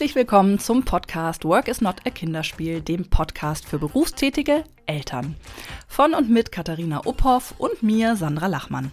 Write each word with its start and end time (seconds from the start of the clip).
Herzlich 0.00 0.16
willkommen 0.16 0.58
zum 0.58 0.82
Podcast 0.82 1.44
Work 1.44 1.68
is 1.68 1.82
not 1.82 1.96
a 2.06 2.10
Kinderspiel, 2.10 2.80
dem 2.80 3.10
Podcast 3.10 3.66
für 3.66 3.78
berufstätige 3.78 4.64
Eltern. 4.86 5.36
Von 5.88 6.14
und 6.14 6.30
mit 6.30 6.50
Katharina 6.50 7.02
Uphoff 7.04 7.52
und 7.58 7.82
mir, 7.82 8.16
Sandra 8.16 8.46
Lachmann. 8.46 8.92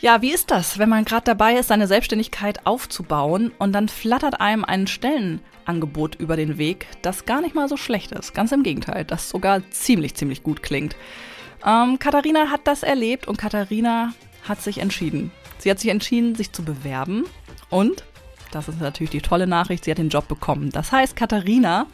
Ja, 0.00 0.22
wie 0.22 0.32
ist 0.32 0.50
das, 0.50 0.80
wenn 0.80 0.88
man 0.88 1.04
gerade 1.04 1.22
dabei 1.22 1.54
ist, 1.54 1.68
seine 1.68 1.86
Selbstständigkeit 1.86 2.66
aufzubauen 2.66 3.52
und 3.60 3.70
dann 3.72 3.88
flattert 3.88 4.40
einem 4.40 4.64
ein 4.64 4.88
Stellenangebot 4.88 6.16
über 6.16 6.34
den 6.34 6.58
Weg, 6.58 6.88
das 7.02 7.26
gar 7.26 7.40
nicht 7.40 7.54
mal 7.54 7.68
so 7.68 7.76
schlecht 7.76 8.10
ist. 8.10 8.34
Ganz 8.34 8.50
im 8.50 8.64
Gegenteil, 8.64 9.04
das 9.04 9.28
sogar 9.28 9.62
ziemlich, 9.70 10.16
ziemlich 10.16 10.42
gut 10.42 10.64
klingt. 10.64 10.96
Ähm, 11.64 12.00
Katharina 12.00 12.50
hat 12.50 12.62
das 12.64 12.82
erlebt 12.82 13.28
und 13.28 13.38
Katharina 13.38 14.14
hat 14.48 14.60
sich 14.60 14.78
entschieden. 14.78 15.30
Sie 15.58 15.70
hat 15.70 15.80
sich 15.80 15.90
entschieden, 15.90 16.34
sich 16.34 16.52
zu 16.52 16.62
bewerben 16.62 17.24
und, 17.70 18.04
das 18.52 18.68
ist 18.68 18.80
natürlich 18.80 19.10
die 19.10 19.20
tolle 19.20 19.46
Nachricht, 19.46 19.84
sie 19.84 19.90
hat 19.90 19.98
den 19.98 20.08
Job 20.08 20.28
bekommen. 20.28 20.70
Das 20.70 20.92
heißt, 20.92 21.16
Katharina 21.16 21.86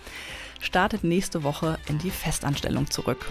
startet 0.61 1.05
nächste 1.05 1.43
Woche 1.43 1.79
in 1.89 1.99
die 1.99 2.11
Festanstellung 2.11 2.91
zurück. 2.91 3.27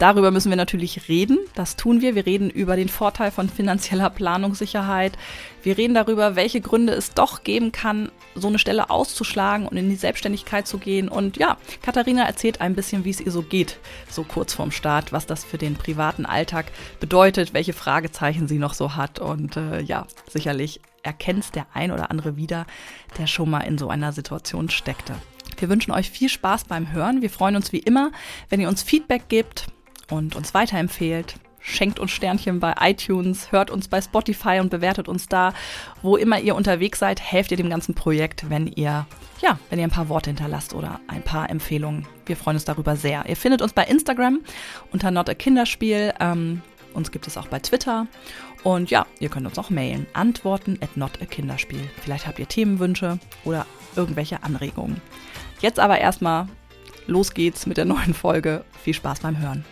Darüber 0.00 0.30
müssen 0.30 0.48
wir 0.48 0.56
natürlich 0.56 1.08
reden. 1.10 1.38
Das 1.54 1.76
tun 1.76 2.00
wir. 2.00 2.14
Wir 2.14 2.24
reden 2.24 2.48
über 2.48 2.74
den 2.74 2.88
Vorteil 2.88 3.30
von 3.30 3.50
finanzieller 3.50 4.08
Planungssicherheit. 4.08 5.18
Wir 5.62 5.76
reden 5.76 5.92
darüber, 5.92 6.36
welche 6.36 6.62
Gründe 6.62 6.94
es 6.94 7.12
doch 7.12 7.44
geben 7.44 7.70
kann, 7.70 8.10
so 8.34 8.48
eine 8.48 8.58
Stelle 8.58 8.88
auszuschlagen 8.88 9.66
und 9.68 9.76
in 9.76 9.90
die 9.90 9.96
Selbstständigkeit 9.96 10.66
zu 10.66 10.78
gehen. 10.78 11.10
Und 11.10 11.36
ja, 11.36 11.58
Katharina 11.82 12.24
erzählt 12.24 12.62
ein 12.62 12.74
bisschen, 12.74 13.04
wie 13.04 13.10
es 13.10 13.20
ihr 13.20 13.30
so 13.30 13.42
geht, 13.42 13.78
so 14.08 14.24
kurz 14.24 14.54
vorm 14.54 14.70
Start, 14.70 15.12
was 15.12 15.26
das 15.26 15.44
für 15.44 15.58
den 15.58 15.74
privaten 15.74 16.24
Alltag 16.24 16.72
bedeutet, 16.98 17.52
welche 17.52 17.74
Fragezeichen 17.74 18.48
sie 18.48 18.58
noch 18.58 18.72
so 18.72 18.96
hat. 18.96 19.18
Und 19.18 19.58
äh, 19.58 19.82
ja, 19.82 20.06
sicherlich 20.30 20.80
erkennt 21.02 21.54
der 21.54 21.66
ein 21.74 21.92
oder 21.92 22.10
andere 22.10 22.38
wieder, 22.38 22.64
der 23.18 23.26
schon 23.26 23.50
mal 23.50 23.60
in 23.60 23.76
so 23.76 23.90
einer 23.90 24.12
Situation 24.12 24.70
steckte. 24.70 25.14
Wir 25.58 25.68
wünschen 25.68 25.92
euch 25.92 26.10
viel 26.10 26.30
Spaß 26.30 26.64
beim 26.64 26.90
Hören. 26.90 27.20
Wir 27.20 27.28
freuen 27.28 27.56
uns 27.56 27.70
wie 27.70 27.80
immer, 27.80 28.12
wenn 28.48 28.60
ihr 28.60 28.68
uns 28.70 28.82
Feedback 28.82 29.28
gebt 29.28 29.66
und 30.10 30.36
uns 30.36 30.54
weiterempfehlt. 30.54 31.36
Schenkt 31.62 31.98
uns 31.98 32.10
Sternchen 32.10 32.58
bei 32.58 32.74
iTunes, 32.80 33.52
hört 33.52 33.70
uns 33.70 33.88
bei 33.88 34.00
Spotify 34.00 34.60
und 34.60 34.70
bewertet 34.70 35.08
uns 35.08 35.28
da. 35.28 35.52
Wo 36.00 36.16
immer 36.16 36.40
ihr 36.40 36.54
unterwegs 36.54 36.98
seid, 36.98 37.20
helft 37.20 37.50
ihr 37.50 37.58
dem 37.58 37.68
ganzen 37.68 37.94
Projekt, 37.94 38.48
wenn 38.48 38.66
ihr, 38.66 39.06
ja, 39.42 39.58
wenn 39.68 39.78
ihr 39.78 39.84
ein 39.84 39.90
paar 39.90 40.08
Worte 40.08 40.30
hinterlasst 40.30 40.72
oder 40.72 41.00
ein 41.06 41.22
paar 41.22 41.50
Empfehlungen. 41.50 42.06
Wir 42.24 42.36
freuen 42.36 42.56
uns 42.56 42.64
darüber 42.64 42.96
sehr. 42.96 43.26
Ihr 43.28 43.36
findet 43.36 43.60
uns 43.60 43.74
bei 43.74 43.84
Instagram 43.84 44.40
unter 44.90 45.10
Not 45.10 45.28
a 45.28 45.34
Kinderspiel. 45.34 46.14
Ähm, 46.18 46.62
uns 46.94 47.10
gibt 47.12 47.26
es 47.26 47.36
auch 47.36 47.48
bei 47.48 47.58
Twitter. 47.58 48.06
Und 48.62 48.90
ja, 48.90 49.06
ihr 49.20 49.28
könnt 49.28 49.46
uns 49.46 49.58
auch 49.58 49.70
mailen. 49.70 50.06
Antworten 50.14 50.78
at 50.82 50.96
not 50.96 51.20
a 51.20 51.26
Kinderspiel. 51.26 51.88
Vielleicht 52.02 52.26
habt 52.26 52.38
ihr 52.38 52.48
Themenwünsche 52.48 53.18
oder 53.44 53.66
irgendwelche 53.96 54.42
Anregungen. 54.42 55.00
Jetzt 55.60 55.78
aber 55.78 55.98
erstmal 55.98 56.48
los 57.06 57.34
geht's 57.34 57.66
mit 57.66 57.76
der 57.76 57.84
neuen 57.84 58.14
Folge. 58.14 58.64
Viel 58.82 58.94
Spaß 58.94 59.20
beim 59.20 59.38
Hören. 59.38 59.64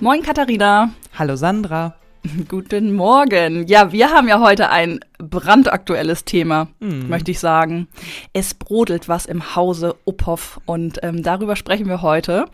Moin 0.00 0.22
Katharina. 0.22 0.90
Hallo 1.18 1.34
Sandra. 1.34 1.96
Guten 2.48 2.94
Morgen. 2.94 3.66
Ja, 3.66 3.90
wir 3.90 4.10
haben 4.10 4.28
ja 4.28 4.38
heute 4.38 4.70
ein 4.70 5.00
brandaktuelles 5.18 6.24
Thema, 6.24 6.68
mm. 6.78 7.08
möchte 7.08 7.32
ich 7.32 7.40
sagen. 7.40 7.88
Es 8.32 8.54
brodelt 8.54 9.08
was 9.08 9.26
im 9.26 9.56
Hause 9.56 9.96
Uphoff 10.06 10.60
und 10.66 11.00
ähm, 11.02 11.24
darüber 11.24 11.56
sprechen 11.56 11.88
wir 11.88 12.00
heute. 12.00 12.44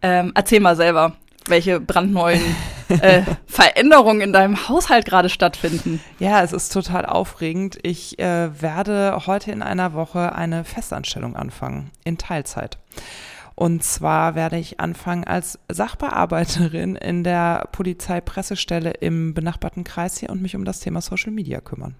Ähm, 0.00 0.32
erzähl 0.34 0.60
mal 0.60 0.76
selber, 0.76 1.12
welche 1.46 1.78
brandneuen 1.78 2.40
äh, 2.88 3.20
Veränderungen 3.46 4.22
in 4.22 4.32
deinem 4.32 4.70
Haushalt 4.70 5.04
gerade 5.04 5.28
stattfinden. 5.28 6.00
Ja, 6.18 6.42
es 6.42 6.54
ist 6.54 6.72
total 6.72 7.04
aufregend. 7.04 7.78
Ich 7.82 8.18
äh, 8.18 8.62
werde 8.62 9.26
heute 9.26 9.52
in 9.52 9.60
einer 9.60 9.92
Woche 9.92 10.34
eine 10.34 10.64
Festanstellung 10.64 11.36
anfangen, 11.36 11.90
in 12.04 12.16
Teilzeit. 12.16 12.78
Und 13.58 13.82
zwar 13.82 14.36
werde 14.36 14.56
ich 14.56 14.78
anfangen 14.78 15.24
als 15.24 15.58
Sachbearbeiterin 15.68 16.94
in 16.94 17.24
der 17.24 17.68
Polizeipressestelle 17.72 18.92
im 18.92 19.34
benachbarten 19.34 19.82
Kreis 19.82 20.16
hier 20.16 20.30
und 20.30 20.40
mich 20.40 20.54
um 20.54 20.64
das 20.64 20.78
Thema 20.78 21.00
Social 21.00 21.32
Media 21.32 21.60
kümmern. 21.60 21.96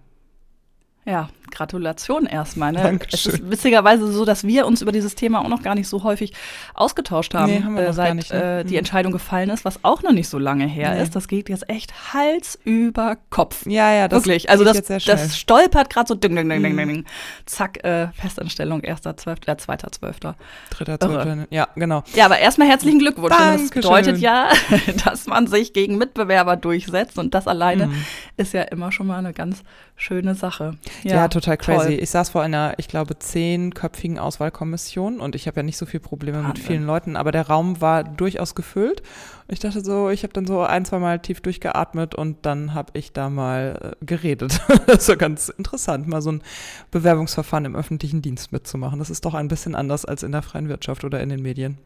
Ja, 1.05 1.31
Gratulation 1.51 2.27
erstmal. 2.27 2.73
Ne? 2.73 2.83
Dankeschön. 2.83 3.33
Es 3.33 3.41
ist 3.41 3.51
witzigerweise 3.51 4.11
so, 4.13 4.25
dass 4.25 4.45
wir 4.45 4.67
uns 4.67 4.83
über 4.83 4.93
dieses 4.93 5.15
Thema 5.15 5.41
auch 5.41 5.49
noch 5.49 5.63
gar 5.63 5.75
nicht 5.75 5.89
so 5.89 6.03
häufig 6.05 6.33
ausgetauscht 6.75 7.35
haben, 7.35 7.53
nee, 7.53 7.63
haben 7.63 7.77
äh, 7.77 7.93
seit 7.93 8.15
nicht, 8.15 8.33
ne? 8.33 8.61
äh, 8.61 8.65
die 8.65 8.71
hm. 8.71 8.79
Entscheidung 8.79 9.13
gefallen 9.13 9.51
ist, 9.51 9.65
was 9.65 9.85
auch 9.85 10.03
noch 10.03 10.13
nicht 10.13 10.29
so 10.29 10.39
lange 10.39 10.67
her 10.67 10.95
nee. 10.95 11.03
ist. 11.03 11.17
Das 11.17 11.29
geht 11.29 11.49
jetzt 11.49 11.69
echt 11.69 12.13
Hals 12.13 12.59
über 12.65 13.17
Kopf. 13.31 13.67
Ja, 13.67 13.93
ja, 13.93 14.09
das 14.09 14.25
wirklich. 14.25 14.51
Also 14.51 14.65
das, 14.65 14.83
das 14.83 15.39
stolpert 15.39 15.91
gerade 15.91 16.09
so 16.09 16.15
ding, 16.15 16.37
ding, 16.37 16.49
ding, 16.49 16.63
ding, 16.63 16.77
ding, 16.77 16.89
ding. 16.89 17.05
Zack, 17.47 17.85
äh, 17.85 18.09
Festanstellung, 18.13 18.83
erster, 18.83 19.17
zwölfter, 19.17 19.53
äh, 19.53 19.57
zweiter, 19.57 19.91
zwölfter. 19.93 20.37
Dritter, 20.71 20.99
zwölfter, 21.01 21.47
ja, 21.51 21.69
genau. 21.75 22.03
Ja, 22.15 22.27
aber 22.27 22.39
erstmal 22.39 22.69
herzlichen 22.69 22.99
Glückwunsch. 22.99 23.37
Dankeschön. 23.37 23.69
Das 23.69 23.71
bedeutet 23.71 24.19
ja, 24.19 24.49
dass 25.05 25.27
man 25.27 25.47
sich 25.47 25.73
gegen 25.73 25.99
Mitbewerber 25.99 26.57
durchsetzt 26.57 27.19
und 27.19 27.35
das 27.35 27.47
alleine 27.47 27.89
mhm. 27.89 28.05
ist 28.37 28.53
ja 28.53 28.63
immer 28.63 28.93
schon 28.93 29.07
mal 29.07 29.19
eine 29.19 29.33
ganz 29.33 29.63
schöne 29.97 30.35
Sache. 30.35 30.77
Ja, 31.03 31.17
ja 31.17 31.29
total 31.41 31.56
crazy. 31.56 31.87
Toll. 31.87 31.99
Ich 32.03 32.10
saß 32.10 32.31
vor 32.31 32.43
einer, 32.43 32.75
ich 32.78 32.88
glaube, 32.88 33.19
zehnköpfigen 33.19 34.19
Auswahlkommission 34.19 35.21
und 35.21 35.34
ich 35.34 35.47
habe 35.47 35.59
ja 35.59 35.62
nicht 35.62 35.76
so 35.76 35.87
viele 35.87 36.00
Probleme 36.00 36.38
Wahnsinn. 36.38 36.53
mit 36.53 36.59
vielen 36.59 36.87
Leuten, 36.87 37.16
aber 37.16 37.32
der 37.32 37.47
Raum 37.47 37.81
war 37.81 38.04
durchaus 38.04 38.54
gefüllt. 38.54 39.03
Ich 39.49 39.60
dachte 39.60 39.82
so, 39.82 40.10
ich 40.10 40.25
habe 40.25 40.32
dann 40.32 40.47
so 40.47 40.60
ein, 40.60 40.84
zwei 40.84 40.99
Mal 40.99 41.21
tief 41.21 41.41
durchgeatmet 41.41 42.15
und 42.15 42.44
dann 42.44 42.75
habe 42.75 42.93
ich 42.94 43.12
da 43.12 43.31
mal 43.31 43.97
äh, 44.00 44.04
geredet. 44.04 44.60
das 44.87 45.09
war 45.09 45.16
ganz 45.16 45.49
interessant, 45.49 46.06
mal 46.09 46.22
so 46.22 46.32
ein 46.32 46.43
Bewerbungsverfahren 46.91 47.65
im 47.65 47.76
öffentlichen 47.76 48.20
Dienst 48.22 48.53
mitzumachen. 48.53 48.99
Das 48.99 49.10
ist 49.10 49.25
doch 49.25 49.34
ein 49.34 49.49
bisschen 49.49 49.75
anders 49.75 50.05
als 50.05 50.22
in 50.22 50.32
der 50.32 50.43
freien 50.43 50.69
Wirtschaft 50.69 51.05
oder 51.05 51.20
in 51.20 51.28
den 51.28 51.43
Medien. 51.43 51.78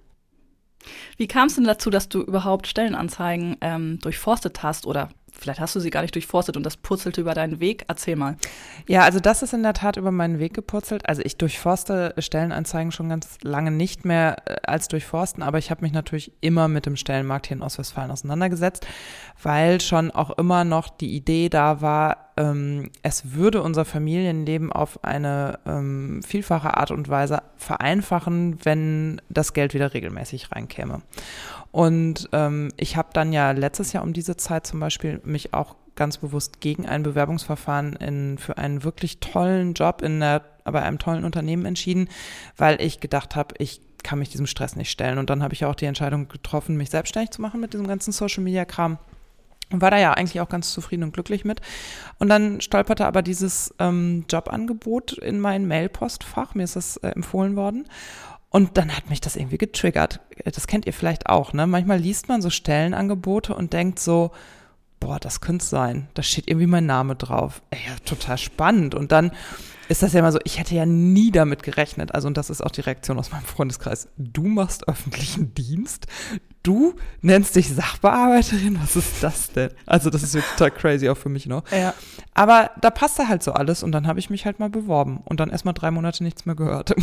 Wie 1.16 1.28
kam 1.28 1.46
es 1.46 1.54
denn 1.54 1.64
dazu, 1.64 1.90
dass 1.90 2.08
du 2.08 2.22
überhaupt 2.22 2.66
Stellenanzeigen 2.66 3.56
ähm, 3.60 3.98
durchforstet 4.00 4.62
hast 4.62 4.86
oder 4.86 5.10
Vielleicht 5.42 5.60
hast 5.60 5.74
du 5.74 5.80
sie 5.80 5.90
gar 5.90 6.02
nicht 6.02 6.14
durchforstet 6.14 6.56
und 6.56 6.64
das 6.64 6.76
purzelte 6.76 7.20
über 7.20 7.34
deinen 7.34 7.60
Weg. 7.60 7.84
Erzähl 7.88 8.16
mal. 8.16 8.36
Ja, 8.86 9.02
also 9.02 9.20
das 9.20 9.42
ist 9.42 9.52
in 9.52 9.62
der 9.62 9.74
Tat 9.74 9.96
über 9.96 10.10
meinen 10.10 10.38
Weg 10.38 10.54
gepurzelt. 10.54 11.08
Also 11.08 11.22
ich 11.22 11.36
durchforste 11.36 12.14
Stellenanzeigen 12.18 12.92
schon 12.92 13.08
ganz 13.08 13.38
lange 13.42 13.70
nicht 13.70 14.04
mehr 14.04 14.36
äh, 14.46 14.56
als 14.64 14.88
durchforsten, 14.88 15.42
aber 15.42 15.58
ich 15.58 15.70
habe 15.70 15.82
mich 15.82 15.92
natürlich 15.92 16.32
immer 16.40 16.68
mit 16.68 16.86
dem 16.86 16.96
Stellenmarkt 16.96 17.48
hier 17.48 17.56
in 17.56 17.62
Ostwestfalen 17.62 18.10
auseinandergesetzt, 18.10 18.86
weil 19.42 19.80
schon 19.80 20.10
auch 20.10 20.30
immer 20.38 20.64
noch 20.64 20.88
die 20.88 21.14
Idee 21.14 21.48
da 21.48 21.80
war, 21.80 22.31
ähm, 22.36 22.90
es 23.02 23.34
würde 23.34 23.62
unser 23.62 23.84
Familienleben 23.84 24.72
auf 24.72 25.04
eine 25.04 25.58
ähm, 25.66 26.22
vielfache 26.22 26.76
Art 26.76 26.90
und 26.90 27.08
Weise 27.08 27.42
vereinfachen, 27.56 28.58
wenn 28.64 29.20
das 29.28 29.52
Geld 29.52 29.74
wieder 29.74 29.94
regelmäßig 29.94 30.52
reinkäme. 30.52 31.02
Und 31.70 32.28
ähm, 32.32 32.68
ich 32.76 32.96
habe 32.96 33.08
dann 33.12 33.32
ja 33.32 33.50
letztes 33.52 33.92
Jahr 33.92 34.04
um 34.04 34.12
diese 34.12 34.36
Zeit 34.36 34.66
zum 34.66 34.80
Beispiel 34.80 35.20
mich 35.24 35.54
auch 35.54 35.76
ganz 35.94 36.18
bewusst 36.18 36.60
gegen 36.60 36.86
ein 36.86 37.02
Bewerbungsverfahren 37.02 37.94
in, 37.96 38.38
für 38.38 38.56
einen 38.56 38.82
wirklich 38.84 39.20
tollen 39.20 39.74
Job 39.74 40.02
in 40.02 40.20
der, 40.20 40.42
bei 40.64 40.82
einem 40.82 40.98
tollen 40.98 41.24
Unternehmen 41.24 41.66
entschieden, 41.66 42.08
weil 42.56 42.80
ich 42.80 43.00
gedacht 43.00 43.36
habe, 43.36 43.54
ich 43.58 43.80
kann 44.02 44.18
mich 44.18 44.30
diesem 44.30 44.46
Stress 44.46 44.76
nicht 44.76 44.90
stellen. 44.90 45.18
Und 45.18 45.30
dann 45.30 45.42
habe 45.42 45.54
ich 45.54 45.64
auch 45.64 45.74
die 45.74 45.84
Entscheidung 45.84 46.28
getroffen, 46.28 46.76
mich 46.76 46.90
selbstständig 46.90 47.30
zu 47.30 47.42
machen 47.42 47.60
mit 47.60 47.72
diesem 47.72 47.86
ganzen 47.86 48.12
Social-Media-Kram. 48.12 48.98
Und 49.72 49.80
war 49.80 49.90
da 49.90 49.98
ja 49.98 50.12
eigentlich 50.12 50.40
auch 50.40 50.48
ganz 50.48 50.72
zufrieden 50.72 51.02
und 51.02 51.12
glücklich 51.12 51.44
mit. 51.44 51.60
Und 52.18 52.28
dann 52.28 52.60
stolperte 52.60 53.06
aber 53.06 53.22
dieses 53.22 53.74
ähm, 53.78 54.24
Jobangebot 54.30 55.12
in 55.14 55.40
mein 55.40 55.66
Mailpostfach. 55.66 56.54
Mir 56.54 56.64
ist 56.64 56.76
das 56.76 56.98
äh, 56.98 57.08
empfohlen 57.08 57.56
worden. 57.56 57.86
Und 58.50 58.76
dann 58.76 58.94
hat 58.94 59.08
mich 59.08 59.22
das 59.22 59.34
irgendwie 59.34 59.56
getriggert. 59.56 60.20
Das 60.44 60.66
kennt 60.66 60.86
ihr 60.86 60.92
vielleicht 60.92 61.26
auch, 61.26 61.54
ne? 61.54 61.66
Manchmal 61.66 61.98
liest 61.98 62.28
man 62.28 62.42
so 62.42 62.50
Stellenangebote 62.50 63.54
und 63.54 63.72
denkt 63.72 63.98
so, 63.98 64.30
boah, 65.00 65.18
das 65.18 65.40
könnte 65.40 65.64
sein. 65.64 66.08
Da 66.14 66.22
steht 66.22 66.48
irgendwie 66.48 66.66
mein 66.66 66.86
Name 66.86 67.16
drauf. 67.16 67.62
Ey, 67.70 67.78
ja, 67.86 67.96
total 68.04 68.36
spannend. 68.36 68.94
Und 68.94 69.10
dann 69.10 69.32
ist 69.92 70.02
das 70.02 70.14
ja 70.14 70.20
immer 70.20 70.32
so, 70.32 70.38
ich 70.44 70.58
hätte 70.58 70.74
ja 70.74 70.86
nie 70.86 71.30
damit 71.30 71.62
gerechnet. 71.62 72.14
Also, 72.14 72.26
und 72.26 72.36
das 72.36 72.50
ist 72.50 72.62
auch 72.62 72.70
die 72.70 72.80
Reaktion 72.80 73.18
aus 73.18 73.30
meinem 73.30 73.44
Freundeskreis. 73.44 74.08
Du 74.16 74.46
machst 74.46 74.88
öffentlichen 74.88 75.54
Dienst? 75.54 76.06
Du 76.62 76.94
nennst 77.20 77.56
dich 77.56 77.68
Sachbearbeiterin? 77.68 78.78
Was 78.82 78.96
ist 78.96 79.22
das 79.22 79.52
denn? 79.52 79.70
Also, 79.86 80.08
das 80.08 80.22
ist 80.22 80.34
total 80.56 80.70
crazy 80.70 81.08
auch 81.10 81.16
für 81.16 81.28
mich 81.28 81.46
noch. 81.46 81.70
Ja. 81.70 81.94
Aber 82.32 82.70
da 82.80 82.90
passte 82.90 83.28
halt 83.28 83.42
so 83.42 83.52
alles 83.52 83.82
und 83.82 83.92
dann 83.92 84.06
habe 84.06 84.18
ich 84.18 84.30
mich 84.30 84.46
halt 84.46 84.58
mal 84.58 84.70
beworben 84.70 85.20
und 85.26 85.40
dann 85.40 85.50
erst 85.50 85.66
mal 85.66 85.74
drei 85.74 85.90
Monate 85.90 86.24
nichts 86.24 86.46
mehr 86.46 86.54
gehört. 86.54 86.94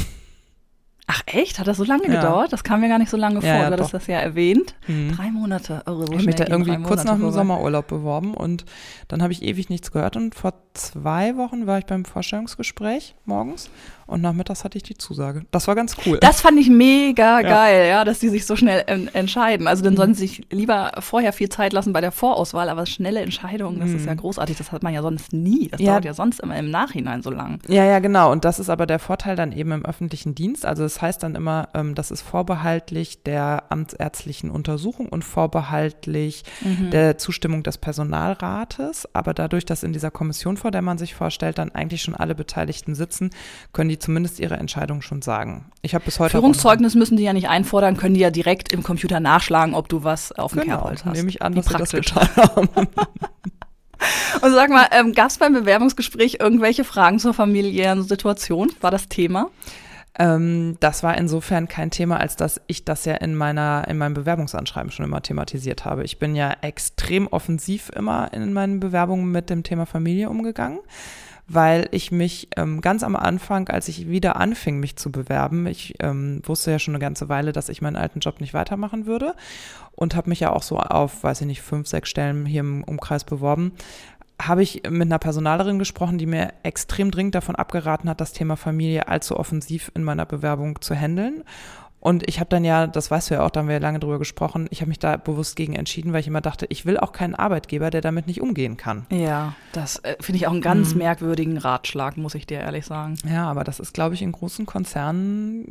Ach 1.11 1.21
Echt? 1.25 1.57
Hat 1.57 1.65
das 1.67 1.77
so 1.77 1.83
lange 1.83 2.03
Ja. 2.07 2.21
gedauert? 2.21 2.53
Das 2.53 2.63
kam 2.63 2.81
mir 2.81 2.87
gar 2.87 2.99
nicht 2.99 3.09
so 3.09 3.17
lange 3.17 3.41
vor. 3.41 3.49
Ja, 3.49 3.57
ja, 3.63 3.67
du 3.69 3.73
hattest 3.73 3.93
das 3.95 4.05
ja 4.05 4.19
erwähnt. 4.19 4.75
Mhm. 4.87 5.15
Drei 5.15 5.31
Monate. 5.31 5.81
Oh, 5.87 5.93
so 5.95 6.03
Ich 6.03 6.11
habe 6.19 6.25
mich 6.25 6.35
da 6.35 6.45
irgendwie 6.47 6.77
kurz 6.83 7.03
nach 7.03 7.15
dem. 7.17 7.31
Sommerurlaub 7.31 7.87
beworben 7.87 8.33
und 8.35 8.63
dann 9.07 9.23
habe 9.23 9.33
ich 9.33 9.41
ewig 9.41 9.69
nichts 9.69 9.91
gehört 9.91 10.15
und 10.15 10.35
vor 10.35 10.53
zwei 10.75 11.35
Wochen 11.35 11.65
war 11.67 11.79
ich 11.79 11.85
beim 11.85 12.05
Vorstellungsgespräch 12.05 13.15
morgens 13.25 13.69
und 14.07 14.21
nachmittags 14.21 14.63
hatte 14.63 14.77
ich 14.77 14.83
die 14.83 14.97
Zusage. 14.97 15.43
Das 15.51 15.67
war 15.67 15.75
ganz 15.75 15.95
cool. 16.05 16.17
Das 16.19 16.41
fand 16.41 16.59
ich 16.59 16.69
mega 16.69 17.41
Ja. 17.41 17.49
geil, 17.49 17.87
ja, 17.89 18.05
dass 18.05 18.19
die 18.19 18.29
sich 18.29 18.45
so 18.45 18.55
schnell 18.55 18.83
en 18.87 19.07
entscheiden. 19.13 19.67
Also 19.67 19.81
Mhm. 19.81 19.85
dann 19.85 19.97
sollen 19.97 20.13
sie 20.15 20.27
sich 20.27 20.47
lieber 20.51 20.91
vorher 20.99 21.33
viel 21.33 21.49
Zeit 21.49 21.73
lassen 21.73 21.91
bei 21.93 22.01
der 22.01 22.11
Vorauswahl, 22.11 22.69
aber 22.69 22.85
schnelle 22.85 23.21
Entscheidungen, 23.21 23.79
das 23.79 23.89
ist 23.91 24.05
ja 24.05 24.13
großartig. 24.13 24.57
Das 24.57 24.71
hat 24.71 24.83
man 24.83 24.93
ja 24.93 25.01
sonst 25.01 25.33
nie. 25.33 25.67
Das 25.69 25.79
Mhm. 25.81 25.85
Dauert 25.85 26.05
ja 26.05 26.13
sonst 26.13 26.39
immer 26.39 26.57
im 26.57 26.69
Nachhinein 26.71 27.21
so 27.21 27.29
lang. 27.31 27.59
Ja, 27.67 27.83
ja, 27.85 27.99
genau. 27.99 28.31
Und 28.31 28.45
das 28.45 28.59
ist 28.59 28.69
aber 28.69 28.85
der 28.85 28.99
Vorteil 28.99 29.35
dann 29.35 29.51
eben 29.51 29.71
im 29.71 29.85
öffentlichen 29.85 30.33
Dienst. 30.35 30.65
Also 30.65 30.83
das 30.99 31.03
heißt 31.03 31.23
dann 31.23 31.35
immer, 31.35 31.69
ähm, 31.75 31.95
das 31.95 32.11
ist 32.11 32.21
vorbehaltlich 32.21 33.23
der 33.23 33.63
amtsärztlichen 33.69 34.51
Untersuchung 34.51 35.07
und 35.07 35.23
vorbehaltlich 35.23 36.43
Mhm. 36.61 36.91
der 36.91 37.17
Zustimmung 37.17 37.63
des 37.63 37.77
Personalrates. 37.77 39.07
Aber 39.13 39.33
dadurch, 39.33 39.63
dass 39.63 39.83
in 39.83 39.93
dieser 39.93 40.11
Kommission, 40.11 40.57
vor 40.57 40.71
der 40.71 40.81
man 40.81 40.97
sich 40.97 41.15
vorstellt, 41.15 41.57
dann 41.57 41.71
eigentlich 41.71 42.01
schon 42.01 42.15
alle 42.15 42.35
Beteiligten 42.35 42.95
sitzen, 42.95 43.29
können 43.71 43.89
die 43.89 43.97
zumindest 43.97 44.39
ihre 44.41 44.57
Entscheidung 44.57 45.01
schon 45.01 45.21
sagen. 45.21 45.71
Ich 45.83 45.95
habe 45.95 46.03
bis 46.03 46.19
heute 46.19 46.31
Führungszeugnis 46.31 46.95
müssen 46.95 47.15
die 47.15 47.23
ja 47.23 47.31
nicht 47.31 47.47
einfordern, 47.47 47.95
können 47.95 48.15
die 48.15 48.19
ja 48.21 48.29
direkt 48.29 48.73
im 48.73 48.83
Computer 48.83 49.21
nachschlagen, 49.21 49.75
ob 49.75 49.87
du 49.87 50.03
was 50.03 50.33
auf 50.33 50.51
dem 50.51 50.63
Genau, 50.63 50.75
Kerbholz 50.79 51.05
hast. 51.05 51.13
nehme 51.15 51.29
ich 51.29 51.41
an, 51.41 51.53
Wie 51.53 51.61
dass 51.61 51.67
sie 51.67 51.77
das 51.77 51.91
praktisch. 51.91 52.13
getan 52.13 52.29
haben. 52.35 52.69
Und 54.41 54.53
sag 54.53 54.69
mal, 54.69 54.87
ähm, 54.91 55.13
gab 55.13 55.27
es 55.29 55.37
beim 55.37 55.53
Bewerbungsgespräch 55.53 56.37
irgendwelche 56.41 56.83
Fragen 56.83 57.19
zur 57.19 57.33
familiären 57.33 58.03
Situation? 58.03 58.71
War 58.81 58.91
das 58.91 59.07
Thema? 59.09 59.47
Ähm, 60.17 60.77
das 60.79 61.03
war 61.03 61.17
insofern 61.17 61.67
kein 61.67 61.91
Thema, 61.91 62.19
als 62.19 62.35
dass 62.35 62.61
ich 62.67 62.83
das 62.83 63.05
ja 63.05 63.15
in 63.15 63.35
meiner, 63.35 63.87
in 63.87 63.97
meinem 63.97 64.15
Bewerbungsanschreiben 64.15 64.91
schon 64.91 65.05
immer 65.05 65.21
thematisiert 65.21 65.85
habe. 65.85 66.03
Ich 66.03 66.19
bin 66.19 66.35
ja 66.35 66.55
extrem 66.61 67.27
offensiv 67.27 67.89
immer 67.95 68.33
in 68.33 68.51
meinen 68.53 68.79
Bewerbungen 68.79 69.31
mit 69.31 69.49
dem 69.49 69.63
Thema 69.63 69.85
Familie 69.85 70.29
umgegangen, 70.29 70.79
weil 71.47 71.87
ich 71.91 72.11
mich 72.11 72.49
ähm, 72.57 72.81
ganz 72.81 73.03
am 73.03 73.15
Anfang, 73.15 73.69
als 73.69 73.87
ich 73.87 74.09
wieder 74.09 74.35
anfing, 74.35 74.79
mich 74.79 74.95
zu 74.95 75.11
bewerben, 75.11 75.67
ich 75.67 75.95
ähm, 75.99 76.41
wusste 76.43 76.71
ja 76.71 76.79
schon 76.79 76.95
eine 76.95 77.01
ganze 77.01 77.29
Weile, 77.29 77.51
dass 77.51 77.69
ich 77.69 77.81
meinen 77.81 77.95
alten 77.95 78.19
Job 78.19 78.41
nicht 78.41 78.53
weitermachen 78.53 79.05
würde 79.05 79.35
und 79.91 80.15
habe 80.15 80.29
mich 80.29 80.39
ja 80.39 80.51
auch 80.51 80.63
so 80.63 80.79
auf, 80.79 81.23
weiß 81.23 81.41
ich 81.41 81.47
nicht, 81.47 81.61
fünf, 81.61 81.87
sechs 81.87 82.09
Stellen 82.09 82.45
hier 82.45 82.61
im 82.61 82.83
Umkreis 82.83 83.23
beworben 83.23 83.73
habe 84.41 84.63
ich 84.63 84.83
mit 84.89 85.03
einer 85.03 85.19
Personalerin 85.19 85.79
gesprochen, 85.79 86.17
die 86.17 86.25
mir 86.25 86.53
extrem 86.63 87.11
dringend 87.11 87.35
davon 87.35 87.55
abgeraten 87.55 88.09
hat, 88.09 88.21
das 88.21 88.33
Thema 88.33 88.55
Familie 88.55 89.07
allzu 89.07 89.37
offensiv 89.37 89.91
in 89.95 90.03
meiner 90.03 90.25
Bewerbung 90.25 90.81
zu 90.81 90.95
handeln. 90.95 91.43
Und 91.99 92.27
ich 92.29 92.39
habe 92.39 92.49
dann 92.49 92.63
ja, 92.63 92.87
das 92.87 93.11
weißt 93.11 93.29
du 93.29 93.35
ja 93.35 93.45
auch, 93.45 93.49
da 93.49 93.59
haben 93.59 93.67
wir 93.67 93.75
ja 93.75 93.81
lange 93.81 93.99
drüber 93.99 94.19
gesprochen, 94.19 94.67
ich 94.69 94.81
habe 94.81 94.89
mich 94.89 94.99
da 94.99 95.17
bewusst 95.17 95.55
gegen 95.55 95.73
entschieden, 95.75 96.13
weil 96.13 96.21
ich 96.21 96.27
immer 96.27 96.41
dachte, 96.41 96.65
ich 96.69 96.85
will 96.85 96.97
auch 96.97 97.11
keinen 97.11 97.35
Arbeitgeber, 97.35 97.89
der 97.89 98.01
damit 98.01 98.27
nicht 98.27 98.41
umgehen 98.41 98.77
kann. 98.77 99.05
Ja, 99.11 99.53
das 99.73 99.97
äh, 99.99 100.15
finde 100.21 100.37
ich 100.37 100.47
auch 100.47 100.51
einen 100.51 100.61
ganz 100.61 100.95
merkwürdigen 100.95 101.57
Ratschlag, 101.57 102.15
muss 102.15 102.35
ich 102.35 102.47
dir 102.47 102.59
ehrlich 102.59 102.85
sagen. 102.85 103.15
Ja, 103.29 103.49
aber 103.49 103.63
das 103.65 103.79
ist, 103.79 103.93
glaube 103.93 104.15
ich, 104.15 104.21
in 104.21 104.31
großen 104.31 104.65
Konzernen 104.65 105.61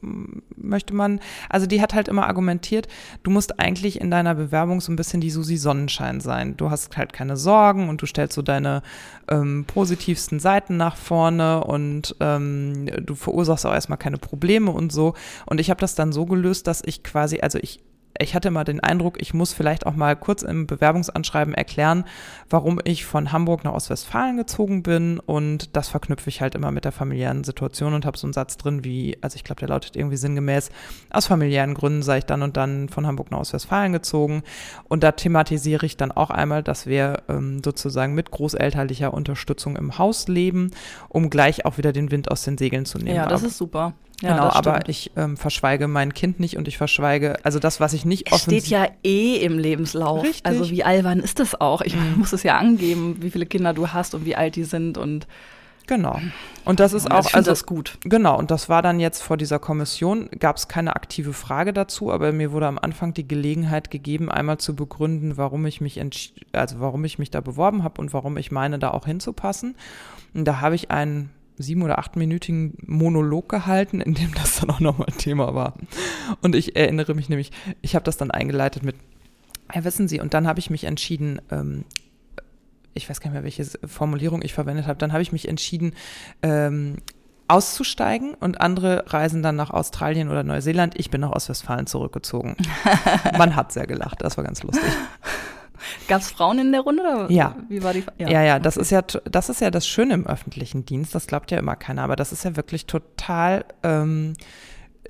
mm, 0.00 0.42
möchte 0.56 0.94
man, 0.94 1.20
also 1.48 1.66
die 1.66 1.80
hat 1.80 1.94
halt 1.94 2.08
immer 2.08 2.26
argumentiert, 2.26 2.88
du 3.22 3.30
musst 3.30 3.60
eigentlich 3.60 4.00
in 4.00 4.10
deiner 4.10 4.34
Bewerbung 4.34 4.80
so 4.80 4.90
ein 4.90 4.96
bisschen 4.96 5.20
die 5.20 5.30
Susi 5.30 5.56
Sonnenschein 5.56 6.20
sein. 6.20 6.56
Du 6.56 6.70
hast 6.70 6.96
halt 6.96 7.12
keine 7.12 7.36
Sorgen 7.36 7.88
und 7.88 8.02
du 8.02 8.06
stellst 8.06 8.34
so 8.34 8.42
deine 8.42 8.82
ähm, 9.28 9.64
positivsten 9.66 10.40
Seiten 10.40 10.76
nach 10.76 10.96
vorne 10.96 11.62
und 11.62 12.16
ähm, 12.20 12.86
du 13.00 13.14
verursachst 13.14 13.66
auch 13.66 13.72
erstmal 13.72 13.98
keine 13.98 14.18
Probleme 14.18 14.70
und 14.70 14.92
so. 14.92 15.14
Und 15.46 15.60
ich 15.60 15.70
habe 15.70 15.75
das 15.78 15.94
dann 15.94 16.12
so 16.12 16.26
gelöst, 16.26 16.66
dass 16.66 16.82
ich 16.84 17.02
quasi, 17.02 17.40
also 17.40 17.58
ich 17.58 17.80
ich 18.20 18.34
hatte 18.34 18.50
mal 18.50 18.64
den 18.64 18.80
Eindruck, 18.80 19.20
ich 19.20 19.34
muss 19.34 19.52
vielleicht 19.52 19.86
auch 19.86 19.94
mal 19.94 20.16
kurz 20.16 20.42
im 20.42 20.66
Bewerbungsanschreiben 20.66 21.54
erklären, 21.54 22.04
warum 22.48 22.80
ich 22.84 23.04
von 23.04 23.32
Hamburg 23.32 23.64
nach 23.64 23.72
Ostwestfalen 23.72 24.36
gezogen 24.36 24.82
bin 24.82 25.18
und 25.18 25.76
das 25.76 25.88
verknüpfe 25.88 26.28
ich 26.28 26.40
halt 26.40 26.54
immer 26.54 26.70
mit 26.70 26.84
der 26.84 26.92
familiären 26.92 27.44
Situation 27.44 27.94
und 27.94 28.06
habe 28.06 28.18
so 28.18 28.26
einen 28.26 28.32
Satz 28.32 28.56
drin 28.56 28.84
wie, 28.84 29.18
also 29.20 29.36
ich 29.36 29.44
glaube, 29.44 29.60
der 29.60 29.68
lautet 29.68 29.96
irgendwie 29.96 30.16
sinngemäß, 30.16 30.70
aus 31.10 31.26
familiären 31.26 31.74
Gründen 31.74 32.02
sei 32.02 32.18
ich 32.18 32.26
dann 32.26 32.42
und 32.42 32.56
dann 32.56 32.88
von 32.88 33.06
Hamburg 33.06 33.30
nach 33.30 33.40
Ostwestfalen 33.40 33.92
gezogen 33.92 34.42
und 34.84 35.02
da 35.02 35.12
thematisiere 35.12 35.86
ich 35.86 35.96
dann 35.96 36.12
auch 36.12 36.30
einmal, 36.30 36.62
dass 36.62 36.86
wir 36.86 37.22
ähm, 37.28 37.62
sozusagen 37.64 38.14
mit 38.14 38.30
großelterlicher 38.30 39.12
Unterstützung 39.12 39.76
im 39.76 39.98
Haus 39.98 40.28
leben, 40.28 40.70
um 41.08 41.30
gleich 41.30 41.64
auch 41.64 41.78
wieder 41.78 41.92
den 41.92 42.10
Wind 42.10 42.30
aus 42.30 42.44
den 42.44 42.58
Segeln 42.58 42.86
zu 42.86 42.98
nehmen. 42.98 43.16
Ja, 43.16 43.26
das 43.26 43.42
ist 43.42 43.58
super. 43.58 43.94
Ja, 44.22 44.30
genau, 44.30 44.48
aber 44.48 44.88
ich 44.88 45.12
ähm, 45.16 45.36
verschweige 45.36 45.88
mein 45.88 46.14
Kind 46.14 46.40
nicht 46.40 46.56
und 46.56 46.68
ich 46.68 46.78
verschweige, 46.78 47.36
also 47.44 47.58
das, 47.58 47.80
was 47.80 47.92
ich 47.92 48.06
nicht 48.06 48.32
Es 48.32 48.42
steht 48.42 48.66
ja 48.66 48.88
eh 49.04 49.36
im 49.36 49.58
Lebenslauf. 49.58 50.24
Richtig. 50.24 50.46
Also 50.46 50.70
wie 50.70 50.84
albern 50.84 51.20
ist 51.20 51.38
das 51.38 51.60
auch? 51.60 51.82
Ich 51.82 51.94
muss 52.16 52.32
es 52.32 52.42
ja 52.42 52.56
angeben, 52.56 53.18
wie 53.20 53.30
viele 53.30 53.44
Kinder 53.44 53.74
du 53.74 53.88
hast 53.88 54.14
und 54.14 54.24
wie 54.24 54.34
alt 54.34 54.56
die 54.56 54.64
sind 54.64 54.96
und 54.96 55.26
Genau. 55.86 56.18
Und 56.64 56.80
das 56.80 56.92
ist 56.92 57.06
ich 57.06 57.12
auch, 57.12 57.32
also 57.32 57.50
das 57.50 57.64
gut. 57.64 57.98
Genau, 58.02 58.36
und 58.36 58.50
das 58.50 58.68
war 58.68 58.82
dann 58.82 58.98
jetzt 58.98 59.22
vor 59.22 59.36
dieser 59.36 59.58
Kommission, 59.58 60.28
gab 60.38 60.56
es 60.56 60.66
keine 60.66 60.96
aktive 60.96 61.32
Frage 61.32 61.72
dazu, 61.72 62.10
aber 62.10 62.32
mir 62.32 62.50
wurde 62.52 62.66
am 62.66 62.78
Anfang 62.78 63.14
die 63.14 63.26
Gelegenheit 63.26 63.90
gegeben, 63.90 64.30
einmal 64.30 64.58
zu 64.58 64.74
begründen, 64.74 65.36
warum 65.36 65.64
ich 65.64 65.80
mich 65.80 65.98
entsch 65.98 66.32
also 66.52 66.80
warum 66.80 67.04
ich 67.04 67.18
mich 67.18 67.30
da 67.30 67.40
beworben 67.40 67.84
habe 67.84 68.00
und 68.00 68.12
warum 68.12 68.36
ich 68.36 68.50
meine, 68.50 68.78
da 68.78 68.90
auch 68.90 69.06
hinzupassen. 69.06 69.76
Und 70.34 70.44
da 70.44 70.60
habe 70.60 70.74
ich 70.74 70.90
einen 70.90 71.30
sieben- 71.58 71.82
oder 71.82 71.98
achtminütigen 71.98 72.74
Monolog 72.86 73.48
gehalten, 73.48 74.00
in 74.00 74.14
dem 74.14 74.34
das 74.34 74.60
dann 74.60 74.70
auch 74.70 74.80
nochmal 74.80 75.08
Thema 75.18 75.54
war. 75.54 75.74
Und 76.42 76.54
ich 76.54 76.76
erinnere 76.76 77.14
mich 77.14 77.28
nämlich, 77.28 77.50
ich 77.82 77.94
habe 77.94 78.04
das 78.04 78.16
dann 78.16 78.30
eingeleitet 78.30 78.82
mit, 78.82 78.96
ja, 79.74 79.84
wissen 79.84 80.08
Sie, 80.08 80.20
und 80.20 80.34
dann 80.34 80.46
habe 80.46 80.60
ich 80.60 80.70
mich 80.70 80.84
entschieden, 80.84 81.40
ähm, 81.50 81.84
ich 82.94 83.08
weiß 83.08 83.20
gar 83.20 83.30
nicht 83.30 83.34
mehr, 83.34 83.44
welche 83.44 83.64
Formulierung 83.86 84.42
ich 84.42 84.54
verwendet 84.54 84.86
habe, 84.86 84.98
dann 84.98 85.12
habe 85.12 85.22
ich 85.22 85.32
mich 85.32 85.48
entschieden, 85.48 85.94
ähm, 86.42 86.96
auszusteigen 87.48 88.34
und 88.34 88.60
andere 88.60 89.04
reisen 89.06 89.42
dann 89.42 89.56
nach 89.56 89.70
Australien 89.70 90.30
oder 90.30 90.42
Neuseeland. 90.42 90.98
Ich 90.98 91.10
bin 91.10 91.20
nach 91.20 91.30
Ostwestfalen 91.30 91.86
zurückgezogen. 91.86 92.56
Man 93.38 93.54
hat 93.54 93.72
sehr 93.72 93.86
gelacht, 93.86 94.22
das 94.22 94.36
war 94.36 94.44
ganz 94.44 94.62
lustig. 94.62 94.90
Gab 96.08 96.20
es 96.20 96.30
Frauen 96.30 96.58
in 96.58 96.72
der 96.72 96.82
Runde? 96.82 97.02
Oder 97.02 97.30
Ja. 97.30 97.56
Wie 97.68 97.82
war 97.82 97.92
die? 97.92 98.04
Ja, 98.18 98.42
ja, 98.42 98.58
das 98.58 98.76
ist 98.76 98.90
ja, 98.90 99.02
das 99.02 99.48
ist 99.48 99.60
ja 99.60 99.70
das 99.70 99.86
Schöne 99.86 100.14
im 100.14 100.26
öffentlichen 100.26 100.84
Dienst, 100.84 101.14
das 101.14 101.26
glaubt 101.26 101.50
ja 101.50 101.58
immer 101.58 101.76
keiner, 101.76 102.02
aber 102.02 102.16
das 102.16 102.32
ist 102.32 102.44
ja 102.44 102.56
wirklich 102.56 102.86
total 102.86 103.64
ähm, 103.82 104.34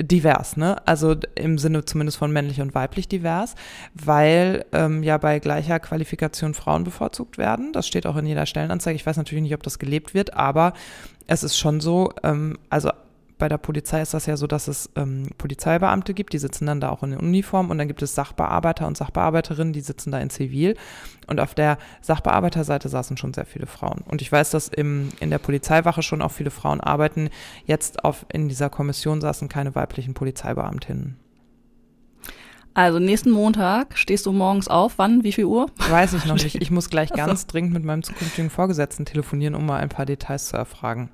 divers, 0.00 0.56
ne? 0.56 0.86
Also 0.86 1.16
im 1.34 1.58
Sinne 1.58 1.84
zumindest 1.84 2.18
von 2.18 2.30
männlich 2.30 2.60
und 2.60 2.74
weiblich 2.74 3.08
divers, 3.08 3.54
weil 3.94 4.64
ähm, 4.72 5.02
ja 5.02 5.18
bei 5.18 5.38
gleicher 5.38 5.80
Qualifikation 5.80 6.54
Frauen 6.54 6.84
bevorzugt 6.84 7.38
werden. 7.38 7.72
Das 7.72 7.86
steht 7.86 8.06
auch 8.06 8.16
in 8.16 8.26
jeder 8.26 8.46
Stellenanzeige. 8.46 8.96
Ich 8.96 9.06
weiß 9.06 9.16
natürlich 9.16 9.42
nicht, 9.42 9.54
ob 9.54 9.62
das 9.62 9.78
gelebt 9.78 10.14
wird, 10.14 10.34
aber 10.34 10.74
es 11.26 11.42
ist 11.42 11.56
schon 11.56 11.80
so, 11.80 12.12
ähm, 12.22 12.58
also 12.70 12.90
bei 13.38 13.48
der 13.48 13.58
Polizei 13.58 14.00
ist 14.00 14.14
das 14.14 14.26
ja 14.26 14.36
so, 14.36 14.46
dass 14.46 14.66
es 14.66 14.90
ähm, 14.96 15.28
Polizeibeamte 15.36 16.14
gibt, 16.14 16.32
die 16.32 16.38
sitzen 16.38 16.66
dann 16.66 16.80
da 16.80 16.88
auch 16.88 17.02
in 17.02 17.14
Uniform 17.16 17.70
und 17.70 17.78
dann 17.78 17.88
gibt 17.88 18.02
es 18.02 18.14
Sachbearbeiter 18.14 18.86
und 18.86 18.96
Sachbearbeiterinnen, 18.96 19.72
die 19.72 19.80
sitzen 19.80 20.10
da 20.10 20.18
in 20.18 20.30
Zivil. 20.30 20.74
Und 21.26 21.40
auf 21.40 21.54
der 21.54 21.76
Sachbearbeiterseite 22.00 22.88
saßen 22.88 23.16
schon 23.16 23.34
sehr 23.34 23.44
viele 23.44 23.66
Frauen. 23.66 24.02
Und 24.06 24.22
ich 24.22 24.32
weiß, 24.32 24.50
dass 24.50 24.68
im, 24.68 25.10
in 25.20 25.30
der 25.30 25.38
Polizeiwache 25.38 26.02
schon 26.02 26.22
auch 26.22 26.32
viele 26.32 26.50
Frauen 26.50 26.80
arbeiten. 26.80 27.28
Jetzt 27.66 28.04
auf, 28.04 28.24
in 28.32 28.48
dieser 28.48 28.70
Kommission 28.70 29.20
saßen 29.20 29.48
keine 29.48 29.74
weiblichen 29.74 30.14
Polizeibeamtinnen. 30.14 31.16
Also 32.72 32.98
nächsten 32.98 33.30
Montag 33.30 33.96
stehst 33.96 34.26
du 34.26 34.32
morgens 34.32 34.68
auf. 34.68 34.98
Wann? 34.98 35.24
Wie 35.24 35.32
viel 35.32 35.46
Uhr? 35.46 35.70
Weiß 35.88 36.12
ich 36.12 36.26
noch 36.26 36.36
nicht. 36.36 36.56
Ich 36.56 36.70
muss 36.70 36.90
gleich 36.90 37.10
ganz 37.14 37.46
dringend 37.46 37.72
mit 37.72 37.84
meinem 37.84 38.02
zukünftigen 38.02 38.50
Vorgesetzten 38.50 39.04
telefonieren, 39.04 39.54
um 39.54 39.64
mal 39.64 39.80
ein 39.80 39.88
paar 39.88 40.06
Details 40.06 40.48
zu 40.48 40.56
erfragen. 40.56 41.10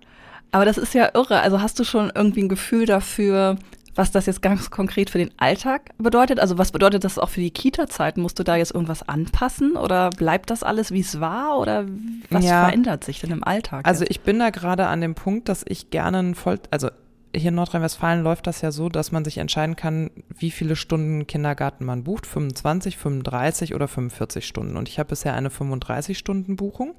Aber 0.52 0.64
das 0.64 0.78
ist 0.78 0.94
ja 0.94 1.11
irre. 1.14 1.40
Also 1.40 1.61
hast 1.61 1.78
du 1.80 1.85
schon 1.85 2.12
irgendwie 2.14 2.42
ein 2.42 2.49
Gefühl 2.49 2.87
dafür, 2.87 3.56
was 3.94 4.11
das 4.11 4.26
jetzt 4.26 4.40
ganz 4.42 4.71
konkret 4.71 5.11
für 5.11 5.18
den 5.18 5.30
Alltag 5.38 5.90
bedeutet? 5.99 6.40
Also 6.40 6.56
was 6.59 6.73
bedeutet 6.73 7.04
das 7.04 7.18
auch 7.18 7.28
für 7.28 7.40
die 7.40 7.50
Kita-Zeit? 7.50 8.16
Musst 8.16 8.38
du 8.38 8.42
da 8.42 8.56
jetzt 8.56 8.73
irgendwas 8.75 9.06
anpassen 9.06 9.76
oder 9.76 10.11
bleibt 10.11 10.50
das 10.50 10.62
alles, 10.62 10.92
wie 10.92 11.00
es 11.00 11.21
war? 11.21 11.59
Oder 11.59 11.87
was 12.30 12.44
Ja. 12.44 12.64
verändert 12.66 13.04
sich 13.04 13.21
denn 13.21 13.30
im 13.30 13.44
Alltag? 13.44 13.87
Also 13.87 14.04
jetzt? 14.04 14.11
ich 14.11 14.21
bin 14.21 14.38
da 14.38 14.50
gerade 14.50 14.87
an 14.87 15.00
dem 15.00 15.14
Punkt, 15.14 15.49
dass 15.49 15.64
ich 15.68 15.90
gerne 15.90 16.18
ein 16.21 16.35
Voll, 16.35 16.59
also 16.71 16.88
hier 17.35 17.49
in 17.49 17.54
Nordrhein-Westfalen 17.54 18.23
läuft 18.23 18.47
das 18.47 18.61
ja 18.61 18.71
so, 18.73 18.90
dass 18.90 19.11
man 19.11 19.25
sich 19.25 19.38
entscheiden 19.38 19.75
kann, 19.75 20.11
wie 20.28 20.50
viele 20.50 20.76
Stunden 20.76 21.26
Kindergarten 21.26 21.85
man 21.87 22.04
bucht, 22.04 22.26
25, 22.26 22.99
35 22.99 23.75
oder 23.75 23.88
45 23.88 24.47
Stunden. 24.47 24.76
Und 24.76 24.88
ich 24.90 24.99
habe 24.99 25.09
bisher 25.09 25.32
eine 25.35 25.49
35-Stunden-Buchung. 25.49 26.94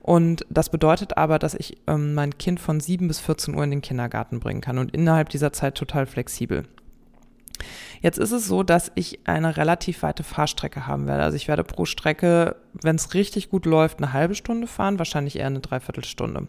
Und 0.00 0.46
das 0.48 0.70
bedeutet 0.70 1.16
aber, 1.16 1.38
dass 1.38 1.54
ich 1.54 1.76
ähm, 1.86 2.14
mein 2.14 2.38
Kind 2.38 2.60
von 2.60 2.80
7 2.80 3.08
bis 3.08 3.20
14 3.20 3.54
Uhr 3.54 3.64
in 3.64 3.70
den 3.70 3.82
Kindergarten 3.82 4.40
bringen 4.40 4.60
kann 4.60 4.78
und 4.78 4.94
innerhalb 4.94 5.28
dieser 5.28 5.52
Zeit 5.52 5.74
total 5.74 6.06
flexibel. 6.06 6.64
Jetzt 8.00 8.18
ist 8.18 8.30
es 8.30 8.46
so, 8.46 8.62
dass 8.62 8.92
ich 8.94 9.20
eine 9.24 9.56
relativ 9.56 10.02
weite 10.02 10.22
Fahrstrecke 10.22 10.86
haben 10.86 11.06
werde. 11.06 11.24
Also 11.24 11.36
ich 11.36 11.48
werde 11.48 11.64
pro 11.64 11.84
Strecke, 11.84 12.56
wenn 12.82 12.96
es 12.96 13.14
richtig 13.14 13.50
gut 13.50 13.66
läuft, 13.66 13.98
eine 13.98 14.12
halbe 14.12 14.34
Stunde 14.34 14.66
fahren, 14.66 14.98
wahrscheinlich 14.98 15.38
eher 15.38 15.46
eine 15.46 15.60
Dreiviertelstunde. 15.60 16.46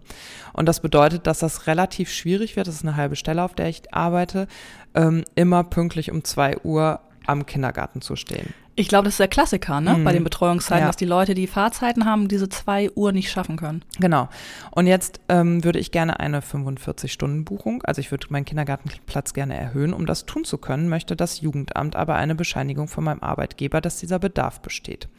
Und 0.53 0.65
das 0.67 0.79
bedeutet, 0.79 1.25
dass 1.27 1.39
das 1.39 1.67
relativ 1.67 2.11
schwierig 2.11 2.55
wird. 2.55 2.67
Das 2.67 2.75
ist 2.75 2.85
eine 2.85 2.95
halbe 2.95 3.15
Stelle, 3.15 3.43
auf 3.43 3.55
der 3.55 3.69
ich 3.69 3.93
arbeite, 3.93 4.47
ähm, 4.93 5.23
immer 5.35 5.63
pünktlich 5.63 6.11
um 6.11 6.23
zwei 6.23 6.57
Uhr 6.59 6.99
am 7.25 7.45
Kindergarten 7.45 8.01
zu 8.01 8.15
stehen. 8.15 8.53
Ich 8.79 8.87
glaube, 8.87 9.03
das 9.03 9.15
ist 9.15 9.19
der 9.19 9.27
Klassiker, 9.27 9.81
ne? 9.81 9.95
Mhm. 9.95 10.03
Bei 10.05 10.13
den 10.13 10.23
Betreuungszeiten, 10.23 10.83
Ja. 10.83 10.87
dass 10.87 10.95
die 10.95 11.03
Leute, 11.03 11.33
die 11.33 11.47
Fahrzeiten 11.47 12.05
haben, 12.05 12.29
diese 12.29 12.47
zwei 12.47 12.89
Uhr 12.95 13.11
nicht 13.11 13.29
schaffen 13.29 13.57
können. 13.57 13.83
Genau. 13.99 14.29
Und 14.71 14.87
jetzt 14.87 15.19
ähm, 15.27 15.65
würde 15.65 15.79
ich 15.79 15.91
gerne 15.91 16.21
eine 16.21 16.39
45-Stunden-Buchung, 16.39 17.83
also 17.83 17.99
ich 17.99 18.09
würde 18.09 18.27
meinen 18.29 18.45
Kindergartenplatz 18.45 19.33
gerne 19.33 19.57
erhöhen. 19.57 19.91
Um 19.91 20.05
das 20.05 20.25
tun 20.25 20.45
zu 20.45 20.57
können, 20.57 20.87
möchte 20.87 21.17
das 21.17 21.41
Jugendamt 21.41 21.97
aber 21.97 22.15
eine 22.15 22.35
Bescheinigung 22.35 22.87
von 22.87 23.03
meinem 23.03 23.21
Arbeitgeber, 23.21 23.81
dass 23.81 23.97
dieser 23.97 24.17
Bedarf 24.17 24.61
besteht. 24.61 25.09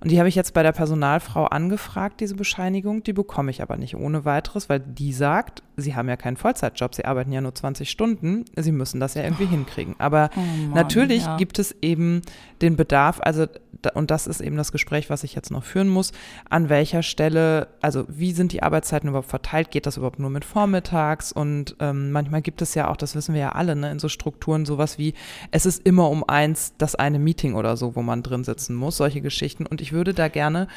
Und 0.00 0.10
die 0.10 0.18
habe 0.18 0.28
ich 0.28 0.34
jetzt 0.34 0.54
bei 0.54 0.62
der 0.62 0.72
Personalfrau 0.72 1.44
angefragt, 1.46 2.20
diese 2.20 2.34
Bescheinigung. 2.34 3.02
Die 3.02 3.12
bekomme 3.12 3.50
ich 3.50 3.60
aber 3.60 3.76
nicht 3.76 3.96
ohne 3.96 4.24
weiteres, 4.24 4.68
weil 4.68 4.80
die 4.80 5.12
sagt, 5.12 5.62
sie 5.76 5.94
haben 5.94 6.08
ja 6.08 6.16
keinen 6.16 6.36
Vollzeitjob, 6.36 6.94
sie 6.94 7.04
arbeiten 7.04 7.32
ja 7.32 7.40
nur 7.40 7.54
20 7.54 7.90
Stunden, 7.90 8.44
sie 8.56 8.72
müssen 8.72 9.00
das 9.00 9.14
ja 9.14 9.22
irgendwie 9.22 9.46
hinkriegen. 9.46 9.96
Aber 9.98 10.30
Oh 10.36 10.40
Mann, 10.40 10.70
natürlich 10.70 11.24
ja. 11.24 11.36
gibt 11.36 11.58
es 11.58 11.74
eben 11.82 12.22
den 12.62 12.76
Bedarf, 12.76 13.20
also 13.22 13.46
und 13.94 14.10
das 14.10 14.26
ist 14.26 14.40
eben 14.40 14.56
das 14.56 14.72
Gespräch, 14.72 15.08
was 15.08 15.24
ich 15.24 15.34
jetzt 15.34 15.50
noch 15.50 15.64
führen 15.64 15.88
muss, 15.88 16.12
an 16.48 16.68
welcher 16.68 17.02
Stelle, 17.02 17.68
also 17.80 18.04
wie 18.08 18.32
sind 18.32 18.52
die 18.52 18.62
Arbeitszeiten 18.62 19.08
überhaupt 19.08 19.30
verteilt, 19.30 19.70
geht 19.70 19.86
das 19.86 19.96
überhaupt 19.96 20.18
nur 20.18 20.30
mit 20.30 20.44
vormittags 20.44 21.32
und 21.32 21.76
ähm, 21.80 22.12
manchmal 22.12 22.42
gibt 22.42 22.60
es 22.60 22.74
ja 22.74 22.88
auch, 22.88 22.96
das 22.96 23.14
wissen 23.14 23.34
wir 23.34 23.40
ja 23.40 23.52
alle, 23.52 23.76
ne, 23.76 23.90
in 23.90 23.98
so 23.98 24.08
Strukturen 24.08 24.66
sowas 24.66 24.98
wie, 24.98 25.14
es 25.50 25.66
ist 25.66 25.86
immer 25.86 26.10
um 26.10 26.24
eins 26.28 26.74
das 26.76 26.94
eine 26.94 27.18
Meeting 27.18 27.54
oder 27.54 27.76
so, 27.76 27.96
wo 27.96 28.02
man 28.02 28.22
drin 28.22 28.44
sitzen 28.44 28.74
muss, 28.74 28.96
solche 28.96 29.20
Geschichten 29.20 29.64
und 29.64 29.80
ich 29.80 29.89
würde 29.92 30.14
da 30.14 30.28
gerne 30.28 30.68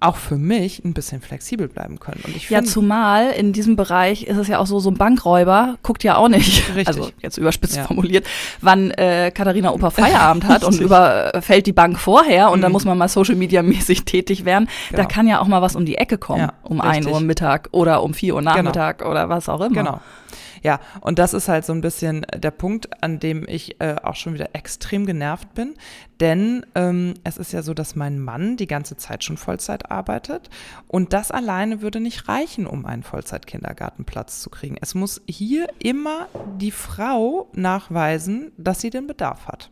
auch 0.00 0.14
für 0.14 0.36
mich 0.36 0.84
ein 0.84 0.94
bisschen 0.94 1.20
flexibel 1.20 1.66
bleiben 1.66 1.98
können. 1.98 2.20
Und 2.24 2.36
ich 2.36 2.48
Ja, 2.50 2.62
zumal 2.62 3.30
in 3.32 3.52
diesem 3.52 3.74
Bereich 3.74 4.28
ist 4.28 4.36
es 4.36 4.46
ja 4.46 4.60
auch 4.60 4.66
so, 4.68 4.78
so 4.78 4.90
ein 4.90 4.94
Bankräuber 4.96 5.74
guckt 5.82 6.04
ja 6.04 6.16
auch 6.16 6.28
nicht, 6.28 6.68
Richtig. 6.68 6.86
also 6.86 7.10
jetzt 7.20 7.36
überspitzt 7.36 7.74
Ja. 7.78 7.82
formuliert, 7.84 8.24
wann 8.60 8.92
äh, 8.92 9.32
Katharina 9.34 9.72
Oper 9.72 9.90
Feierabend 9.90 10.44
hat 10.48 10.62
und 10.62 10.78
überfällt 10.80 11.66
die 11.66 11.72
Bank 11.72 11.98
vorher 11.98 12.52
und 12.52 12.60
dann 12.60 12.70
Mhm. 12.70 12.74
muss 12.74 12.84
man 12.84 12.96
mal 12.96 13.08
Social 13.08 13.34
Media 13.34 13.60
mäßig 13.64 14.04
tätig 14.04 14.44
werden. 14.44 14.68
Da 14.92 14.98
Genau. 14.98 15.08
kann 15.08 15.26
ja 15.26 15.40
auch 15.40 15.48
mal 15.48 15.62
was 15.62 15.74
um 15.74 15.84
die 15.84 15.96
Ecke 15.98 16.16
kommen, 16.16 16.42
Ja, 16.42 16.52
um 16.62 16.80
richtig. 16.80 16.98
1 16.98 17.06
Uhr 17.08 17.20
Mittag 17.20 17.68
oder 17.72 18.04
um 18.04 18.14
4 18.14 18.36
Uhr 18.36 18.42
Nachmittag 18.42 19.04
oder 19.04 19.28
was 19.28 19.48
auch 19.48 19.60
immer. 19.60 19.74
Genau. 19.74 20.00
Ja, 20.62 20.80
und 21.00 21.18
das 21.18 21.34
ist 21.34 21.48
halt 21.48 21.64
so 21.64 21.72
ein 21.72 21.80
bisschen 21.80 22.26
der 22.34 22.50
Punkt, 22.50 23.02
an 23.02 23.18
dem 23.18 23.46
ich 23.48 23.80
äh, 23.80 23.96
auch 24.02 24.16
schon 24.16 24.34
wieder 24.34 24.50
extrem 24.54 25.06
genervt 25.06 25.54
bin. 25.54 25.74
Denn 26.20 26.66
ähm, 26.74 27.14
es 27.24 27.38
ist 27.38 27.52
ja 27.52 27.62
so, 27.62 27.74
dass 27.74 27.94
mein 27.94 28.18
Mann 28.18 28.56
die 28.56 28.66
ganze 28.66 28.96
Zeit 28.96 29.22
schon 29.22 29.36
Vollzeit 29.36 29.90
arbeitet. 29.90 30.50
Und 30.88 31.12
das 31.12 31.30
alleine 31.30 31.80
würde 31.80 32.00
nicht 32.00 32.28
reichen, 32.28 32.66
um 32.66 32.86
einen 32.86 33.02
Vollzeit-Kindergartenplatz 33.02 34.40
zu 34.40 34.50
kriegen. 34.50 34.76
Es 34.80 34.94
muss 34.94 35.22
hier 35.28 35.68
immer 35.78 36.26
die 36.58 36.72
Frau 36.72 37.48
nachweisen, 37.54 38.52
dass 38.56 38.80
sie 38.80 38.90
den 38.90 39.06
Bedarf 39.06 39.46
hat. 39.46 39.70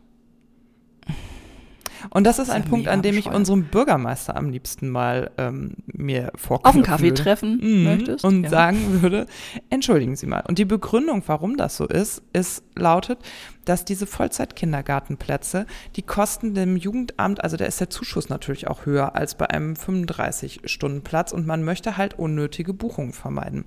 Und 2.09 2.25
das 2.25 2.39
ist 2.39 2.47
Das 2.47 2.49
ist 2.49 2.55
ein 2.55 2.63
ja 2.63 2.69
Punkt, 2.69 2.87
an 2.87 3.01
dem 3.01 3.17
ich 3.17 3.27
unserem 3.27 3.65
Bürgermeister 3.65 4.35
am 4.35 4.49
liebsten 4.49 4.89
mal 4.89 5.31
ähm, 5.37 5.75
mir 5.87 6.31
vorknüpfen 6.35 6.69
Auf 6.69 6.75
einen 6.75 6.83
Kaffee 6.83 7.09
würde. 7.09 7.23
treffen 7.23 7.59
Mhm. 7.61 7.83
möchtest. 7.83 8.25
Und 8.25 8.43
ja. 8.43 8.49
sagen 8.49 9.01
würde, 9.01 9.25
entschuldigen 9.69 10.15
Sie 10.15 10.27
mal. 10.27 10.43
Und 10.47 10.57
die 10.57 10.65
Begründung, 10.65 11.23
warum 11.27 11.57
das 11.57 11.77
so 11.77 11.85
ist, 11.87 12.21
ist 12.33 12.63
lautet, 12.75 13.19
dass 13.67 13.83
diese 13.83 14.07
Vollzeit-Kindergartenplätze, 14.07 15.65
die 15.95 16.01
kosten 16.01 16.53
dem 16.53 16.77
Jugendamt, 16.77 17.43
also 17.43 17.57
da 17.57 17.65
ist 17.65 17.81
der 17.81 17.89
Zuschuss 17.89 18.29
natürlich 18.29 18.67
auch 18.67 18.85
höher 18.85 19.15
als 19.15 19.35
bei 19.35 19.49
einem 19.49 19.73
35-Stunden-Platz 19.73 21.33
und 21.33 21.45
man 21.45 21.63
möchte 21.63 21.97
halt 21.97 22.17
unnötige 22.17 22.73
Buchungen 22.73 23.13
vermeiden. 23.13 23.65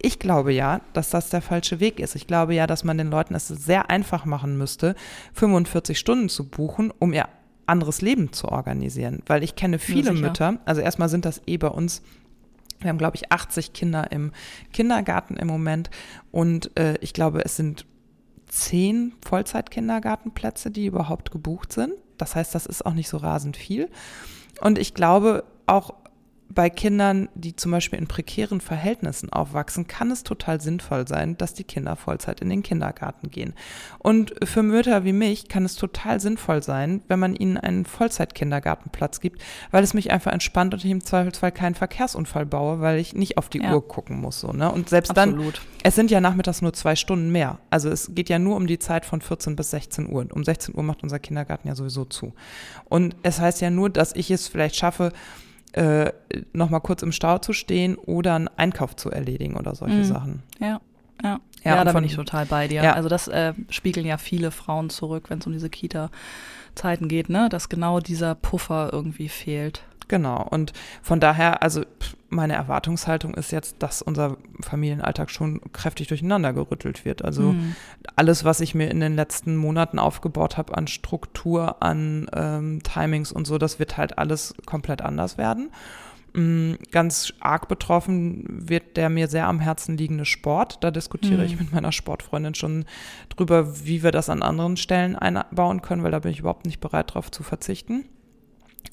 Ich 0.00 0.18
glaube 0.18 0.52
ja, 0.52 0.80
dass 0.94 1.10
das 1.10 1.28
der 1.28 1.42
falsche 1.42 1.80
Weg 1.80 2.00
ist. 2.00 2.14
Ich 2.14 2.26
glaube 2.26 2.54
ja, 2.54 2.66
dass 2.66 2.84
man 2.84 2.96
den 2.96 3.10
Leuten 3.10 3.34
es 3.34 3.48
sehr 3.48 3.90
einfach 3.90 4.24
machen 4.24 4.56
müsste, 4.56 4.94
45 5.34 5.98
Stunden 5.98 6.28
zu 6.28 6.48
buchen, 6.48 6.92
um 6.98 7.12
ihr 7.12 7.28
anderes 7.66 8.02
Leben 8.02 8.32
zu 8.32 8.48
organisieren. 8.48 9.22
Weil 9.26 9.42
ich 9.42 9.56
kenne 9.56 9.78
viele 9.78 10.12
sicher. 10.12 10.14
Mütter, 10.14 10.58
also 10.64 10.80
erstmal 10.80 11.08
sind 11.08 11.24
das 11.24 11.42
eh 11.46 11.56
bei 11.56 11.68
uns 11.68 12.02
wir 12.82 12.88
haben, 12.88 12.98
glaube 12.98 13.16
ich, 13.16 13.30
80 13.30 13.72
Kinder 13.72 14.10
im 14.10 14.32
Kindergarten 14.72 15.36
im 15.36 15.46
Moment 15.46 15.90
und 16.30 16.76
äh, 16.76 16.96
ich 17.00 17.12
glaube, 17.12 17.44
es 17.44 17.56
sind 17.56 17.86
zehn 18.48 19.14
Vollzeit-Kindergartenplätze, 19.24 20.70
die 20.70 20.86
überhaupt 20.86 21.30
gebucht 21.30 21.72
sind. 21.72 21.94
Das 22.18 22.34
heißt, 22.34 22.54
das 22.54 22.66
ist 22.66 22.84
auch 22.84 22.92
nicht 22.92 23.08
so 23.08 23.16
rasend 23.16 23.56
viel. 23.56 23.88
Und 24.60 24.78
ich 24.78 24.94
glaube, 24.94 25.44
auch 25.66 25.94
bei 26.54 26.70
Kindern, 26.70 27.28
die 27.34 27.56
zum 27.56 27.72
Beispiel 27.72 27.98
in 27.98 28.06
prekären 28.06 28.60
Verhältnissen 28.60 29.32
aufwachsen, 29.32 29.86
kann 29.86 30.10
es 30.10 30.22
total 30.22 30.60
sinnvoll 30.60 31.06
sein, 31.08 31.36
dass 31.38 31.54
die 31.54 31.64
Kinder 31.64 31.96
Vollzeit 31.96 32.40
in 32.40 32.50
den 32.50 32.62
Kindergarten 32.62 33.30
gehen. 33.30 33.54
Und 33.98 34.34
für 34.44 34.62
Mütter 34.62 35.04
wie 35.04 35.12
mich 35.12 35.48
kann 35.48 35.64
es 35.64 35.76
total 35.76 36.20
sinnvoll 36.20 36.62
sein, 36.62 37.02
wenn 37.08 37.18
man 37.18 37.34
ihnen 37.34 37.56
einen 37.56 37.84
Vollzeit-Kindergartenplatz 37.84 39.20
gibt, 39.20 39.42
weil 39.70 39.84
es 39.84 39.94
mich 39.94 40.10
einfach 40.10 40.32
entspannt 40.32 40.74
und 40.74 40.84
ich 40.84 40.90
im 40.90 41.04
Zweifelsfall 41.04 41.52
keinen 41.52 41.74
Verkehrsunfall 41.74 42.46
baue, 42.46 42.80
weil 42.80 42.98
ich 42.98 43.14
nicht 43.14 43.38
auf 43.38 43.48
die 43.48 43.60
Ja. 43.62 43.72
Uhr 43.74 43.86
gucken 43.86 44.20
muss. 44.20 44.40
So, 44.40 44.52
ne? 44.52 44.70
Und 44.70 44.88
selbst 44.88 45.16
dann, 45.16 45.30
Absolut. 45.30 45.62
es 45.82 45.94
sind 45.94 46.10
ja 46.10 46.20
nachmittags 46.20 46.62
nur 46.62 46.72
zwei 46.72 46.96
Stunden 46.96 47.30
mehr. 47.30 47.58
Also 47.70 47.88
es 47.88 48.14
geht 48.14 48.28
ja 48.28 48.38
nur 48.38 48.56
um 48.56 48.66
die 48.66 48.78
Zeit 48.78 49.06
von 49.06 49.20
14 49.20 49.56
bis 49.56 49.70
16 49.70 50.10
Uhr. 50.10 50.26
Um 50.32 50.44
16 50.44 50.74
Uhr 50.74 50.82
macht 50.82 51.02
unser 51.02 51.18
Kindergarten 51.18 51.68
ja 51.68 51.74
sowieso 51.74 52.04
zu. 52.04 52.32
Und 52.84 53.16
es 53.22 53.40
heißt 53.40 53.60
ja 53.60 53.70
nur, 53.70 53.90
dass 53.90 54.14
ich 54.14 54.30
es 54.30 54.48
vielleicht 54.48 54.76
schaffe, 54.76 55.12
äh, 55.72 56.12
nochmal 56.52 56.80
kurz 56.80 57.02
im 57.02 57.12
Stau 57.12 57.38
zu 57.38 57.52
stehen 57.52 57.96
oder 57.96 58.34
einen 58.34 58.48
Einkauf 58.48 58.94
zu 58.96 59.10
erledigen 59.10 59.56
oder 59.56 59.74
solche 59.74 59.96
Mhm. 59.96 60.04
Sachen. 60.04 60.42
Ja, 60.60 60.80
ja. 61.22 61.40
Ja, 61.64 61.76
Ja, 61.76 61.84
da 61.84 61.92
bin 61.92 62.02
ich 62.04 62.16
total 62.16 62.44
bei 62.46 62.66
dir. 62.66 62.82
Ja. 62.82 62.94
Also 62.94 63.08
das 63.08 63.28
äh, 63.28 63.54
spiegeln 63.70 64.04
ja 64.04 64.16
viele 64.18 64.50
Frauen 64.50 64.90
zurück, 64.90 65.30
wenn 65.30 65.38
es 65.38 65.46
um 65.46 65.52
diese 65.52 65.70
Kita-Zeiten 65.70 67.08
geht, 67.08 67.28
ne? 67.28 67.48
Dass 67.48 67.68
genau 67.68 68.00
dieser 68.00 68.34
Puffer 68.34 68.90
irgendwie 68.92 69.28
fehlt. 69.28 69.84
Genau. 70.12 70.46
Und 70.50 70.74
von 71.00 71.20
daher, 71.20 71.62
also 71.62 71.86
meine 72.28 72.52
Erwartungshaltung 72.52 73.32
ist 73.32 73.50
jetzt, 73.50 73.76
dass 73.82 74.02
unser 74.02 74.36
Familienalltag 74.60 75.30
schon 75.30 75.62
kräftig 75.72 76.08
durcheinander 76.08 76.52
gerüttelt 76.52 77.06
wird. 77.06 77.24
Also 77.24 77.54
Mhm. 77.54 77.74
alles, 78.14 78.44
was 78.44 78.60
ich 78.60 78.74
mir 78.74 78.90
in 78.90 79.00
den 79.00 79.16
letzten 79.16 79.56
Monaten 79.56 79.98
aufgebaut 79.98 80.58
habe 80.58 80.76
an 80.76 80.86
Struktur, 80.86 81.82
an 81.82 82.28
ähm, 82.34 82.82
Timings 82.82 83.32
und 83.32 83.46
so, 83.46 83.56
das 83.56 83.78
wird 83.78 83.96
halt 83.96 84.18
alles 84.18 84.52
komplett 84.66 85.00
anders 85.00 85.38
werden. 85.38 85.70
Mm, 86.34 86.74
Ganz 86.90 87.32
arg 87.40 87.68
betroffen 87.68 88.68
wird 88.68 88.98
der 88.98 89.08
mir 89.08 89.28
sehr 89.28 89.48
am 89.48 89.60
Herzen 89.60 89.96
liegende 89.96 90.26
Sport. 90.26 90.84
Da 90.84 90.90
diskutiere 90.90 91.38
Mhm. 91.38 91.44
ich 91.46 91.58
mit 91.58 91.72
meiner 91.72 91.90
Sportfreundin 91.92 92.54
schon 92.54 92.84
drüber, 93.34 93.86
wie 93.86 94.02
wir 94.02 94.10
das 94.10 94.28
an 94.28 94.42
anderen 94.42 94.76
Stellen 94.76 95.16
einbauen 95.16 95.80
können, 95.80 96.02
weil 96.02 96.10
da 96.10 96.18
bin 96.18 96.32
ich 96.32 96.40
überhaupt 96.40 96.66
nicht 96.66 96.80
bereit, 96.80 97.08
darauf 97.12 97.30
zu 97.30 97.42
verzichten. 97.42 98.04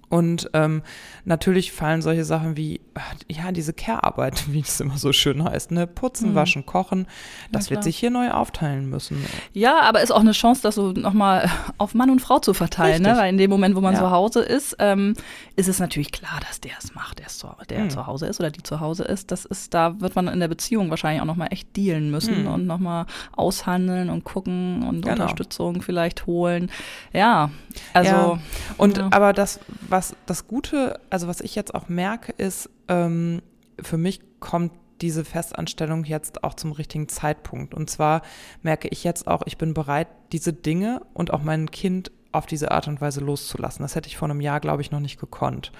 Und 0.10 0.50
ähm, 0.53 0.81
natürlich 1.24 1.72
fallen 1.72 2.01
solche 2.01 2.25
Sachen 2.25 2.58
wie, 2.58 2.81
ach, 2.96 3.13
ja, 3.27 3.51
diese 3.51 3.74
Care-Arbeit, 3.74 4.46
wie 4.51 4.62
es 4.62 4.79
immer 4.79 4.98
so 4.98 5.13
schön 5.13 5.43
heißt, 5.43 5.69
ne? 5.69 5.86
Putzen, 5.86 6.31
Mhm. 6.31 6.36
waschen, 6.36 6.65
kochen, 6.65 7.05
das 7.51 7.67
klar. 7.67 7.75
wird 7.77 7.84
sich 7.84 7.98
hier 8.00 8.10
neu 8.10 8.31
aufteilen 8.31 8.89
müssen. 8.89 9.24
Ja, 9.53 9.81
aber 9.81 10.01
ist 10.01 10.10
auch 10.10 10.22
eine 10.22 10.31
Chance, 10.31 10.63
das 10.63 10.74
so 10.74 10.93
nochmal 10.93 11.48
auf 11.77 11.93
Mann 11.93 12.10
und 12.10 12.22
Frau 12.22 12.39
zu 12.39 12.55
verteilen, 12.55 13.03
ne? 13.03 13.15
Weil 13.17 13.29
in 13.29 13.38
dem 13.38 13.51
Moment, 13.51 13.75
wo 13.75 13.81
man 13.81 13.93
Ja. 13.93 14.00
zu 14.00 14.10
Hause 14.10 14.41
ist, 14.41 14.75
ähm, 14.79 15.13
ist 15.55 15.69
es 15.69 15.77
natürlich 15.79 16.12
klar, 16.12 16.39
dass 16.48 16.60
der 16.60 16.72
es 16.79 16.96
macht, 16.96 17.19
der, 17.19 17.27
ist 17.27 17.38
zu, 17.38 17.48
der 17.69 17.81
Mhm. 17.84 17.89
zu 17.91 18.08
Hause 18.08 18.25
ist 18.25 18.39
oder 18.39 18.50
die 18.50 18.63
zu 18.63 18.79
Hause 18.79 19.03
ist. 19.03 19.29
Das 19.29 19.46
ist, 19.46 19.75
da 19.75 20.01
wird 20.01 20.15
man 20.15 20.27
in 20.27 20.39
der 20.39 20.48
Beziehung 20.48 20.89
wahrscheinlich 20.89 21.22
auch 21.22 21.25
nochmal 21.27 21.50
echt 21.51 21.77
dealen 21.77 22.10
müssen 22.10 22.41
Mhm. 22.46 22.48
und 22.48 22.65
nochmal 22.65 23.05
aushandeln 23.36 24.10
und 24.10 24.24
gucken 24.24 24.81
und 24.88 25.01
Genau. 25.01 25.12
Unterstützung 25.13 25.84
vielleicht 25.84 26.25
holen. 26.25 26.72
Ja, 27.13 27.51
also. 27.93 28.10
Ja. 28.10 28.39
Und 28.77 28.98
Ja. 28.98 29.08
aber 29.12 29.34
das, 29.34 29.60
was 29.81 30.15
das 30.25 30.48
Gute, 30.48 31.00
also 31.09 31.27
was 31.27 31.41
ich 31.41 31.55
jetzt 31.55 31.74
auch 31.74 31.89
merke, 31.89 32.31
ist, 32.33 32.69
ähm, 32.88 33.41
für 33.81 33.98
mich 33.98 34.21
kommt 34.39 34.74
diese 35.01 35.24
Festanstellung 35.24 36.03
jetzt 36.03 36.43
auch 36.43 36.53
zum 36.53 36.71
richtigen 36.71 37.07
Zeitpunkt. 37.07 37.74
Und 37.74 37.89
zwar 37.89 38.21
merke 38.62 38.89
ich 38.89 39.03
jetzt 39.03 39.27
auch, 39.27 39.43
ich 39.45 39.57
bin 39.57 39.74
bereit, 39.74 40.07
diese 40.31 40.53
Dinge 40.53 41.01
und 41.13 41.31
auch 41.31 41.41
mein 41.41 41.71
Kind 41.71 42.12
auf 42.31 42.45
diese 42.45 42.71
Art 42.71 42.88
und 42.88 43.01
Weise 43.01 43.21
loszulassen. 43.21 43.83
Das 43.83 43.95
hätte 43.95 44.07
ich 44.07 44.17
vor 44.17 44.29
einem 44.29 44.41
Jahr, 44.41 44.59
glaube 44.59 44.81
ich, 44.81 44.91
noch 44.91 45.00
nicht 45.00 45.19
gekonnt. 45.19 45.71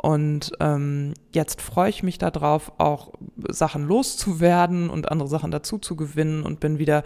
Und 0.00 0.52
ähm, 0.60 1.12
jetzt 1.34 1.60
freue 1.60 1.90
ich 1.90 2.02
mich 2.02 2.16
darauf, 2.16 2.72
auch 2.78 3.12
Sachen 3.48 3.86
loszuwerden 3.86 4.88
und 4.88 5.10
andere 5.10 5.28
Sachen 5.28 5.50
dazu 5.50 5.78
zu 5.78 5.94
gewinnen 5.94 6.42
und 6.42 6.58
bin 6.58 6.78
wieder 6.78 7.02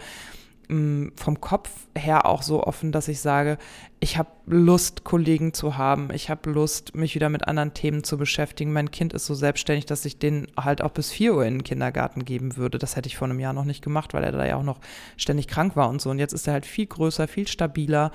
vom 0.67 1.41
Kopf 1.41 1.69
her 1.95 2.25
auch 2.25 2.41
so 2.41 2.63
offen, 2.63 2.91
dass 2.91 3.07
ich 3.07 3.19
sage, 3.19 3.57
ich 3.99 4.17
habe 4.17 4.29
Lust, 4.45 5.03
Kollegen 5.03 5.53
zu 5.53 5.77
haben. 5.77 6.09
Ich 6.13 6.29
habe 6.29 6.49
Lust, 6.49 6.95
mich 6.95 7.15
wieder 7.15 7.29
mit 7.29 7.47
anderen 7.47 7.73
Themen 7.73 8.03
zu 8.03 8.17
beschäftigen. 8.17 8.73
Mein 8.73 8.91
Kind 8.91 9.13
ist 9.13 9.25
so 9.25 9.33
selbstständig, 9.33 9.85
dass 9.85 10.05
ich 10.05 10.19
den 10.19 10.47
halt 10.57 10.81
auch 10.81 10.91
bis 10.91 11.11
4 11.11 11.35
Uhr 11.35 11.45
in 11.45 11.55
den 11.55 11.63
Kindergarten 11.63 12.25
geben 12.25 12.57
würde. 12.57 12.77
Das 12.77 12.95
hätte 12.95 13.07
ich 13.07 13.17
vor 13.17 13.27
einem 13.27 13.39
Jahr 13.39 13.53
noch 13.53 13.65
nicht 13.65 13.83
gemacht, 13.83 14.13
weil 14.13 14.23
er 14.23 14.31
da 14.31 14.45
ja 14.45 14.57
auch 14.57 14.63
noch 14.63 14.79
ständig 15.17 15.47
krank 15.47 15.75
war 15.75 15.89
und 15.89 16.01
so. 16.01 16.09
Und 16.09 16.19
jetzt 16.19 16.33
ist 16.33 16.47
er 16.47 16.53
halt 16.53 16.65
viel 16.65 16.87
größer, 16.87 17.27
viel 17.27 17.47
stabiler. 17.47 18.11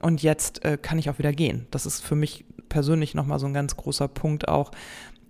Und 0.00 0.22
jetzt 0.22 0.64
äh, 0.64 0.76
kann 0.80 0.98
ich 0.98 1.08
auch 1.08 1.18
wieder 1.18 1.32
gehen. 1.32 1.66
Das 1.70 1.86
ist 1.86 2.00
für 2.00 2.16
mich 2.16 2.44
persönlich 2.68 3.14
nochmal 3.14 3.38
so 3.38 3.46
ein 3.46 3.54
ganz 3.54 3.76
großer 3.76 4.08
Punkt 4.08 4.48
auch, 4.48 4.72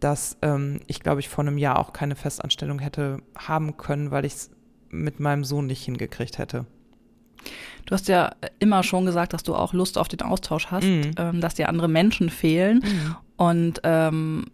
dass 0.00 0.36
ähm, 0.42 0.80
ich 0.86 1.00
glaube, 1.00 1.20
ich 1.20 1.28
vor 1.28 1.44
einem 1.44 1.58
Jahr 1.58 1.78
auch 1.78 1.92
keine 1.92 2.16
Festanstellung 2.16 2.78
hätte 2.78 3.18
haben 3.36 3.76
können, 3.76 4.10
weil 4.10 4.24
ich 4.24 4.34
es 4.34 4.50
mit 4.92 5.18
meinem 5.18 5.44
Sohn 5.44 5.66
nicht 5.66 5.84
hingekriegt 5.84 6.38
hätte. 6.38 6.66
Du 7.87 7.94
hast 7.94 8.06
ja 8.06 8.32
immer 8.61 8.84
schon 8.84 9.04
gesagt, 9.06 9.32
dass 9.32 9.42
du 9.42 9.54
auch 9.54 9.72
Lust 9.72 9.99
auf 9.99 10.06
den 10.06 10.22
Austausch 10.22 10.68
hast, 10.68 10.84
mhm. 10.84 11.11
ähm, 11.16 11.40
dass 11.40 11.54
dir 11.54 11.68
andere 11.68 11.88
Menschen 11.88 12.30
fehlen. 12.30 12.82
Mhm. 12.84 13.16
Und 13.37 13.80
ähm, 13.82 14.46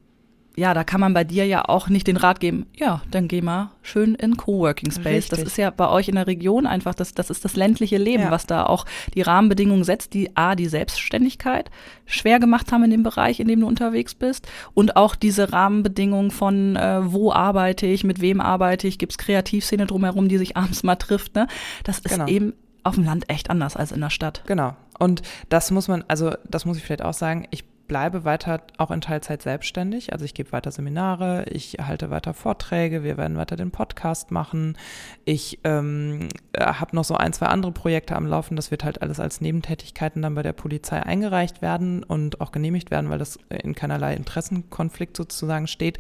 ja, 0.59 0.75
da 0.75 0.83
kann 0.83 1.01
man 1.01 1.15
bei 1.15 1.23
dir 1.23 1.47
ja 1.47 1.65
auch 1.67 1.89
nicht 1.89 2.09
den 2.09 2.17
Rat 2.17 2.41
geben, 2.41 2.67
ja, 2.77 3.01
dann 3.13 3.29
geh 3.29 3.41
mal 3.41 3.71
schön 3.81 4.17
in 4.17 4.37
Coworking 4.37 4.91
Space. 4.91 5.07
Richtig. 5.07 5.31
Das 5.31 5.43
ist 5.43 5.57
ja 5.57 5.71
bei 5.71 5.89
euch 5.89 6.09
in 6.09 6.17
der 6.17 6.27
Region 6.27 6.67
einfach, 6.67 6.95
das, 6.95 7.15
das 7.15 7.31
ist 7.31 7.45
das 7.45 7.55
ländliche 7.55 7.97
Leben, 7.97 8.25
ja. 8.25 8.31
was 8.33 8.47
da 8.47 8.67
auch 8.67 8.85
die 9.15 9.23
Rahmenbedingungen 9.23 9.85
setzt, 9.85 10.15
die 10.15 10.37
A, 10.37 10.57
die 10.57 10.67
Selbstständigkeit 10.67 11.71
schwer 12.07 12.41
gemacht 12.41 12.73
haben 12.73 12.83
in 12.83 12.91
dem 12.91 13.05
Bereich, 13.05 13.39
in 13.39 13.47
dem 13.47 13.61
du 13.61 13.69
unterwegs 13.69 14.17
bist 14.17 14.49
und 14.75 14.97
auch 14.97 15.15
diese 15.15 15.53
Rahmenbedingungen 15.53 16.33
von, 16.33 16.75
äh, 16.75 17.01
wo 17.05 17.33
arbeite 17.33 17.87
ich, 17.87 18.03
mit 18.03 18.21
wem 18.21 18.41
arbeite 18.41 18.89
ich, 18.89 18.99
gibt 18.99 19.13
es 19.13 19.19
Kreativszene 19.19 19.87
drumherum, 19.87 20.29
die 20.29 20.39
sich 20.39 20.57
abends 20.57 20.83
mal 20.83 20.97
trifft. 20.97 21.37
Ne? 21.37 21.47
Das 21.85 22.01
ist 22.01 22.11
genau. 22.11 22.27
eben 22.27 22.53
auf 22.83 22.97
dem 22.97 23.05
Land 23.05 23.31
echt 23.31 23.51
anders 23.51 23.77
als 23.77 23.93
in 23.93 24.01
der 24.01 24.11
Stadt. 24.11 24.43
Genau. 24.47 24.75
Und 24.99 25.23
das 25.49 25.71
muss 25.71 25.87
man, 25.87 26.05
also 26.09 26.33
das 26.49 26.65
muss 26.65 26.77
ich 26.77 26.83
vielleicht 26.83 27.03
auch 27.03 27.15
sagen, 27.15 27.47
ich 27.51 27.65
bleibe 27.89 28.25
weiter 28.25 28.63
auch 28.77 28.91
in 28.91 29.01
Teilzeit 29.01 29.43
selbstständig. 29.43 30.13
Also 30.13 30.25
ich 30.25 30.35
gebe 30.35 30.53
weiter 30.53 30.71
Seminare, 30.71 31.47
ich 31.51 31.79
halte 31.81 32.11
weiter 32.11 32.35
Vorträge, 32.35 33.03
wir 33.03 33.17
werden 33.17 33.37
weiter 33.37 33.57
den 33.57 33.71
Podcast 33.71 34.31
machen. 34.31 34.77
Ich 35.25 35.59
ähm, 35.65 36.29
habe 36.57 36.95
noch 36.95 37.05
so 37.05 37.17
ein, 37.17 37.33
zwei 37.33 37.47
andere 37.47 37.73
Projekte 37.73 38.15
am 38.15 38.27
Laufen. 38.27 38.57
Das 38.57 38.71
wird 38.71 38.85
halt 38.85 39.03
alles 39.03 39.19
als 39.19 39.41
Nebentätigkeiten 39.41 40.23
dann 40.23 40.35
bei 40.35 40.43
der 40.43 40.53
Polizei 40.53 41.03
eingereicht 41.03 41.63
werden 41.63 42.05
und 42.05 42.41
auch 42.41 42.53
genehmigt 42.53 42.91
werden, 42.91 43.11
weil 43.11 43.19
das 43.19 43.39
in 43.49 43.75
keinerlei 43.75 44.15
Interessenkonflikt 44.15 45.17
sozusagen 45.17 45.67
steht 45.67 45.99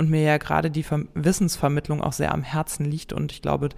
und 0.00 0.08
mir 0.08 0.22
ja 0.22 0.38
gerade 0.38 0.70
die 0.70 0.86
Wissensvermittlung 1.12 2.00
auch 2.02 2.14
sehr 2.14 2.32
am 2.32 2.42
Herzen 2.42 2.86
liegt. 2.86 3.12
Und 3.12 3.32
ich 3.32 3.42
glaube, 3.42 3.68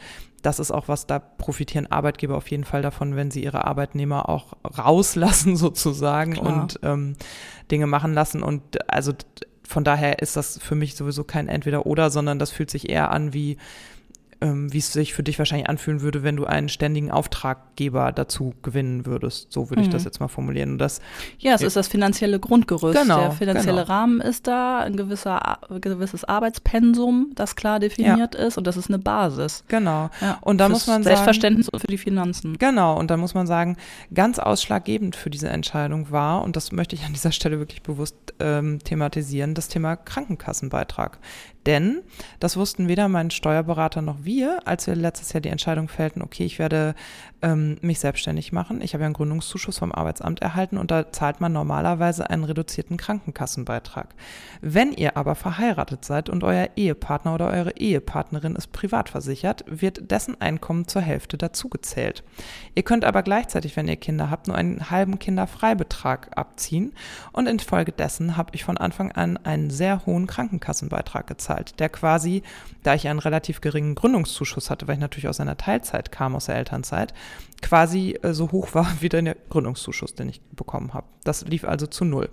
das 0.40 0.60
ist 0.60 0.70
auch 0.70 0.86
was, 0.86 1.08
da 1.08 1.18
profitieren 1.18 1.90
Arbeitgeber 1.90 2.36
auf 2.36 2.48
jeden 2.48 2.62
Fall 2.62 2.80
davon, 2.80 3.16
wenn 3.16 3.32
sie 3.32 3.42
ihre 3.42 3.64
Arbeitnehmer 3.64 4.28
auch 4.28 4.52
rauslassen 4.78 5.56
sozusagen 5.56 6.34
Klar. 6.34 6.46
und 6.46 6.78
ähm, 6.84 7.16
Dinge 7.72 7.88
machen 7.88 8.14
lassen. 8.14 8.44
Und 8.44 8.88
also 8.88 9.12
von 9.66 9.82
daher 9.82 10.20
ist 10.20 10.36
das 10.36 10.60
für 10.62 10.76
mich 10.76 10.94
sowieso 10.94 11.24
kein 11.24 11.48
Entweder-Oder, 11.48 12.10
sondern 12.10 12.38
das 12.38 12.52
fühlt 12.52 12.70
sich 12.70 12.88
eher 12.88 13.10
an 13.10 13.32
wie 13.32 13.56
wie 14.42 14.78
es 14.78 14.92
sich 14.92 15.14
für 15.14 15.22
dich 15.22 15.38
wahrscheinlich 15.38 15.68
anfühlen 15.68 16.00
würde, 16.00 16.22
wenn 16.22 16.36
du 16.36 16.44
einen 16.44 16.68
ständigen 16.68 17.10
Auftraggeber 17.10 18.12
dazu 18.12 18.54
gewinnen 18.62 19.06
würdest. 19.06 19.52
So 19.52 19.70
würde 19.70 19.80
mhm. 19.80 19.86
ich 19.86 19.88
das 19.90 20.04
jetzt 20.04 20.20
mal 20.20 20.28
formulieren. 20.28 20.72
Und 20.72 20.78
das, 20.78 21.00
ja, 21.38 21.54
es 21.54 21.62
ist 21.62 21.76
das 21.76 21.88
finanzielle 21.88 22.40
Grundgerüst. 22.40 23.00
Genau, 23.00 23.20
Der 23.20 23.32
finanzielle 23.32 23.82
genau. 23.82 23.92
Rahmen 23.92 24.20
ist 24.20 24.46
da, 24.46 24.80
ein 24.80 24.96
gewisser, 24.96 25.58
gewisses 25.80 26.24
Arbeitspensum, 26.24 27.32
das 27.34 27.56
klar 27.56 27.80
definiert 27.80 28.34
ja. 28.34 28.46
ist 28.46 28.58
und 28.58 28.66
das 28.66 28.76
ist 28.76 28.88
eine 28.88 28.98
Basis. 28.98 29.64
Genau. 29.68 30.10
Ja, 30.20 30.38
und 30.40 30.58
da 30.58 30.68
muss 30.68 30.86
man 30.86 31.02
sagen. 31.02 31.16
Selbstverständnis 31.16 31.68
und 31.68 31.80
für 31.80 31.86
die 31.86 31.98
Finanzen. 31.98 32.58
Genau. 32.58 32.98
Und 32.98 33.10
da 33.10 33.16
muss 33.16 33.34
man 33.34 33.46
sagen, 33.46 33.76
ganz 34.12 34.38
ausschlaggebend 34.38 35.16
für 35.16 35.30
diese 35.30 35.48
Entscheidung 35.48 36.10
war, 36.10 36.42
und 36.42 36.56
das 36.56 36.72
möchte 36.72 36.96
ich 36.96 37.04
an 37.04 37.12
dieser 37.12 37.32
Stelle 37.32 37.58
wirklich 37.58 37.82
bewusst 37.82 38.16
ähm, 38.40 38.78
thematisieren, 38.80 39.54
das 39.54 39.68
Thema 39.68 39.96
Krankenkassenbeitrag. 39.96 41.18
Denn 41.66 42.02
das 42.40 42.56
wussten 42.56 42.88
weder 42.88 43.08
mein 43.08 43.30
Steuerberater 43.30 44.02
noch 44.02 44.24
wir, 44.24 44.31
als 44.64 44.86
wir 44.86 44.94
letztes 44.94 45.32
Jahr 45.32 45.40
die 45.40 45.48
Entscheidung 45.48 45.88
fällten, 45.88 46.22
okay, 46.22 46.44
ich 46.44 46.58
werde 46.58 46.94
ähm, 47.42 47.76
mich 47.80 48.00
selbstständig 48.00 48.52
machen. 48.52 48.80
Ich 48.80 48.94
habe 48.94 49.02
ja 49.02 49.06
einen 49.06 49.14
Gründungszuschuss 49.14 49.78
vom 49.78 49.92
Arbeitsamt 49.92 50.40
erhalten 50.40 50.78
und 50.78 50.90
da 50.90 51.12
zahlt 51.12 51.40
man 51.40 51.52
normalerweise 51.52 52.30
einen 52.30 52.44
reduzierten 52.44 52.96
Krankenkassenbeitrag. 52.96 54.14
Wenn 54.60 54.92
ihr 54.92 55.16
aber 55.16 55.34
verheiratet 55.34 56.04
seid 56.04 56.28
und 56.28 56.44
euer 56.44 56.70
Ehepartner 56.76 57.34
oder 57.34 57.48
eure 57.48 57.76
Ehepartnerin 57.76 58.56
ist 58.56 58.72
privat 58.72 59.08
versichert, 59.08 59.64
wird 59.66 60.10
dessen 60.10 60.40
Einkommen 60.40 60.86
zur 60.86 61.02
Hälfte 61.02 61.36
dazugezählt. 61.36 62.22
Ihr 62.74 62.84
könnt 62.84 63.04
aber 63.04 63.22
gleichzeitig, 63.22 63.76
wenn 63.76 63.88
ihr 63.88 63.96
Kinder 63.96 64.30
habt, 64.30 64.46
nur 64.46 64.56
einen 64.56 64.90
halben 64.90 65.18
Kinderfreibetrag 65.18 66.30
abziehen 66.36 66.92
und 67.32 67.48
infolgedessen 67.48 68.36
habe 68.36 68.50
ich 68.54 68.64
von 68.64 68.78
Anfang 68.78 69.12
an 69.12 69.36
einen 69.36 69.70
sehr 69.70 70.06
hohen 70.06 70.26
Krankenkassenbeitrag 70.26 71.26
gezahlt, 71.26 71.80
der 71.80 71.88
quasi, 71.88 72.42
da 72.82 72.94
ich 72.94 73.08
einen 73.08 73.18
relativ 73.18 73.60
geringen 73.60 73.94
Gründungszuschuss 73.94 74.70
hatte, 74.70 74.86
weil 74.86 74.94
ich 74.94 75.00
natürlich 75.00 75.28
aus 75.28 75.40
einer 75.40 75.56
Teilzeit 75.56 76.12
kam, 76.12 76.36
aus 76.36 76.46
der 76.46 76.56
Elternzeit, 76.56 77.12
quasi 77.60 78.18
äh, 78.22 78.32
so 78.32 78.52
hoch 78.52 78.74
war 78.74 78.86
wie 79.00 79.08
der 79.08 79.36
Gründungszuschuss, 79.50 80.14
den 80.14 80.28
ich 80.28 80.40
bekommen 80.52 80.94
habe. 80.94 81.06
Das 81.24 81.44
lief 81.46 81.64
also 81.64 81.86
zu 81.86 82.04
null. 82.04 82.28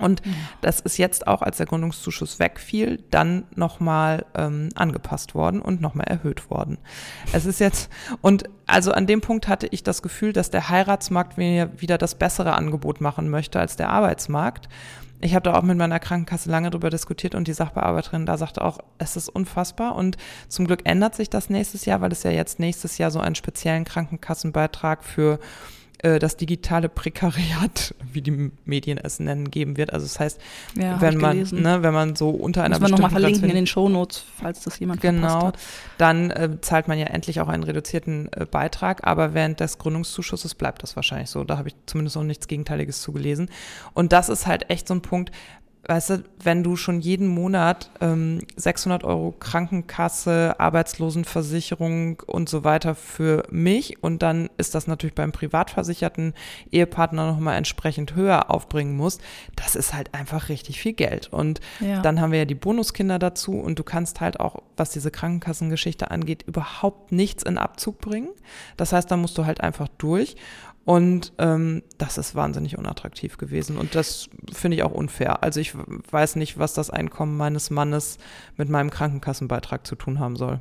Und 0.00 0.24
ja. 0.24 0.32
das 0.62 0.80
ist 0.80 0.96
jetzt 0.96 1.26
auch, 1.26 1.42
als 1.42 1.58
der 1.58 1.66
Gründungszuschuss 1.66 2.38
wegfiel, 2.38 3.04
dann 3.10 3.44
nochmal 3.54 4.24
ähm, 4.34 4.70
angepasst 4.74 5.34
worden 5.34 5.60
und 5.60 5.80
nochmal 5.80 6.06
erhöht 6.06 6.50
worden. 6.50 6.78
Es 7.32 7.44
ist 7.44 7.60
jetzt, 7.60 7.90
und 8.22 8.44
also 8.66 8.92
an 8.92 9.06
dem 9.06 9.20
Punkt 9.20 9.46
hatte 9.46 9.66
ich 9.66 9.82
das 9.82 10.02
Gefühl, 10.02 10.32
dass 10.32 10.50
der 10.50 10.70
Heiratsmarkt 10.70 11.36
mir 11.36 11.70
wieder 11.76 11.98
das 11.98 12.14
bessere 12.14 12.54
Angebot 12.54 13.00
machen 13.00 13.28
möchte 13.28 13.60
als 13.60 13.76
der 13.76 13.90
Arbeitsmarkt 13.90 14.68
ich 15.20 15.34
habe 15.34 15.42
da 15.42 15.58
auch 15.58 15.62
mit 15.62 15.76
meiner 15.76 15.98
Krankenkasse 15.98 16.50
lange 16.50 16.70
drüber 16.70 16.90
diskutiert 16.90 17.34
und 17.34 17.46
die 17.46 17.52
Sachbearbeiterin 17.52 18.26
da 18.26 18.38
sagte 18.38 18.62
auch, 18.62 18.78
es 18.98 19.16
ist 19.16 19.28
unfassbar 19.28 19.94
und 19.96 20.16
zum 20.48 20.66
Glück 20.66 20.80
ändert 20.84 21.14
sich 21.14 21.28
das 21.28 21.50
nächstes 21.50 21.84
Jahr, 21.84 22.00
weil 22.00 22.12
es 22.12 22.22
ja 22.22 22.30
jetzt 22.30 22.58
nächstes 22.58 22.98
Jahr 22.98 23.10
so 23.10 23.20
einen 23.20 23.34
speziellen 23.34 23.84
Krankenkassenbeitrag 23.84 25.04
für 25.04 25.38
äh, 26.02 26.18
das 26.18 26.36
digitale 26.36 26.88
Prekariat, 26.88 27.94
wie 28.12 28.22
die 28.22 28.50
Medien 28.64 28.98
es 28.98 29.20
nennen, 29.20 29.50
geben 29.50 29.76
wird. 29.76 29.92
Also 29.92 30.06
das 30.06 30.18
heißt, 30.18 30.40
ja, 30.76 31.00
wenn 31.00 31.18
man, 31.18 31.38
ne, 31.52 31.82
wenn 31.82 31.92
man 31.92 32.16
so 32.16 32.30
unter 32.30 32.64
einer 32.64 32.76
Muss 32.76 32.82
man 32.82 32.90
nochmal 32.92 33.10
verlinken 33.10 33.48
in 33.48 33.54
den 33.54 33.66
Shownotes, 33.66 34.24
falls 34.40 34.62
das 34.62 34.78
jemand 34.78 35.00
genau, 35.00 35.52
dann 35.98 36.30
äh, 36.30 36.60
zahlt 36.60 36.88
man 36.88 36.98
ja 36.98 37.06
endlich 37.06 37.40
auch 37.40 37.48
einen 37.48 37.62
reduzierten 37.62 38.30
äh, 38.32 38.46
Beitrag, 38.46 39.06
aber 39.06 39.34
während 39.34 39.60
des 39.60 39.78
Gründungszuschusses 39.78 40.54
bleibt 40.54 40.82
das 40.82 40.96
wahrscheinlich 40.96 41.30
so. 41.30 41.44
Da 41.44 41.58
habe 41.58 41.68
ich 41.68 41.74
zumindest 41.86 42.16
noch 42.16 42.24
nichts 42.24 42.48
Gegenteiliges 42.48 43.00
zugelesen. 43.02 43.50
Und 43.94 44.12
das 44.12 44.28
ist 44.28 44.46
halt 44.46 44.70
echt 44.70 44.88
so 44.88 44.94
ein 44.94 45.02
Punkt, 45.02 45.30
weißt 45.86 46.10
du, 46.10 46.24
wenn 46.42 46.62
du 46.62 46.76
schon 46.76 47.00
jeden 47.00 47.26
Monat 47.26 47.90
ähm, 48.00 48.40
600 48.56 49.02
Euro 49.04 49.34
Krankenkasse, 49.38 50.54
Arbeitslosenversicherung 50.58 52.20
und 52.26 52.48
so 52.48 52.64
weiter 52.64 52.94
für 52.94 53.44
mich 53.50 54.02
und 54.02 54.22
dann 54.22 54.50
ist 54.56 54.74
das 54.74 54.86
natürlich 54.86 55.14
beim 55.14 55.32
privatversicherten 55.32 56.34
Ehepartner 56.70 57.26
nochmal 57.26 57.56
entsprechend 57.56 58.14
höher 58.14 58.50
aufbringen 58.50 58.96
musst, 58.96 59.22
das 59.56 59.74
ist 59.74 59.94
halt 59.94 60.14
einfach 60.14 60.48
richtig 60.48 60.80
viel 60.80 60.92
Geld. 60.92 61.32
Und 61.32 61.60
ja. 61.80 62.00
dann 62.02 62.20
haben 62.20 62.32
wir 62.32 62.40
ja 62.40 62.44
die 62.44 62.54
Bonuskinder 62.54 63.18
dazu 63.18 63.52
und 63.52 63.78
du 63.78 63.84
kannst 63.84 64.20
halt 64.20 64.38
auch, 64.38 64.62
was 64.76 64.90
diese 64.90 65.10
Krankenkassengeschichte 65.10 66.10
angeht, 66.10 66.44
überhaupt 66.46 67.12
nichts 67.12 67.42
in 67.42 67.58
Abzug 67.58 68.00
bringen. 68.00 68.28
Das 68.76 68.92
heißt, 68.92 69.10
da 69.10 69.16
musst 69.16 69.36
du 69.38 69.46
halt 69.46 69.60
einfach 69.60 69.88
durch. 69.98 70.36
Und 70.90 71.32
ähm, 71.38 71.84
das 71.98 72.18
ist 72.18 72.34
wahnsinnig 72.34 72.76
unattraktiv 72.76 73.38
gewesen. 73.38 73.78
Und 73.78 73.94
das 73.94 74.28
finde 74.52 74.76
ich 74.76 74.82
auch 74.82 74.90
unfair. 74.90 75.44
Also 75.44 75.60
ich 75.60 75.72
weiß 75.76 76.34
nicht, 76.34 76.58
was 76.58 76.74
das 76.74 76.90
Einkommen 76.90 77.36
meines 77.36 77.70
Mannes 77.70 78.18
mit 78.56 78.68
meinem 78.68 78.90
Krankenkassenbeitrag 78.90 79.86
zu 79.86 79.94
tun 79.94 80.18
haben 80.18 80.34
soll. 80.34 80.60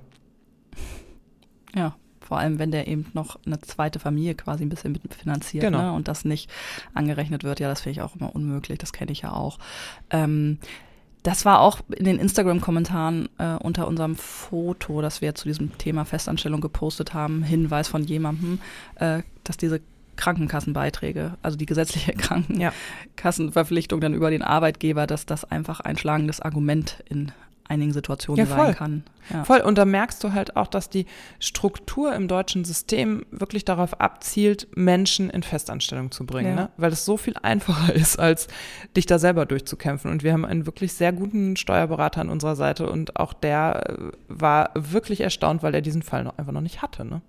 Ja, 1.74 1.96
vor 2.20 2.38
allem 2.38 2.60
wenn 2.60 2.70
der 2.70 2.88
eben 2.88 3.08
noch 3.13 3.39
eine 3.44 3.60
zweite 3.62 3.98
Familie 3.98 4.36
quasi 4.36 4.63
ein 4.63 4.70
bisschen 4.70 4.92
mitfinanziert 4.92 5.63
genau. 5.63 5.82
ne? 5.82 5.94
und 5.94 6.08
das 6.08 6.26
nicht 6.26 6.48
angerechnet 6.94 7.44
wird. 7.44 7.60
Ja, 7.60 7.68
das 7.68 7.82
finde 7.82 7.94
ich 7.94 8.02
auch 8.04 8.15
immer 8.15 8.36
unmöglich. 8.36 8.78
Das 8.78 8.94
kenne 8.94 9.12
ich 9.12 9.22
ja 9.22 9.34
auch. 9.34 9.58
Ähm, 10.12 10.60
das 11.24 11.44
war 11.44 11.62
auch 11.62 11.80
in 11.89 12.06
den 12.06 12.20
Instagram-Kommentaren 12.20 13.30
äh, 13.39 13.56
unter 13.56 13.88
unserem 13.88 14.15
Foto, 14.15 15.02
das 15.02 15.22
wir 15.22 15.34
zu 15.34 15.48
diesem 15.48 15.76
Thema 15.80 16.06
Festanstellung 16.06 16.62
gepostet 16.62 17.15
haben, 17.15 17.42
Hinweis 17.42 17.88
von 17.88 18.04
jemandem, 18.04 18.60
äh, 18.96 19.24
dass 19.44 19.58
diese 19.58 19.82
Krankenkassenbeiträge, 20.20 21.38
also 21.42 21.58
die 21.58 21.66
gesetzliche 21.66 22.14
Krankenkassenverpflichtung 22.14 24.02
dann 24.02 24.14
über 24.14 24.30
den 24.30 24.42
Arbeitgeber, 24.42 25.08
dass 25.08 25.26
das 25.26 25.46
einfach 25.46 25.80
ein 25.80 25.98
schlagendes 25.98 26.42
Argument 26.42 27.04
in 27.10 27.32
einigen 27.70 27.94
Situationen 27.94 28.48
ja, 28.48 28.56
sein 28.56 28.76
kann. 28.76 29.04
Ja. 29.32 29.44
Voll. 29.44 29.62
Und 29.62 29.78
da 29.78 29.86
merkst 29.86 30.24
du 30.24 30.34
halt 30.34 30.56
auch, 30.56 30.66
dass 30.66 30.90
die 30.90 31.06
Struktur 31.40 32.14
im 32.16 32.28
deutschen 32.28 32.66
System 32.66 33.26
wirklich 33.30 33.64
darauf 33.64 34.02
abzielt, 34.02 34.68
Menschen 34.76 35.30
in 35.30 35.44
Festanstellung 35.44 36.10
zu 36.10 36.26
bringen, 36.26 36.58
ja. 36.58 36.64
ne? 36.64 36.70
weil 36.78 36.92
es 36.92 37.06
so 37.06 37.16
viel 37.16 37.36
einfacher 37.42 37.94
ist, 37.94 38.18
als 38.20 38.48
dich 38.98 39.06
da 39.06 39.20
selber 39.20 39.46
durchzukämpfen. 39.46 40.10
Und 40.10 40.24
wir 40.24 40.34
haben 40.34 40.46
einen 40.46 40.66
wirklich 40.66 40.94
sehr 40.94 41.14
guten 41.14 41.56
Steuerberater 41.56 42.22
an 42.22 42.30
unserer 42.30 42.56
Seite 42.56 42.90
und 42.90 43.18
auch 43.18 43.34
der 43.34 43.84
äh, 43.88 44.12
war 44.28 44.72
wirklich 44.74 45.22
erstaunt, 45.22 45.62
weil 45.62 45.76
er 45.76 45.82
diesen 45.82 46.02
Fall 46.02 46.24
noch 46.24 46.40
einfach 46.40 46.54
noch 46.54 46.62
nicht 46.62 46.82
hatte. 46.82 47.06
Ne? 47.06 47.22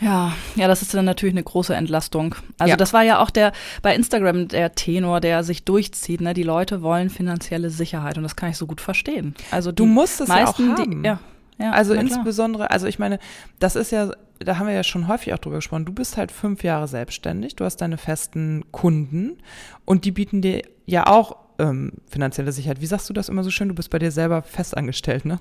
Ja, 0.00 0.32
ja, 0.54 0.68
das 0.68 0.82
ist 0.82 0.94
dann 0.94 1.04
natürlich 1.04 1.34
eine 1.34 1.42
große 1.42 1.74
Entlastung. 1.74 2.36
Also 2.58 2.70
ja. 2.70 2.76
das 2.76 2.92
war 2.92 3.02
ja 3.02 3.20
auch 3.20 3.30
der 3.30 3.52
bei 3.82 3.94
Instagram 3.94 4.48
der 4.48 4.74
Tenor, 4.74 5.20
der 5.20 5.42
sich 5.42 5.64
durchzieht. 5.64 6.20
Ne? 6.20 6.34
Die 6.34 6.44
Leute 6.44 6.82
wollen 6.82 7.10
finanzielle 7.10 7.70
Sicherheit 7.70 8.16
und 8.16 8.22
das 8.22 8.36
kann 8.36 8.50
ich 8.50 8.56
so 8.56 8.66
gut 8.66 8.80
verstehen. 8.80 9.34
Also 9.50 9.72
du 9.72 9.86
musst 9.86 10.20
es 10.20 10.28
meisten, 10.28 10.66
ja 10.68 10.74
auch 10.74 10.78
haben. 10.78 11.02
Die, 11.02 11.06
ja, 11.06 11.20
ja, 11.58 11.72
also 11.72 11.94
insbesondere, 11.94 12.70
also 12.70 12.86
ich 12.86 13.00
meine, 13.00 13.18
das 13.58 13.74
ist 13.74 13.90
ja, 13.90 14.12
da 14.38 14.58
haben 14.58 14.68
wir 14.68 14.74
ja 14.74 14.84
schon 14.84 15.08
häufig 15.08 15.34
auch 15.34 15.38
drüber 15.38 15.56
gesprochen. 15.56 15.84
Du 15.84 15.92
bist 15.92 16.16
halt 16.16 16.30
fünf 16.30 16.62
Jahre 16.62 16.86
selbstständig, 16.86 17.56
du 17.56 17.64
hast 17.64 17.78
deine 17.78 17.98
festen 17.98 18.64
Kunden 18.70 19.38
und 19.84 20.04
die 20.04 20.12
bieten 20.12 20.42
dir 20.42 20.62
ja 20.86 21.08
auch 21.08 21.36
ähm, 21.58 21.92
finanzielle 22.08 22.52
Sicherheit. 22.52 22.80
Wie 22.80 22.86
sagst 22.86 23.08
du 23.08 23.12
das 23.12 23.28
immer 23.28 23.42
so 23.42 23.50
schön? 23.50 23.68
Du 23.68 23.74
bist 23.74 23.90
bei 23.90 23.98
dir 23.98 24.12
selber 24.12 24.42
festangestellt, 24.42 25.24
ne? 25.24 25.40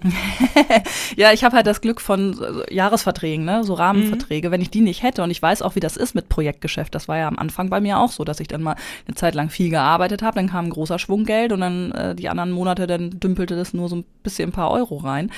ja, 1.15 1.31
ich 1.31 1.43
habe 1.43 1.55
halt 1.55 1.67
das 1.67 1.81
Glück 1.81 2.01
von 2.01 2.35
Jahresverträgen, 2.69 3.45
ne? 3.45 3.63
so 3.63 3.75
Rahmenverträge. 3.75 4.47
Mhm. 4.47 4.51
Wenn 4.51 4.61
ich 4.61 4.71
die 4.71 4.81
nicht 4.81 5.03
hätte 5.03 5.21
und 5.21 5.29
ich 5.29 5.41
weiß 5.41 5.61
auch, 5.61 5.75
wie 5.75 5.79
das 5.79 5.95
ist 5.95 6.15
mit 6.15 6.27
Projektgeschäft, 6.27 6.95
das 6.95 7.07
war 7.07 7.17
ja 7.17 7.27
am 7.27 7.37
Anfang 7.37 7.69
bei 7.69 7.79
mir 7.79 7.99
auch 7.99 8.11
so, 8.11 8.23
dass 8.23 8.39
ich 8.39 8.47
dann 8.47 8.63
mal 8.63 8.75
eine 9.07 9.15
Zeit 9.15 9.35
lang 9.35 9.49
viel 9.49 9.69
gearbeitet 9.69 10.23
habe, 10.23 10.35
dann 10.35 10.49
kam 10.49 10.65
ein 10.65 10.71
großer 10.71 10.97
Schwung 10.97 11.23
Geld 11.23 11.51
und 11.51 11.61
dann 11.61 11.91
äh, 11.91 12.15
die 12.15 12.29
anderen 12.29 12.51
Monate, 12.51 12.87
dann 12.87 13.19
dümpelte 13.19 13.55
das 13.55 13.73
nur 13.73 13.87
so 13.87 13.97
ein 13.97 14.05
bisschen 14.23 14.49
ein 14.49 14.53
paar 14.53 14.71
Euro 14.71 14.97
rein. 14.97 15.31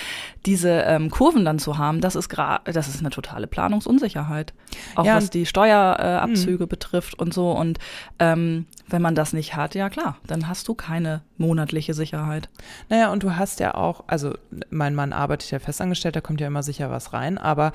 Diese 0.45 0.69
ähm, 0.69 1.09
Kurven 1.09 1.43
dann 1.43 1.59
zu 1.59 1.77
haben, 1.77 1.99
das 1.99 2.15
ist 2.15 2.29
gerade, 2.29 2.71
das 2.71 2.87
ist 2.87 3.01
eine 3.01 3.09
totale 3.09 3.47
Planungsunsicherheit. 3.47 4.53
Auch 4.95 5.05
ja, 5.05 5.15
was 5.15 5.29
die 5.29 5.45
Steuerabzüge 5.45 6.63
äh, 6.63 6.67
betrifft 6.67 7.19
und 7.19 7.33
so. 7.33 7.51
Und 7.51 7.79
ähm, 8.19 8.65
wenn 8.87 9.01
man 9.01 9.15
das 9.15 9.33
nicht 9.33 9.55
hat, 9.55 9.75
ja 9.75 9.89
klar, 9.89 10.17
dann 10.25 10.47
hast 10.47 10.67
du 10.67 10.68
keine 10.75 11.21
monatliche 11.38 11.93
Sicherheit. 11.93 12.49
Naja, 12.89 13.12
und 13.12 13.23
du 13.23 13.36
hast 13.36 13.60
ja 13.60 13.75
auch, 13.75 14.03
also 14.08 14.34
mein 14.69 14.95
Mann 14.95 15.13
arbeitet 15.13 15.51
ja 15.51 15.60
festangestellt, 15.60 16.15
da 16.15 16.21
kommt 16.21 16.41
ja 16.41 16.47
immer 16.47 16.63
sicher 16.63 16.89
was 16.89 17.13
rein, 17.13 17.38
aber 17.38 17.71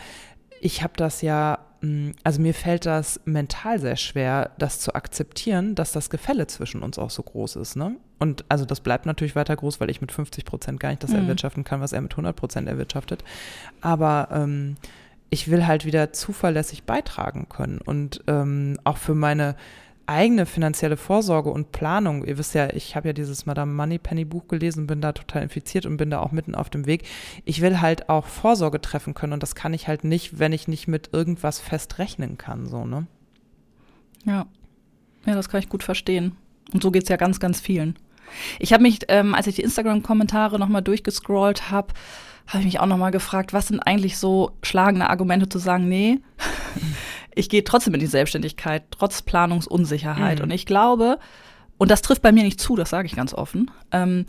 ich 0.60 0.82
habe 0.82 0.94
das 0.96 1.22
ja, 1.22 1.58
mm, 1.82 2.10
also 2.22 2.40
mir 2.40 2.54
fällt 2.54 2.86
das 2.86 3.20
mental 3.24 3.78
sehr 3.78 3.96
schwer, 3.96 4.52
das 4.58 4.80
zu 4.80 4.94
akzeptieren, 4.94 5.74
dass 5.74 5.92
das 5.92 6.10
Gefälle 6.10 6.46
zwischen 6.46 6.82
uns 6.82 6.98
auch 6.98 7.10
so 7.10 7.22
groß 7.22 7.56
ist. 7.56 7.76
Ne? 7.76 7.96
Und 8.18 8.44
also 8.48 8.64
das 8.64 8.80
bleibt 8.80 9.06
natürlich 9.06 9.36
weiter 9.36 9.56
groß, 9.56 9.80
weil 9.80 9.90
ich 9.90 10.00
mit 10.00 10.12
50 10.12 10.44
Prozent 10.44 10.80
gar 10.80 10.88
nicht 10.88 11.02
das 11.02 11.10
mhm. 11.10 11.18
erwirtschaften 11.18 11.64
kann, 11.64 11.80
was 11.80 11.92
er 11.92 12.00
mit 12.00 12.12
100 12.12 12.34
Prozent 12.34 12.68
erwirtschaftet. 12.68 13.24
Aber 13.80 14.28
ähm, 14.32 14.76
ich 15.34 15.50
will 15.50 15.66
halt 15.66 15.84
wieder 15.84 16.12
zuverlässig 16.12 16.84
beitragen 16.84 17.48
können 17.48 17.78
und 17.78 18.22
ähm, 18.28 18.78
auch 18.84 18.98
für 18.98 19.14
meine 19.14 19.56
eigene 20.06 20.46
finanzielle 20.46 20.96
Vorsorge 20.96 21.50
und 21.50 21.72
Planung, 21.72 22.24
ihr 22.24 22.38
wisst 22.38 22.54
ja, 22.54 22.72
ich 22.72 22.96
habe 22.96 23.08
ja 23.08 23.12
dieses 23.12 23.46
Madame 23.46 23.72
Moneypenny 23.72 24.24
Buch 24.24 24.48
gelesen, 24.48 24.86
bin 24.86 25.00
da 25.00 25.12
total 25.12 25.42
infiziert 25.42 25.86
und 25.86 25.96
bin 25.96 26.10
da 26.10 26.20
auch 26.20 26.32
mitten 26.32 26.54
auf 26.54 26.70
dem 26.70 26.86
Weg. 26.86 27.04
Ich 27.44 27.60
will 27.60 27.80
halt 27.80 28.08
auch 28.08 28.26
Vorsorge 28.26 28.80
treffen 28.80 29.14
können 29.14 29.32
und 29.32 29.42
das 29.42 29.54
kann 29.54 29.74
ich 29.74 29.88
halt 29.88 30.04
nicht, 30.04 30.38
wenn 30.38 30.52
ich 30.52 30.68
nicht 30.68 30.88
mit 30.88 31.10
irgendwas 31.12 31.58
fest 31.58 31.98
rechnen 31.98 32.38
kann, 32.38 32.66
so, 32.66 32.84
ne? 32.84 33.06
Ja. 34.24 34.46
Ja, 35.26 35.34
das 35.34 35.48
kann 35.48 35.60
ich 35.60 35.68
gut 35.68 35.82
verstehen. 35.82 36.36
Und 36.72 36.82
so 36.82 36.90
geht 36.90 37.04
es 37.04 37.08
ja 37.08 37.16
ganz, 37.16 37.40
ganz 37.40 37.60
vielen. 37.60 37.98
Ich 38.58 38.72
habe 38.72 38.82
mich, 38.82 39.00
ähm, 39.08 39.34
als 39.34 39.46
ich 39.46 39.56
die 39.56 39.62
Instagram-Kommentare 39.62 40.58
nochmal 40.58 40.82
durchgescrollt 40.82 41.70
habe, 41.70 41.94
habe 42.46 42.58
ich 42.58 42.64
mich 42.64 42.80
auch 42.80 42.86
nochmal 42.86 43.10
gefragt, 43.10 43.52
was 43.52 43.68
sind 43.68 43.80
eigentlich 43.80 44.18
so 44.18 44.52
schlagende 44.62 45.08
Argumente 45.08 45.48
zu 45.48 45.58
sagen, 45.58 45.88
nee, 45.88 46.20
ich 47.34 47.48
gehe 47.48 47.64
trotzdem 47.64 47.94
in 47.94 48.00
die 48.00 48.06
Selbstständigkeit, 48.06 48.84
trotz 48.90 49.22
Planungsunsicherheit. 49.22 50.38
Mhm. 50.38 50.44
Und 50.44 50.50
ich 50.50 50.66
glaube, 50.66 51.18
und 51.78 51.90
das 51.90 52.02
trifft 52.02 52.22
bei 52.22 52.32
mir 52.32 52.44
nicht 52.44 52.60
zu, 52.60 52.76
das 52.76 52.90
sage 52.90 53.06
ich 53.06 53.16
ganz 53.16 53.34
offen, 53.34 53.70
ähm, 53.92 54.26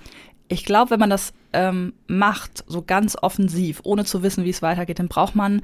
ich 0.48 0.66
glaube, 0.66 0.92
wenn 0.92 1.00
man 1.00 1.10
das 1.10 1.34
ähm, 1.54 1.94
macht, 2.08 2.64
so 2.68 2.84
ganz 2.84 3.18
offensiv, 3.20 3.82
ohne 3.84 4.06
zu 4.06 4.22
wissen, 4.22 4.44
wie 4.44 4.50
es 4.50 4.62
weitergeht, 4.62 5.00
dann 5.00 5.08
braucht 5.08 5.36
man 5.36 5.62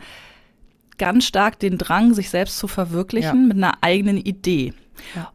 ganz 0.98 1.26
stark 1.26 1.60
den 1.60 1.78
Drang, 1.78 2.14
sich 2.14 2.30
selbst 2.30 2.58
zu 2.58 2.68
verwirklichen 2.68 3.42
ja. 3.42 3.48
mit 3.48 3.58
einer 3.58 3.74
eigenen 3.82 4.18
Idee. 4.18 4.74
Ja. 5.16 5.32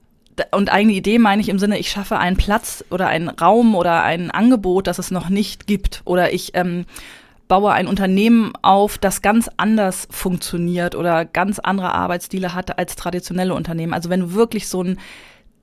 Und 0.51 0.71
eigene 0.71 0.95
Idee 0.95 1.19
meine 1.19 1.41
ich 1.41 1.49
im 1.49 1.59
Sinne, 1.59 1.79
ich 1.79 1.91
schaffe 1.91 2.19
einen 2.19 2.37
Platz 2.37 2.85
oder 2.91 3.07
einen 3.07 3.29
Raum 3.29 3.75
oder 3.75 4.03
ein 4.03 4.31
Angebot, 4.31 4.87
das 4.87 4.99
es 4.99 5.11
noch 5.11 5.29
nicht 5.29 5.67
gibt. 5.67 6.03
Oder 6.05 6.33
ich 6.33 6.51
ähm, 6.55 6.85
baue 7.49 7.73
ein 7.73 7.87
Unternehmen 7.87 8.53
auf, 8.63 8.99
das 8.99 9.23
ganz 9.23 9.49
anders 9.57 10.09
funktioniert 10.11 10.95
oder 10.95 11.25
ganz 11.25 11.59
andere 11.59 11.93
Arbeitsstile 11.93 12.55
hat 12.55 12.79
als 12.79 12.97
traditionelle 12.97 13.55
Unternehmen. 13.55 13.95
Also 13.95 14.11
wenn 14.11 14.21
du 14.21 14.33
wirklich 14.35 14.69
so 14.69 14.81
einen 14.81 14.99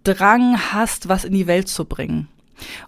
Drang 0.03 0.57
hast, 0.71 1.09
was 1.09 1.25
in 1.25 1.33
die 1.33 1.47
Welt 1.47 1.67
zu 1.67 1.85
bringen. 1.85 2.27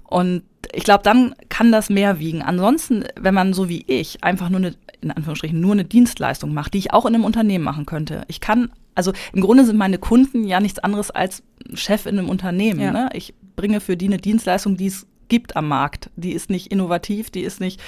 Und 0.03 0.43
ich 0.73 0.84
glaube, 0.84 1.03
dann 1.03 1.34
kann 1.49 1.71
das 1.71 1.89
mehr 1.89 2.19
wiegen. 2.19 2.41
Ansonsten, 2.41 3.05
wenn 3.19 3.34
man 3.34 3.53
so 3.53 3.69
wie 3.69 3.84
ich 3.88 4.23
einfach 4.23 4.49
nur 4.49 4.60
eine, 4.60 4.75
in 5.01 5.12
Anführungsstrichen, 5.12 5.60
nur 5.60 5.73
eine 5.73 5.86
Dienstleistung 5.86 6.53
macht, 6.53 6.73
die 6.73 6.79
ich 6.79 6.93
auch 6.93 7.05
in 7.05 7.15
einem 7.15 7.25
Unternehmen 7.25 7.63
machen 7.63 7.86
könnte. 7.86 8.23
Ich 8.27 8.41
kann, 8.41 8.71
also 8.95 9.13
im 9.34 9.41
Grunde 9.41 9.65
sind 9.65 9.77
meine 9.77 9.97
Kunden 9.97 10.43
ja 10.43 10.60
nichts 10.60 10.79
anderes 10.79 11.12
als 11.12 11.43
Chef 11.73 12.05
in 12.05 12.19
einem 12.19 12.29
Unternehmen. 12.29 12.79
Ja. 12.79 12.91
Ne? 12.91 13.10
Ich 13.13 13.34
bringe 13.55 13.79
für 13.79 13.97
die 13.97 14.08
eine 14.08 14.17
Dienstleistung, 14.17 14.77
die 14.77 14.88
es 14.88 15.08
gibt 15.27 15.55
am 15.55 15.67
Markt. 15.67 16.09
Die 16.15 16.33
ist 16.33 16.49
nicht 16.49 16.71
innovativ, 16.71 17.29
die 17.29 17.41
ist 17.41 17.59
nicht 17.59 17.81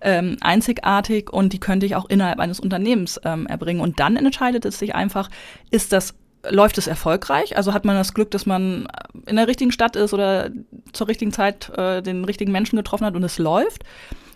ähm, 0.00 0.36
einzigartig 0.40 1.32
und 1.32 1.52
die 1.52 1.60
könnte 1.60 1.86
ich 1.86 1.96
auch 1.96 2.08
innerhalb 2.08 2.38
eines 2.38 2.60
Unternehmens 2.60 3.20
ähm, 3.24 3.46
erbringen. 3.46 3.80
Und 3.80 4.00
dann 4.00 4.16
entscheidet 4.16 4.64
es 4.64 4.78
sich 4.78 4.94
einfach, 4.94 5.30
ist 5.70 5.92
das 5.92 6.14
läuft 6.50 6.78
es 6.78 6.86
erfolgreich? 6.86 7.56
Also 7.56 7.72
hat 7.72 7.84
man 7.84 7.96
das 7.96 8.14
Glück, 8.14 8.30
dass 8.30 8.46
man 8.46 8.88
in 9.26 9.36
der 9.36 9.46
richtigen 9.46 9.72
Stadt 9.72 9.96
ist 9.96 10.12
oder 10.12 10.50
zur 10.92 11.08
richtigen 11.08 11.32
Zeit 11.32 11.70
äh, 11.76 12.02
den 12.02 12.24
richtigen 12.24 12.52
Menschen 12.52 12.76
getroffen 12.76 13.06
hat 13.06 13.14
und 13.14 13.22
es 13.22 13.38
läuft? 13.38 13.84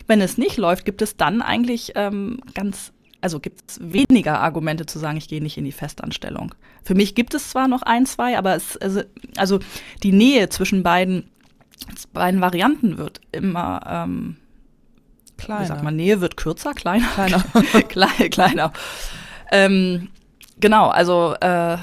Wenn 0.07 0.21
es 0.21 0.37
nicht 0.37 0.57
läuft, 0.57 0.85
gibt 0.85 1.01
es 1.01 1.17
dann 1.17 1.41
eigentlich 1.41 1.93
ähm, 1.95 2.39
ganz, 2.53 2.93
also 3.19 3.39
gibt 3.39 3.61
es 3.67 3.79
weniger 3.81 4.39
Argumente 4.39 4.85
zu 4.85 4.99
sagen, 4.99 5.17
ich 5.17 5.27
gehe 5.27 5.41
nicht 5.41 5.57
in 5.57 5.65
die 5.65 5.73
Festanstellung. 5.73 6.55
Für 6.83 6.95
mich 6.95 7.13
gibt 7.13 7.33
es 7.33 7.49
zwar 7.49 7.67
noch 7.67 7.81
ein, 7.81 8.05
zwei, 8.05 8.37
aber 8.37 8.55
es, 8.55 8.77
also, 8.77 9.01
also 9.35 9.59
die 10.03 10.13
Nähe 10.13 10.47
zwischen 10.47 10.83
beiden 10.83 11.29
beiden 12.13 12.41
Varianten 12.41 12.97
wird 12.97 13.21
immer 13.31 13.81
ähm, 13.87 14.37
kleiner. 15.37 15.61
Wie 15.61 15.67
sagt 15.67 15.83
man, 15.83 15.95
Nähe 15.95 16.21
wird 16.21 16.37
kürzer, 16.37 16.73
kleiner? 16.73 17.07
Kleiner. 17.15 17.43
Klein, 17.89 18.29
kleiner. 18.29 18.73
Ähm, 19.51 20.09
genau, 20.59 20.87
also 20.89 21.35
äh, 21.35 21.77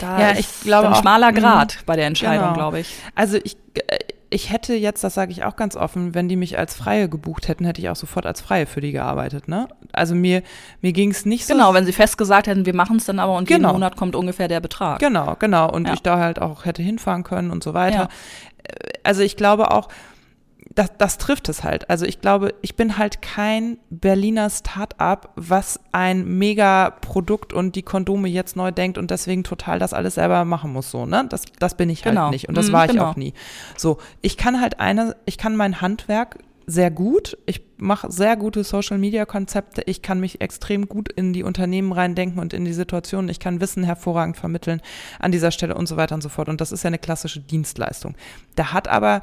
da 0.00 0.20
ja, 0.20 0.30
ist 0.30 0.40
ich 0.40 0.60
glaube 0.62 0.88
ein 0.88 0.94
schmaler 0.94 1.32
mhm. 1.32 1.36
Grad 1.36 1.78
bei 1.86 1.96
der 1.96 2.06
Entscheidung, 2.06 2.48
genau. 2.48 2.54
glaube 2.54 2.80
ich. 2.80 2.94
Also 3.14 3.38
ich, 3.42 3.56
äh, 3.74 3.98
ich 4.32 4.52
hätte 4.52 4.74
jetzt, 4.74 5.02
das 5.02 5.14
sage 5.14 5.32
ich 5.32 5.42
auch 5.42 5.56
ganz 5.56 5.74
offen, 5.74 6.14
wenn 6.14 6.28
die 6.28 6.36
mich 6.36 6.56
als 6.56 6.76
Freie 6.76 7.08
gebucht 7.08 7.48
hätten, 7.48 7.64
hätte 7.64 7.80
ich 7.80 7.88
auch 7.88 7.96
sofort 7.96 8.26
als 8.26 8.40
Freie 8.40 8.66
für 8.66 8.80
die 8.80 8.92
gearbeitet. 8.92 9.48
Ne? 9.48 9.68
Also 9.92 10.14
mir, 10.14 10.42
mir 10.82 10.92
ging 10.92 11.10
es 11.10 11.26
nicht 11.26 11.46
so. 11.46 11.54
Genau, 11.54 11.74
wenn 11.74 11.84
sie 11.84 11.92
fest 11.92 12.16
gesagt 12.16 12.46
hätten, 12.46 12.64
wir 12.64 12.74
machen 12.74 12.96
es 12.96 13.06
dann 13.06 13.18
aber 13.18 13.36
und 13.36 13.48
genau. 13.48 13.68
jeden 13.68 13.72
Monat 13.72 13.96
kommt 13.96 14.14
ungefähr 14.14 14.46
der 14.46 14.60
Betrag. 14.60 15.00
Genau, 15.00 15.34
genau. 15.38 15.68
Und 15.70 15.88
ja. 15.88 15.94
ich 15.94 16.02
da 16.02 16.18
halt 16.18 16.40
auch 16.40 16.64
hätte 16.64 16.80
hinfahren 16.80 17.24
können 17.24 17.50
und 17.50 17.64
so 17.64 17.74
weiter. 17.74 18.02
Ja 18.02 18.08
also 19.04 19.22
ich 19.22 19.36
glaube 19.36 19.70
auch, 19.70 19.88
das, 20.74 20.90
das 20.98 21.18
trifft 21.18 21.48
es 21.48 21.64
halt. 21.64 21.90
Also 21.90 22.06
ich 22.06 22.20
glaube, 22.20 22.54
ich 22.62 22.76
bin 22.76 22.96
halt 22.96 23.22
kein 23.22 23.78
Berliner 23.90 24.48
Start-up, 24.50 25.32
was 25.34 25.80
ein 25.90 26.38
Mega-Produkt 26.38 27.52
und 27.52 27.74
die 27.74 27.82
Kondome 27.82 28.28
jetzt 28.28 28.56
neu 28.56 28.70
denkt 28.70 28.96
und 28.96 29.10
deswegen 29.10 29.42
total 29.42 29.78
das 29.78 29.92
alles 29.92 30.14
selber 30.14 30.44
machen 30.44 30.72
muss. 30.72 30.90
So, 30.90 31.06
ne? 31.06 31.26
Das, 31.28 31.42
das 31.58 31.76
bin 31.76 31.90
ich 31.90 32.04
halt 32.04 32.14
genau. 32.14 32.30
nicht 32.30 32.48
und 32.48 32.56
das 32.56 32.68
mhm, 32.68 32.72
war 32.72 32.84
ich 32.84 32.92
genau. 32.92 33.10
auch 33.10 33.16
nie. 33.16 33.34
So, 33.76 33.98
ich 34.22 34.36
kann 34.36 34.60
halt 34.60 34.78
eine, 34.78 35.16
ich 35.24 35.38
kann 35.38 35.56
mein 35.56 35.80
Handwerk 35.80 36.38
sehr 36.70 36.90
gut. 36.90 37.36
Ich 37.46 37.62
mache 37.78 38.10
sehr 38.10 38.36
gute 38.36 38.62
Social-Media-Konzepte. 38.62 39.82
Ich 39.86 40.02
kann 40.02 40.20
mich 40.20 40.40
extrem 40.40 40.88
gut 40.88 41.10
in 41.10 41.32
die 41.32 41.42
Unternehmen 41.42 41.92
reindenken 41.92 42.40
und 42.40 42.52
in 42.52 42.64
die 42.64 42.72
Situation. 42.72 43.28
Ich 43.28 43.40
kann 43.40 43.60
Wissen 43.60 43.82
hervorragend 43.82 44.36
vermitteln 44.36 44.80
an 45.18 45.32
dieser 45.32 45.50
Stelle 45.50 45.74
und 45.74 45.86
so 45.86 45.96
weiter 45.96 46.14
und 46.14 46.22
so 46.22 46.28
fort. 46.28 46.48
Und 46.48 46.60
das 46.60 46.72
ist 46.72 46.84
ja 46.84 46.88
eine 46.88 46.98
klassische 46.98 47.40
Dienstleistung. 47.40 48.14
Da 48.54 48.72
hat 48.72 48.88
aber 48.88 49.22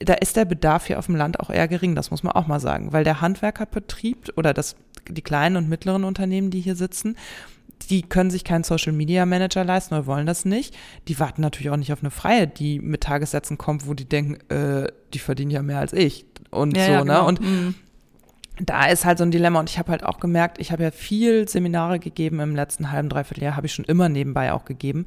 da 0.00 0.14
ist 0.14 0.36
der 0.36 0.44
Bedarf 0.44 0.86
hier 0.86 0.98
auf 0.98 1.06
dem 1.06 1.16
Land 1.16 1.40
auch 1.40 1.50
eher 1.50 1.66
gering, 1.66 1.96
das 1.96 2.12
muss 2.12 2.22
man 2.22 2.32
auch 2.32 2.46
mal 2.46 2.60
sagen, 2.60 2.92
weil 2.92 3.02
der 3.02 3.20
Handwerkerbetrieb 3.20 4.32
oder 4.36 4.54
das, 4.54 4.76
die 5.08 5.22
kleinen 5.22 5.56
und 5.56 5.68
mittleren 5.68 6.04
Unternehmen, 6.04 6.50
die 6.50 6.60
hier 6.60 6.76
sitzen, 6.76 7.16
die 7.90 8.02
können 8.02 8.30
sich 8.30 8.44
keinen 8.44 8.64
Social 8.64 8.92
Media 8.92 9.26
Manager 9.26 9.64
leisten 9.64 9.94
oder 9.94 10.06
wollen 10.06 10.26
das 10.26 10.44
nicht. 10.44 10.76
Die 11.08 11.18
warten 11.18 11.40
natürlich 11.40 11.70
auch 11.70 11.76
nicht 11.76 11.92
auf 11.92 12.02
eine 12.02 12.10
Freie, 12.10 12.46
die 12.46 12.80
mit 12.80 13.02
Tagessätzen 13.02 13.58
kommt, 13.58 13.86
wo 13.86 13.94
die 13.94 14.08
denken, 14.08 14.38
äh, 14.52 14.90
die 15.14 15.18
verdienen 15.18 15.50
ja 15.50 15.62
mehr 15.62 15.78
als 15.78 15.92
ich 15.92 16.26
und 16.50 16.76
ja, 16.76 16.84
so, 16.86 16.92
ja, 16.92 16.98
ne? 16.98 17.04
genau. 17.04 17.22
ne? 17.22 17.28
Und 17.28 17.40
mhm. 17.40 17.74
da 18.60 18.86
ist 18.86 19.04
halt 19.04 19.18
so 19.18 19.24
ein 19.24 19.30
Dilemma. 19.30 19.60
Und 19.60 19.70
ich 19.70 19.78
habe 19.78 19.90
halt 19.92 20.04
auch 20.04 20.20
gemerkt, 20.20 20.58
ich 20.58 20.72
habe 20.72 20.82
ja 20.82 20.90
viel 20.90 21.48
Seminare 21.48 21.98
gegeben 21.98 22.40
im 22.40 22.54
letzten 22.54 22.90
halben, 22.90 23.08
dreiviertel 23.08 23.44
Jahr, 23.44 23.56
habe 23.56 23.66
ich 23.66 23.74
schon 23.74 23.84
immer 23.84 24.08
nebenbei 24.08 24.52
auch 24.52 24.64
gegeben. 24.64 25.06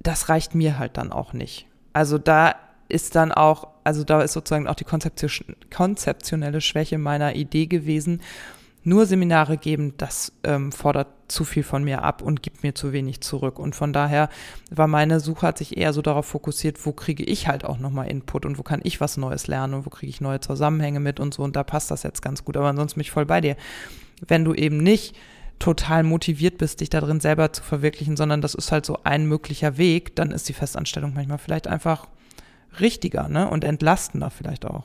Das 0.00 0.28
reicht 0.28 0.54
mir 0.54 0.78
halt 0.78 0.96
dann 0.96 1.12
auch 1.12 1.32
nicht. 1.32 1.66
Also 1.92 2.18
da 2.18 2.54
ist 2.88 3.14
dann 3.14 3.32
auch, 3.32 3.68
also 3.84 4.04
da 4.04 4.22
ist 4.22 4.32
sozusagen 4.32 4.66
auch 4.66 4.74
die 4.74 4.84
konzeptionelle 4.84 6.60
Schwäche 6.60 6.98
meiner 6.98 7.34
Idee 7.36 7.66
gewesen 7.66 8.20
nur 8.82 9.06
Seminare 9.06 9.58
geben, 9.58 9.94
das 9.98 10.32
ähm, 10.42 10.72
fordert 10.72 11.08
zu 11.28 11.44
viel 11.44 11.62
von 11.62 11.84
mir 11.84 12.02
ab 12.02 12.22
und 12.22 12.42
gibt 12.42 12.62
mir 12.62 12.74
zu 12.74 12.92
wenig 12.92 13.20
zurück. 13.20 13.58
Und 13.58 13.76
von 13.76 13.92
daher 13.92 14.28
war 14.70 14.86
meine 14.86 15.20
Suche 15.20 15.46
hat 15.46 15.58
sich 15.58 15.76
eher 15.76 15.92
so 15.92 16.02
darauf 16.02 16.26
fokussiert, 16.26 16.84
wo 16.86 16.92
kriege 16.92 17.22
ich 17.22 17.46
halt 17.46 17.64
auch 17.64 17.78
nochmal 17.78 18.08
Input 18.08 18.46
und 18.46 18.58
wo 18.58 18.62
kann 18.62 18.80
ich 18.82 19.00
was 19.00 19.16
Neues 19.16 19.46
lernen 19.46 19.74
und 19.74 19.86
wo 19.86 19.90
kriege 19.90 20.10
ich 20.10 20.20
neue 20.20 20.40
Zusammenhänge 20.40 21.00
mit 21.00 21.20
und 21.20 21.34
so. 21.34 21.42
Und 21.42 21.56
da 21.56 21.62
passt 21.62 21.90
das 21.90 22.02
jetzt 22.02 22.22
ganz 22.22 22.44
gut. 22.44 22.56
Aber 22.56 22.68
ansonsten 22.68 22.96
bin 22.96 23.02
ich 23.02 23.10
voll 23.10 23.26
bei 23.26 23.40
dir. 23.40 23.56
Wenn 24.26 24.44
du 24.44 24.54
eben 24.54 24.78
nicht 24.78 25.14
total 25.58 26.02
motiviert 26.02 26.56
bist, 26.56 26.80
dich 26.80 26.88
da 26.88 27.00
drin 27.00 27.20
selber 27.20 27.52
zu 27.52 27.62
verwirklichen, 27.62 28.16
sondern 28.16 28.40
das 28.40 28.54
ist 28.54 28.72
halt 28.72 28.86
so 28.86 29.00
ein 29.04 29.26
möglicher 29.26 29.76
Weg, 29.76 30.16
dann 30.16 30.30
ist 30.30 30.48
die 30.48 30.54
Festanstellung 30.54 31.12
manchmal 31.14 31.38
vielleicht 31.38 31.68
einfach 31.68 32.08
richtiger 32.80 33.28
ne? 33.28 33.48
und 33.48 33.62
entlastender 33.62 34.30
vielleicht 34.30 34.64
auch. 34.64 34.84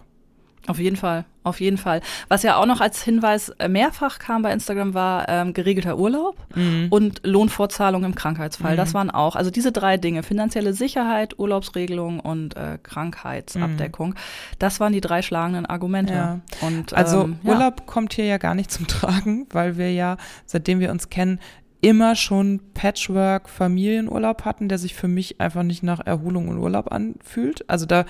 Auf 0.67 0.79
jeden 0.79 0.95
Fall, 0.95 1.25
auf 1.43 1.61
jeden 1.61 1.77
Fall. 1.77 2.01
Was 2.27 2.41
ja 2.41 2.57
auch 2.57 2.65
noch 2.65 2.81
als 2.81 3.03
Hinweis 3.03 3.49
äh, 3.59 3.67
mehrfach 3.67 4.17
kam 4.17 4.41
bei 4.41 4.51
Instagram 4.51 4.93
war 4.95 5.29
ähm, 5.29 5.53
geregelter 5.53 5.97
Urlaub 5.97 6.37
mhm. 6.55 6.87
und 6.89 7.21
Lohnfortzahlung 7.23 8.03
im 8.03 8.15
Krankheitsfall. 8.15 8.73
Mhm. 8.73 8.77
Das 8.77 8.93
waren 8.95 9.11
auch, 9.11 9.35
also 9.35 9.51
diese 9.51 9.71
drei 9.71 9.97
Dinge, 9.97 10.23
finanzielle 10.23 10.73
Sicherheit, 10.73 11.37
Urlaubsregelung 11.37 12.19
und 12.19 12.55
äh, 12.55 12.79
Krankheitsabdeckung, 12.81 14.09
mhm. 14.09 14.15
das 14.57 14.79
waren 14.79 14.93
die 14.93 15.01
drei 15.01 15.21
schlagenden 15.21 15.67
Argumente. 15.67 16.13
Ja. 16.13 16.39
Und, 16.61 16.93
also 16.93 17.25
ähm, 17.25 17.39
Urlaub 17.43 17.81
ja. 17.81 17.85
kommt 17.85 18.13
hier 18.13 18.25
ja 18.25 18.37
gar 18.37 18.55
nicht 18.55 18.71
zum 18.71 18.87
Tragen, 18.87 19.47
weil 19.51 19.77
wir 19.77 19.93
ja, 19.93 20.17
seitdem 20.45 20.79
wir 20.79 20.89
uns 20.89 21.09
kennen, 21.09 21.39
immer 21.81 22.15
schon 22.15 22.61
Patchwork-Familienurlaub 22.73 24.43
hatten, 24.43 24.69
der 24.69 24.77
sich 24.77 24.95
für 24.95 25.07
mich 25.07 25.39
einfach 25.39 25.63
nicht 25.63 25.83
nach 25.83 26.05
Erholung 26.05 26.47
und 26.47 26.57
Urlaub 26.57 26.91
anfühlt. 26.91 27.69
Also 27.69 27.85
da 27.85 28.05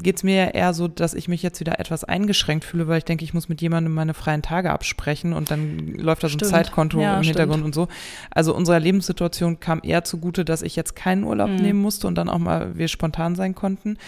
geht 0.00 0.16
es 0.16 0.22
mir 0.22 0.36
ja 0.36 0.46
eher 0.46 0.72
so, 0.74 0.86
dass 0.86 1.14
ich 1.14 1.28
mich 1.28 1.42
jetzt 1.42 1.58
wieder 1.60 1.80
etwas 1.80 2.04
eingeschränkt 2.04 2.64
fühle, 2.64 2.86
weil 2.86 2.98
ich 2.98 3.04
denke, 3.04 3.24
ich 3.24 3.34
muss 3.34 3.48
mit 3.48 3.60
jemandem 3.60 3.92
meine 3.92 4.14
freien 4.14 4.42
Tage 4.42 4.70
absprechen 4.70 5.32
und 5.32 5.50
dann 5.50 5.88
läuft 5.88 6.22
da 6.22 6.28
so 6.28 6.36
ein 6.36 6.44
Zeitkonto 6.44 7.00
ja, 7.00 7.16
im 7.16 7.24
stimmt. 7.24 7.38
Hintergrund 7.38 7.64
und 7.64 7.74
so. 7.74 7.88
Also 8.30 8.54
unserer 8.54 8.78
Lebenssituation 8.78 9.58
kam 9.58 9.80
eher 9.82 10.04
zugute, 10.04 10.44
dass 10.44 10.62
ich 10.62 10.76
jetzt 10.76 10.94
keinen 10.94 11.24
Urlaub 11.24 11.50
mhm. 11.50 11.56
nehmen 11.56 11.82
musste 11.82 12.06
und 12.06 12.14
dann 12.14 12.28
auch 12.28 12.38
mal 12.38 12.78
wir 12.78 12.88
spontan 12.88 13.34
sein 13.34 13.54
konnten. 13.54 13.98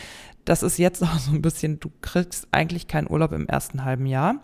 Das 0.45 0.63
ist 0.63 0.79
jetzt 0.79 1.03
auch 1.05 1.19
so 1.19 1.33
ein 1.33 1.43
bisschen, 1.43 1.81
du 1.81 1.91
kriegst 2.01 2.47
eigentlich 2.53 2.87
keinen 2.87 3.11
Urlaub 3.11 3.33
im 3.33 3.49
ersten 3.49 3.85
halben 3.85 4.07
Jahr 4.07 4.37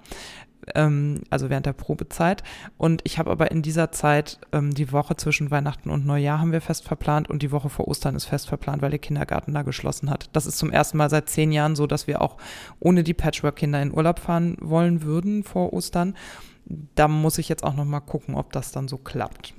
ähm, 0.74 1.22
also 1.30 1.50
während 1.50 1.66
der 1.66 1.72
Probezeit. 1.72 2.42
Und 2.76 3.02
ich 3.04 3.18
habe 3.18 3.30
aber 3.30 3.50
in 3.50 3.62
dieser 3.62 3.92
Zeit 3.92 4.38
ähm, 4.52 4.74
die 4.74 4.92
Woche 4.92 5.16
zwischen 5.16 5.50
Weihnachten 5.50 5.90
und 5.90 6.06
Neujahr 6.06 6.40
haben 6.40 6.52
wir 6.52 6.60
fest 6.60 6.84
verplant 6.84 7.30
und 7.30 7.42
die 7.42 7.52
Woche 7.52 7.70
vor 7.70 7.88
Ostern 7.88 8.16
ist 8.16 8.24
fest 8.24 8.48
verplant, 8.48 8.82
weil 8.82 8.90
der 8.90 8.98
Kindergarten 8.98 9.54
da 9.54 9.62
geschlossen 9.62 10.10
hat. 10.10 10.28
Das 10.32 10.46
ist 10.46 10.58
zum 10.58 10.70
ersten 10.70 10.98
Mal 10.98 11.10
seit 11.10 11.28
zehn 11.28 11.52
Jahren 11.52 11.76
so, 11.76 11.86
dass 11.86 12.06
wir 12.06 12.20
auch 12.22 12.36
ohne 12.80 13.04
die 13.04 13.14
Patchwork-Kinder 13.14 13.80
in 13.80 13.94
Urlaub 13.94 14.18
fahren 14.18 14.56
wollen 14.60 15.02
würden 15.02 15.44
vor 15.44 15.72
Ostern. 15.72 16.14
Da 16.94 17.06
muss 17.08 17.38
ich 17.38 17.48
jetzt 17.48 17.62
auch 17.62 17.74
noch 17.74 17.84
mal 17.84 18.00
gucken, 18.00 18.34
ob 18.34 18.52
das 18.52 18.72
dann 18.72 18.88
so 18.88 18.96
klappt. 18.96 19.54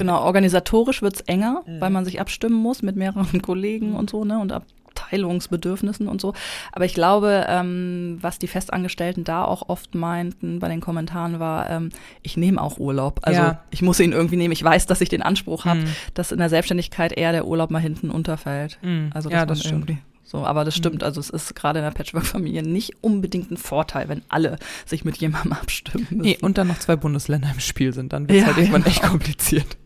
genau, 0.00 0.22
organisatorisch 0.22 1.02
wird 1.02 1.14
es 1.16 1.20
enger, 1.22 1.62
mhm. 1.66 1.80
weil 1.80 1.90
man 1.90 2.04
sich 2.04 2.20
abstimmen 2.20 2.60
muss 2.60 2.82
mit 2.82 2.96
mehreren 2.96 3.42
Kollegen 3.42 3.94
und 3.94 4.10
so, 4.10 4.24
ne? 4.24 4.38
Und 4.38 4.52
ab 4.52 4.64
Teilungsbedürfnissen 5.10 6.08
und 6.08 6.20
so. 6.20 6.34
Aber 6.72 6.84
ich 6.84 6.94
glaube, 6.94 7.46
ähm, 7.48 8.18
was 8.20 8.38
die 8.38 8.46
Festangestellten 8.46 9.24
da 9.24 9.44
auch 9.44 9.68
oft 9.68 9.94
meinten 9.94 10.58
bei 10.58 10.68
den 10.68 10.80
Kommentaren 10.80 11.40
war, 11.40 11.70
ähm, 11.70 11.90
ich 12.22 12.36
nehme 12.36 12.60
auch 12.60 12.78
Urlaub. 12.78 13.20
Also 13.22 13.40
ja. 13.40 13.60
ich 13.70 13.82
muss 13.82 14.00
ihn 14.00 14.12
irgendwie 14.12 14.36
nehmen. 14.36 14.52
Ich 14.52 14.64
weiß, 14.64 14.86
dass 14.86 15.00
ich 15.00 15.08
den 15.08 15.22
Anspruch 15.22 15.64
habe, 15.64 15.80
mhm. 15.80 15.88
dass 16.14 16.32
in 16.32 16.38
der 16.38 16.48
Selbstständigkeit 16.48 17.12
eher 17.12 17.32
der 17.32 17.46
Urlaub 17.46 17.70
mal 17.70 17.80
hinten 17.80 18.10
unterfällt. 18.10 18.78
Mhm. 18.82 19.10
Also 19.14 19.30
ja, 19.30 19.46
das 19.46 19.60
stimmt. 19.60 19.92
So, 20.24 20.44
aber 20.44 20.64
das 20.64 20.74
stimmt. 20.74 21.02
Mhm. 21.02 21.04
Also 21.04 21.20
es 21.20 21.30
ist 21.30 21.54
gerade 21.54 21.78
in 21.78 21.84
der 21.84 21.92
Patchwork-Familie 21.92 22.64
nicht 22.64 22.94
unbedingt 23.00 23.52
ein 23.52 23.56
Vorteil, 23.56 24.08
wenn 24.08 24.22
alle 24.28 24.58
sich 24.84 25.04
mit 25.04 25.16
jemandem 25.18 25.52
abstimmen 25.60 26.06
müssen. 26.10 26.22
Nee, 26.22 26.38
und 26.40 26.58
dann 26.58 26.66
noch 26.66 26.78
zwei 26.78 26.96
Bundesländer 26.96 27.48
im 27.52 27.60
Spiel 27.60 27.92
sind. 27.92 28.12
Dann 28.12 28.28
wird 28.28 28.38
es 28.38 28.40
ja, 28.40 28.46
halt 28.48 28.58
irgendwann 28.58 28.82
genau. 28.82 28.94
echt 28.94 29.02
kompliziert. 29.02 29.76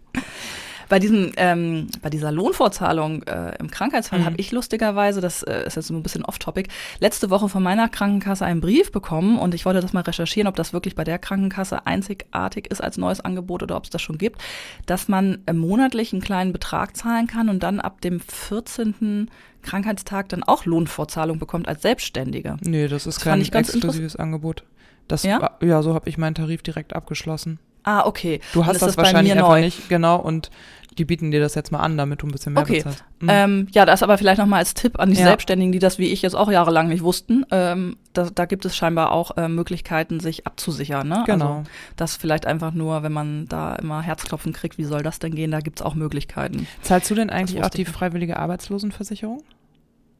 Bei 0.91 0.99
diesem, 0.99 1.31
ähm, 1.37 1.87
bei 2.03 2.11
dieser 2.11 2.33
Lohnfortzahlung 2.33 3.23
äh, 3.23 3.55
im 3.61 3.71
Krankheitsfall 3.71 4.19
mhm. 4.19 4.25
habe 4.25 4.37
ich 4.39 4.51
lustigerweise, 4.51 5.21
das 5.21 5.45
äh, 5.45 5.65
ist 5.65 5.77
jetzt 5.77 5.87
so 5.87 5.95
ein 5.95 6.03
bisschen 6.03 6.25
off-topic, 6.25 6.69
letzte 6.99 7.31
Woche 7.31 7.49
von 7.49 7.63
meiner 7.63 7.89
Krankenkasse 7.89 8.45
einen 8.45 8.61
Brief 8.61 8.91
bekommen 8.91 9.39
und 9.39 9.55
ich 9.55 9.65
wollte 9.65 9.81
das 9.81 9.93
mal 9.93 10.01
recherchieren, 10.01 10.49
ob 10.49 10.57
das 10.57 10.73
wirklich 10.73 10.97
bei 10.97 11.05
der 11.05 11.21
Krankenkasse 11.21 11.87
einzigartig 11.87 12.67
ist 12.73 12.83
als 12.83 12.99
neues 12.99 13.21
Angebot 13.21 13.63
oder 13.63 13.77
ob 13.77 13.85
es 13.85 13.91
das 13.91 14.03
schon 14.03 14.19
gibt, 14.19 14.43
dass 14.87 15.07
man 15.07 15.39
äh, 15.47 15.53
monatlich 15.53 16.13
einen 16.13 16.23
kleinen 16.23 16.53
Betrag 16.53 16.97
zahlen 16.97 17.29
kann 17.29 17.49
und 17.49 17.63
dann 17.63 17.79
ab 17.79 18.01
dem 18.01 18.19
14. 18.19 19.31
Krankheitstag 19.63 20.29
dann 20.31 20.43
auch 20.43 20.65
Lohnfortzahlung 20.65 21.39
bekommt 21.39 21.69
als 21.69 21.83
Selbstständige. 21.83 22.57
Nee, 22.63 22.89
das 22.89 23.07
ist 23.07 23.19
das 23.19 23.25
kein 23.25 23.41
exklusives 23.43 24.17
Angebot. 24.17 24.65
Das, 25.07 25.23
ja? 25.23 25.53
ja, 25.63 25.83
so 25.83 25.95
habe 25.95 26.09
ich 26.09 26.19
meinen 26.19 26.35
Tarif 26.35 26.63
direkt 26.63 26.97
abgeschlossen. 26.97 27.61
Ah, 27.83 28.07
okay. 28.07 28.41
Du 28.53 28.67
hast 28.67 28.83
das, 28.83 28.95
das 28.95 28.97
wahrscheinlich 28.97 29.33
einfach 29.33 29.49
neu. 29.49 29.61
nicht, 29.61 29.89
genau, 29.89 30.17
und 30.17 30.51
die 30.99 31.05
bieten 31.05 31.31
dir 31.31 31.41
das 31.41 31.55
jetzt 31.55 31.71
mal 31.71 31.81
an, 31.81 31.97
damit 31.97 32.23
du 32.23 32.27
ein 32.27 32.33
bisschen 32.33 32.55
mehr 32.55 32.63
okay. 32.63 32.79
bezahlst. 32.79 33.05
Mhm. 33.21 33.29
Ähm, 33.31 33.69
ja, 33.73 33.87
das 33.87 34.03
aber 34.03 34.19
vielleicht 34.19 34.39
nochmal 34.39 34.59
als 34.59 34.75
Tipp 34.75 34.99
an 34.99 35.11
die 35.11 35.19
ja. 35.19 35.25
Selbstständigen, 35.25 35.73
die 35.73 35.79
das 35.79 35.99
wie 35.99 36.09
ich 36.09 36.23
jetzt 36.23 36.35
auch 36.35 36.51
jahrelang 36.51 36.89
nicht 36.89 37.03
wussten. 37.03 37.47
Ähm, 37.51 37.97
da, 38.13 38.29
da, 38.35 38.45
gibt 38.45 38.65
es 38.65 38.77
scheinbar 38.77 39.13
auch 39.13 39.37
äh, 39.37 39.49
Möglichkeiten, 39.49 40.19
sich 40.19 40.47
abzusichern. 40.47 41.09
Ne? 41.09 41.23
Genau. 41.27 41.59
Also, 41.59 41.71
das 41.97 42.17
vielleicht 42.17 42.47
einfach 42.47 42.73
nur, 42.73 43.03
wenn 43.03 43.13
man 43.13 43.47
da 43.47 43.77
immer 43.77 44.03
Herzklopfen 44.03 44.53
kriegt, 44.53 44.79
wie 44.79 44.85
soll 44.85 45.03
das 45.03 45.21
denn 45.21 45.35
gehen? 45.35 45.53
Da 45.53 45.61
gibt 45.61 45.81
es 45.81 45.87
auch 45.87 45.95
Möglichkeiten. 45.95 46.67
Zahlst 46.83 47.11
du 47.11 47.15
denn 47.15 47.31
eigentlich 47.31 47.63
auch 47.63 47.71
die 47.71 47.85
freiwillige 47.85 48.39
Arbeitslosenversicherung? 48.39 49.43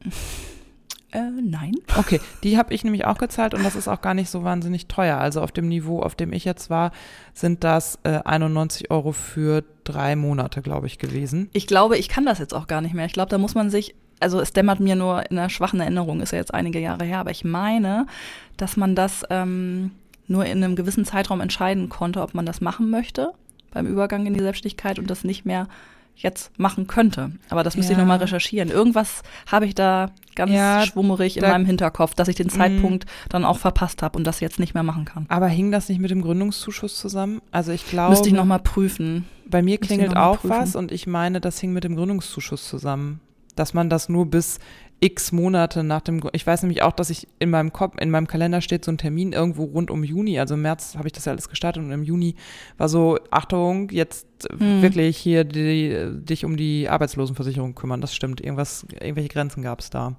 Äh, 1.11 1.29
nein. 1.41 1.75
Okay, 1.97 2.21
die 2.43 2.57
habe 2.57 2.73
ich 2.73 2.83
nämlich 2.83 3.05
auch 3.05 3.17
gezahlt 3.17 3.53
und 3.53 3.63
das 3.63 3.75
ist 3.75 3.87
auch 3.87 4.01
gar 4.01 4.13
nicht 4.13 4.29
so 4.29 4.43
wahnsinnig 4.43 4.87
teuer. 4.87 5.17
Also 5.17 5.41
auf 5.41 5.51
dem 5.51 5.67
Niveau, 5.67 6.01
auf 6.01 6.15
dem 6.15 6.31
ich 6.31 6.45
jetzt 6.45 6.69
war, 6.69 6.91
sind 7.33 7.63
das 7.63 7.99
äh, 8.03 8.19
91 8.23 8.91
Euro 8.91 9.11
für 9.11 9.63
drei 9.83 10.15
Monate, 10.15 10.61
glaube 10.61 10.87
ich, 10.87 10.99
gewesen. 10.99 11.49
Ich 11.53 11.67
glaube, 11.67 11.97
ich 11.97 12.07
kann 12.07 12.25
das 12.25 12.39
jetzt 12.39 12.53
auch 12.53 12.67
gar 12.67 12.81
nicht 12.81 12.93
mehr. 12.93 13.05
Ich 13.05 13.13
glaube, 13.13 13.29
da 13.29 13.37
muss 13.37 13.55
man 13.55 13.69
sich, 13.69 13.93
also 14.21 14.39
es 14.39 14.53
dämmert 14.53 14.79
mir 14.79 14.95
nur 14.95 15.29
in 15.29 15.37
einer 15.37 15.49
schwachen 15.49 15.81
Erinnerung, 15.81 16.21
ist 16.21 16.31
ja 16.31 16.37
jetzt 16.37 16.53
einige 16.53 16.79
Jahre 16.79 17.03
her, 17.03 17.19
aber 17.19 17.31
ich 17.31 17.43
meine, 17.43 18.05
dass 18.55 18.77
man 18.77 18.95
das 18.95 19.23
ähm, 19.29 19.91
nur 20.27 20.45
in 20.45 20.63
einem 20.63 20.77
gewissen 20.77 21.03
Zeitraum 21.03 21.41
entscheiden 21.41 21.89
konnte, 21.89 22.21
ob 22.21 22.33
man 22.33 22.45
das 22.45 22.61
machen 22.61 22.89
möchte 22.89 23.33
beim 23.71 23.87
Übergang 23.87 24.25
in 24.25 24.33
die 24.33 24.41
Selbstständigkeit 24.41 24.99
und 24.99 25.09
das 25.09 25.23
nicht 25.23 25.45
mehr 25.45 25.67
jetzt 26.15 26.57
machen 26.59 26.87
könnte. 26.87 27.31
Aber 27.49 27.63
das 27.63 27.75
müsste 27.75 27.93
ja. 27.93 27.97
ich 27.97 28.01
nochmal 28.01 28.19
recherchieren. 28.19 28.69
Irgendwas 28.69 29.23
habe 29.47 29.65
ich 29.65 29.75
da 29.75 30.11
ganz 30.35 30.51
ja, 30.51 30.85
schwummerig 30.85 31.37
in 31.37 31.43
meinem 31.43 31.65
Hinterkopf, 31.65 32.13
dass 32.13 32.27
ich 32.27 32.35
den 32.35 32.47
mhm. 32.47 32.51
Zeitpunkt 32.51 33.05
dann 33.29 33.43
auch 33.43 33.57
verpasst 33.57 34.01
habe 34.03 34.17
und 34.17 34.25
das 34.25 34.39
jetzt 34.39 34.59
nicht 34.59 34.73
mehr 34.73 34.83
machen 34.83 35.05
kann. 35.05 35.25
Aber 35.29 35.47
hing 35.47 35.71
das 35.71 35.89
nicht 35.89 35.99
mit 35.99 36.11
dem 36.11 36.21
Gründungszuschuss 36.21 36.97
zusammen? 36.97 37.41
Also 37.51 37.71
ich 37.71 37.87
glaube. 37.87 38.11
Müsste 38.11 38.29
ich 38.29 38.35
nochmal 38.35 38.59
prüfen. 38.59 39.25
Bei 39.47 39.61
mir 39.61 39.77
klingelt 39.77 40.15
auch 40.15 40.41
prüfen. 40.41 40.49
was 40.49 40.75
und 40.75 40.91
ich 40.91 41.07
meine, 41.07 41.41
das 41.41 41.59
hing 41.59 41.73
mit 41.73 41.83
dem 41.83 41.95
Gründungszuschuss 41.95 42.67
zusammen. 42.67 43.19
Dass 43.55 43.73
man 43.73 43.89
das 43.89 44.07
nur 44.07 44.27
bis 44.27 44.59
x 45.01 45.31
Monate 45.31 45.83
nach 45.83 46.01
dem, 46.01 46.21
ich 46.31 46.45
weiß 46.45 46.61
nämlich 46.61 46.83
auch, 46.83 46.93
dass 46.93 47.09
ich 47.09 47.27
in 47.39 47.49
meinem 47.49 47.73
Kopf, 47.73 47.95
in 47.99 48.11
meinem 48.11 48.27
Kalender 48.27 48.61
steht 48.61 48.85
so 48.85 48.91
ein 48.91 48.99
Termin 48.99 49.33
irgendwo 49.33 49.63
rund 49.63 49.89
um 49.89 50.03
Juni, 50.03 50.39
also 50.39 50.53
im 50.53 50.61
März 50.61 50.95
habe 50.95 51.07
ich 51.07 51.13
das 51.13 51.25
ja 51.25 51.31
alles 51.31 51.49
gestartet 51.49 51.83
und 51.83 51.91
im 51.91 52.03
Juni 52.03 52.35
war 52.77 52.87
so, 52.87 53.17
Achtung, 53.31 53.89
jetzt 53.89 54.27
hm. 54.49 54.83
wirklich 54.83 55.17
hier 55.17 55.43
die, 55.43 56.07
dich 56.23 56.45
um 56.45 56.55
die 56.55 56.87
Arbeitslosenversicherung 56.87 57.73
kümmern, 57.73 57.99
das 57.99 58.13
stimmt, 58.13 58.41
irgendwas, 58.41 58.85
irgendwelche 58.91 59.29
Grenzen 59.29 59.63
gab 59.63 59.79
es 59.79 59.89
da. 59.89 60.15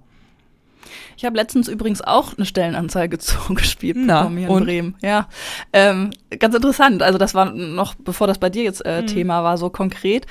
Ich 1.16 1.24
habe 1.24 1.36
letztens 1.36 1.68
übrigens 1.68 2.02
auch 2.02 2.36
eine 2.36 2.44
Stellenanzeige 2.44 3.18
zugespielt 3.20 3.96
Na, 4.00 4.22
bekommen 4.22 4.38
hier 4.38 4.48
in 4.48 4.52
und? 4.52 4.64
Bremen. 4.64 4.96
Ja, 5.00 5.28
ähm, 5.72 6.10
ganz 6.40 6.56
interessant. 6.56 7.02
Also 7.02 7.18
das 7.18 7.34
war 7.34 7.52
noch, 7.52 7.94
bevor 7.94 8.26
das 8.26 8.38
bei 8.38 8.50
dir 8.50 8.64
jetzt 8.64 8.84
äh, 8.84 8.98
hm. 8.98 9.06
Thema 9.06 9.44
war, 9.44 9.58
so 9.58 9.70
konkret 9.70 10.26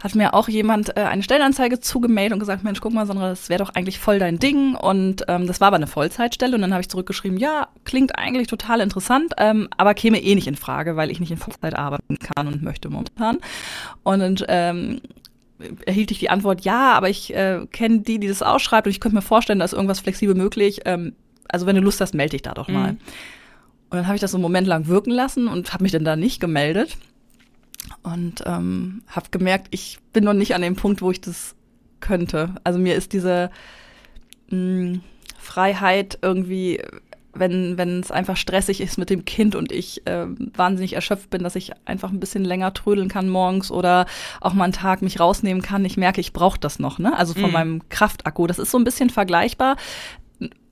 hat 0.00 0.14
mir 0.14 0.32
auch 0.34 0.48
jemand 0.48 0.96
äh, 0.96 1.00
eine 1.00 1.22
Stellenanzeige 1.22 1.80
zugemeldet 1.80 2.34
und 2.34 2.38
gesagt, 2.38 2.62
Mensch, 2.62 2.80
guck 2.80 2.92
mal, 2.92 3.06
Sandra, 3.06 3.30
das 3.30 3.48
wäre 3.48 3.64
doch 3.64 3.74
eigentlich 3.74 3.98
voll 3.98 4.18
dein 4.18 4.38
Ding. 4.38 4.76
Und 4.76 5.24
ähm, 5.26 5.46
das 5.46 5.60
war 5.60 5.68
aber 5.68 5.76
eine 5.76 5.88
Vollzeitstelle. 5.88 6.54
Und 6.54 6.62
dann 6.62 6.72
habe 6.72 6.80
ich 6.80 6.88
zurückgeschrieben, 6.88 7.38
ja, 7.38 7.68
klingt 7.84 8.16
eigentlich 8.16 8.46
total 8.46 8.80
interessant, 8.80 9.34
ähm, 9.38 9.68
aber 9.76 9.94
käme 9.94 10.22
eh 10.22 10.34
nicht 10.36 10.46
in 10.46 10.54
Frage, 10.54 10.94
weil 10.94 11.10
ich 11.10 11.18
nicht 11.18 11.32
in 11.32 11.36
Vollzeit 11.36 11.74
arbeiten 11.74 12.18
kann 12.18 12.46
und 12.46 12.62
möchte 12.62 12.90
momentan. 12.90 13.38
Und 14.04 14.44
ähm, 14.48 15.00
erhielt 15.84 16.12
ich 16.12 16.20
die 16.20 16.30
Antwort, 16.30 16.60
ja, 16.60 16.92
aber 16.92 17.08
ich 17.08 17.34
äh, 17.34 17.66
kenne 17.72 18.00
die, 18.00 18.20
die 18.20 18.28
das 18.28 18.42
ausschreibt 18.42 18.86
und 18.86 18.92
ich 18.92 19.00
könnte 19.00 19.16
mir 19.16 19.22
vorstellen, 19.22 19.58
da 19.58 19.64
ist 19.64 19.72
irgendwas 19.72 20.00
flexibel 20.00 20.36
möglich. 20.36 20.82
Ähm, 20.84 21.14
also 21.48 21.66
wenn 21.66 21.74
du 21.74 21.82
Lust 21.82 22.00
hast, 22.00 22.14
melde 22.14 22.32
dich 22.32 22.42
da 22.42 22.54
doch 22.54 22.68
mal. 22.68 22.92
Mhm. 22.92 22.98
Und 23.90 23.96
dann 23.96 24.06
habe 24.06 24.16
ich 24.16 24.20
das 24.20 24.32
so 24.32 24.36
einen 24.36 24.42
Moment 24.42 24.68
lang 24.68 24.86
wirken 24.86 25.10
lassen 25.10 25.48
und 25.48 25.72
habe 25.72 25.82
mich 25.82 25.92
dann 25.92 26.04
da 26.04 26.14
nicht 26.14 26.40
gemeldet. 26.40 26.96
Und 28.02 28.42
ähm, 28.46 29.02
habe 29.08 29.28
gemerkt, 29.30 29.68
ich 29.70 29.98
bin 30.12 30.24
noch 30.24 30.34
nicht 30.34 30.54
an 30.54 30.62
dem 30.62 30.76
Punkt, 30.76 31.02
wo 31.02 31.10
ich 31.10 31.20
das 31.20 31.54
könnte. 32.00 32.54
Also 32.64 32.78
mir 32.78 32.94
ist 32.94 33.12
diese 33.12 33.50
mh, 34.50 34.56
hm, 34.56 35.00
Freiheit 35.38 36.18
irgendwie, 36.22 36.82
wenn 37.32 38.00
es 38.00 38.10
einfach 38.10 38.36
stressig 38.36 38.80
ist 38.80 38.98
mit 38.98 39.10
dem 39.10 39.24
Kind 39.24 39.54
und 39.54 39.70
ich 39.70 40.06
äh, 40.06 40.26
wahnsinnig 40.54 40.94
erschöpft 40.94 41.30
bin, 41.30 41.42
dass 41.42 41.56
ich 41.56 41.72
einfach 41.84 42.10
ein 42.10 42.20
bisschen 42.20 42.44
länger 42.44 42.74
trödeln 42.74 43.08
kann 43.08 43.28
morgens 43.28 43.70
oder 43.70 44.06
auch 44.40 44.54
mal 44.54 44.64
einen 44.64 44.72
Tag 44.72 45.02
mich 45.02 45.20
rausnehmen 45.20 45.62
kann. 45.62 45.84
Ich 45.84 45.96
merke, 45.96 46.20
ich 46.20 46.32
brauche 46.32 46.58
das 46.58 46.78
noch, 46.78 46.98
ne? 46.98 47.16
Also 47.16 47.34
von 47.34 47.50
mm. 47.50 47.52
meinem 47.52 47.88
Kraftakku. 47.88 48.46
Das 48.46 48.58
ist 48.58 48.70
so 48.70 48.78
ein 48.78 48.84
bisschen 48.84 49.10
vergleichbar. 49.10 49.76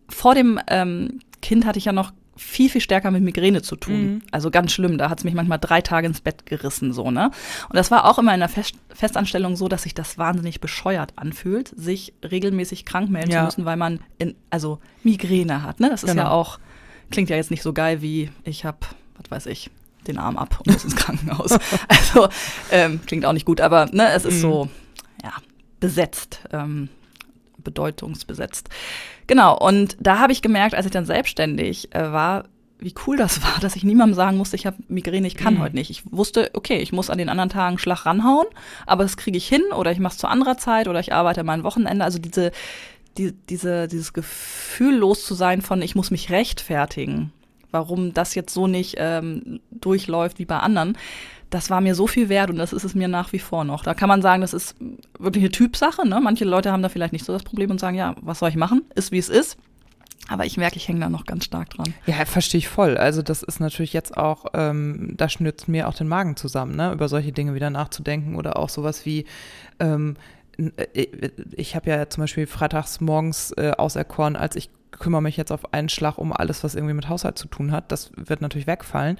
Vor 0.09 0.35
dem 0.35 0.59
ähm, 0.69 1.21
Kind 1.41 1.67
hatte 1.67 1.79
ich 1.79 1.85
ja 1.85 1.93
noch 1.93 2.13
viel, 2.37 2.69
viel 2.69 2.81
stärker 2.81 3.11
mit 3.11 3.23
Migräne 3.23 3.63
zu 3.63 3.77
tun. 3.77 4.03
Mhm. 4.03 4.23
Also 4.31 4.51
ganz 4.51 4.73
schlimm. 4.73 4.99
Da 4.99 5.09
hat 5.09 5.19
es 5.19 5.25
mich 5.25 5.35
manchmal 5.35 5.59
drei 5.59 5.81
Tage 5.81 6.07
ins 6.07 6.21
Bett 6.21 6.47
gerissen, 6.47 6.93
so, 6.93 7.11
ne? 7.11 7.31
Und 7.69 7.77
das 7.77 7.91
war 7.91 8.05
auch 8.05 8.19
immer 8.19 8.35
in 8.35 8.41
der 8.41 8.49
Fest 8.49 8.75
Festanstellung 8.95 9.57
so, 9.57 9.69
dass 9.69 9.83
sich 9.83 9.95
das 9.95 10.17
wahnsinnig 10.17 10.61
bescheuert 10.61 11.13
anfühlt, 11.17 11.69
sich 11.77 12.15
regelmäßig 12.23 12.87
krank 12.87 13.11
melden 13.11 13.31
ja. 13.31 13.41
zu 13.41 13.45
müssen, 13.45 13.65
weil 13.67 13.77
man 13.77 14.01
in, 14.19 14.35
also 14.49 14.81
Migräne 15.03 15.63
hat, 15.63 15.81
ne? 15.81 15.91
Das 15.91 16.03
ist 16.03 16.11
genau. 16.11 16.23
ja 16.23 16.31
auch, 16.31 16.59
klingt 17.11 17.29
ja 17.29 17.37
jetzt 17.37 17.51
nicht 17.51 17.63
so 17.63 17.73
geil 17.73 18.01
wie, 18.01 18.31
ich 18.45 18.65
habe, 18.65 18.79
was 19.19 19.31
weiß 19.31 19.47
ich, 19.47 19.71
den 20.07 20.19
Arm 20.19 20.37
ab 20.37 20.61
und 20.61 20.73
muss 20.73 20.85
ins 20.85 20.97
Krankenhaus. 20.97 21.53
also 21.89 22.29
ähm, 22.71 23.01
klingt 23.07 23.27
auch 23.27 23.33
nicht 23.33 23.47
gut, 23.47 23.61
aber 23.61 23.87
ne, 23.87 24.11
es 24.13 24.25
ist 24.25 24.37
mhm. 24.37 24.41
so, 24.41 24.69
ja, 25.23 25.33
besetzt, 25.81 26.41
ähm, 26.53 26.89
bedeutungsbesetzt. 27.63 28.69
Genau, 29.27 29.57
und 29.59 29.97
da 30.01 30.19
habe 30.19 30.33
ich 30.33 30.43
gemerkt, 30.43 30.75
als 30.75 30.87
ich 30.87 30.93
dann 30.93 31.07
selbstständig 31.07 31.95
äh, 31.95 32.13
war, 32.13 32.45
wie 32.79 32.95
cool 33.07 33.17
das 33.17 33.43
war, 33.43 33.55
dass 33.61 33.77
ich 33.77 33.85
niemandem 33.85 34.15
sagen 34.15 34.37
musste, 34.37 34.57
ich 34.57 34.67
habe 34.67 34.77
Migräne, 34.89 35.27
ich 35.27 35.37
kann 35.37 35.55
mhm. 35.55 35.61
heute 35.61 35.77
nicht. 35.77 35.91
Ich 35.91 36.03
wusste, 36.11 36.51
okay, 36.55 36.79
ich 36.79 36.93
muss 36.93 37.11
an 37.11 37.19
den 37.19 37.29
anderen 37.29 37.51
Tagen 37.51 37.79
Schlag 37.79 38.07
ranhauen, 38.07 38.47
aber 38.87 39.03
das 39.03 39.17
kriege 39.17 39.37
ich 39.37 39.49
hin 39.49 39.63
oder 39.77 39.93
ich 39.93 39.99
mache 39.99 40.13
es 40.13 40.19
zu 40.19 40.29
anderer 40.29 40.59
Zeit 40.59 40.89
oder 40.89 41.01
ich 41.01 41.13
arbeite 41.13 41.45
mein 41.45 41.65
Wochenende. 41.65 42.05
Also 42.05 42.19
diese, 42.19 42.53
die, 43.19 43.33
diese, 43.49 43.89
dieses 43.89 44.13
Gefühl 44.13 44.97
los 44.97 45.25
zu 45.25 45.35
sein 45.35 45.63
von, 45.63 45.83
ich 45.83 45.95
muss 45.95 46.11
mich 46.11 46.31
rechtfertigen, 46.31 47.33
warum 47.71 48.15
das 48.15 48.35
jetzt 48.35 48.53
so 48.53 48.67
nicht 48.67 48.97
ähm, 48.99 49.61
durchläuft 49.71 50.39
wie 50.39 50.45
bei 50.45 50.59
anderen, 50.59 50.97
das 51.51 51.71
war 51.71 51.81
mir 51.81 51.95
so 51.95 52.07
viel 52.07 52.29
wert 52.29 52.51
und 52.51 52.57
das 52.57 52.73
ist 52.73 52.85
es 52.85 52.95
mir 52.95 53.09
nach 53.09 53.33
wie 53.33 53.39
vor 53.39 53.65
noch. 53.65 53.85
Da 53.85 53.95
kann 53.95 54.09
man 54.09 54.23
sagen, 54.23 54.41
das 54.41 54.53
ist 54.53 54.75
wirklich 55.19 55.45
eine 55.45 55.53
Typsache. 55.53 56.07
Ne? 56.07 56.21
Manche 56.21 56.45
Leute 56.45 56.73
haben 56.73 56.83
da 56.83 56.89
vielleicht 56.89 57.13
nicht 57.13 57.25
so 57.25 57.33
das 57.33 57.45
Problem 57.45 57.71
und 57.71 57.79
sagen, 57.79 57.97
ja, 57.97 58.17
was 58.21 58.41
soll 58.41 58.49
ich 58.49 58.57
machen? 58.57 58.83
Ist 58.95 59.13
wie 59.13 59.19
es 59.19 59.29
ist. 59.29 59.57
Aber 60.29 60.45
ich 60.45 60.57
merke, 60.57 60.77
ich 60.77 60.89
hänge 60.89 61.01
da 61.01 61.09
noch 61.09 61.25
ganz 61.25 61.45
stark 61.45 61.71
dran. 61.71 61.95
Ja, 62.07 62.25
verstehe 62.25 62.59
ich 62.59 62.69
voll. 62.69 62.97
Also 62.97 63.23
das 63.23 63.43
ist 63.43 63.61
natürlich 63.61 63.93
jetzt 63.93 64.17
auch, 64.17 64.47
ähm, 64.55 65.15
da 65.17 65.29
schnürzt 65.29 65.69
mir 65.69 65.89
auch 65.89 65.95
den 65.95 66.09
Magen 66.09 66.37
zusammen, 66.37 66.75
ne? 66.75 66.93
über 66.93 67.09
solche 67.09 67.31
Dinge 67.31 67.55
wieder 67.55 67.71
nachzudenken 67.71 68.35
oder 68.35 68.59
auch 68.59 68.69
sowas 68.69 69.07
wie, 69.07 69.25
ähm, 69.79 70.17
äh, 70.77 71.07
ich 71.53 71.77
habe 71.77 71.91
ja 71.91 72.09
zum 72.09 72.25
Beispiel 72.25 72.47
freitags 72.49 73.01
morgens 73.01 73.53
äh, 73.53 73.73
auserkoren, 73.77 74.35
als 74.35 74.57
ich 74.57 74.71
kümmere 74.91 75.23
mich 75.23 75.37
jetzt 75.37 75.53
auf 75.53 75.73
einen 75.73 75.89
Schlag 75.89 76.19
um 76.19 76.33
alles, 76.33 76.65
was 76.65 76.75
irgendwie 76.75 76.95
mit 76.95 77.09
Haushalt 77.09 77.39
zu 77.39 77.49
tun 77.49 77.73
hat. 77.73 77.93
Das 77.93 78.11
wird 78.17 78.41
natürlich 78.41 78.67
wegfallen. 78.67 79.19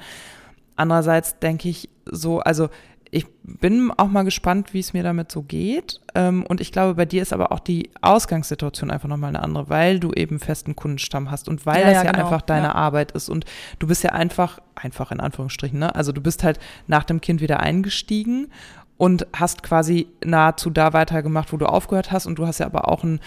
Andererseits 0.77 1.39
denke 1.39 1.69
ich 1.69 1.89
so, 2.05 2.41
also 2.41 2.69
ich 3.11 3.27
bin 3.43 3.93
auch 3.97 4.09
mal 4.09 4.25
gespannt, 4.25 4.75
wie 4.75 4.81
es 4.81 4.93
mir 4.93 5.03
damit 5.03 5.31
so 5.31 5.43
geht. 5.43 6.01
Ähm, 6.15 6.45
und 6.45 6.61
ich 6.61 6.73
glaube, 6.73 6.95
bei 6.95 7.07
dir 7.07 7.23
ist 7.23 7.33
aber 7.33 7.53
auch 7.53 7.61
die 7.61 7.91
Ausgangssituation 8.03 8.91
einfach 8.91 9.09
nochmal 9.09 9.29
eine 9.29 9.43
andere, 9.43 9.69
weil 9.69 10.01
du 10.01 10.13
eben 10.13 10.41
festen 10.41 10.77
Kundenstamm 10.77 11.31
hast 11.31 11.49
und 11.49 11.67
weil 11.67 11.81
ja, 11.81 11.87
das 11.87 11.95
ja, 11.95 12.05
ja 12.05 12.13
genau. 12.13 12.25
einfach 12.25 12.43
deine 12.43 12.69
ja. 12.69 12.75
Arbeit 12.75 13.13
ist. 13.13 13.29
Und 13.29 13.45
du 13.79 13.87
bist 13.87 14.03
ja 14.03 14.11
einfach, 14.11 14.59
einfach 14.75 15.13
in 15.13 15.21
Anführungsstrichen, 15.21 15.79
ne? 15.79 15.95
Also 15.95 16.13
du 16.13 16.21
bist 16.21 16.43
halt 16.43 16.59
nach 16.89 17.05
dem 17.05 17.21
Kind 17.21 17.41
wieder 17.41 17.61
eingestiegen 17.61 18.49
und 18.97 19.27
hast 19.33 19.63
quasi 19.63 20.09
nahezu 20.25 20.71
da 20.71 20.93
weitergemacht, 20.93 21.53
wo 21.53 21.57
du 21.57 21.67
aufgehört 21.67 22.11
hast. 22.11 22.27
Und 22.27 22.39
du 22.39 22.47
hast 22.47 22.59
ja 22.59 22.67
aber 22.67 22.89
auch 22.89 23.05
ein 23.05 23.21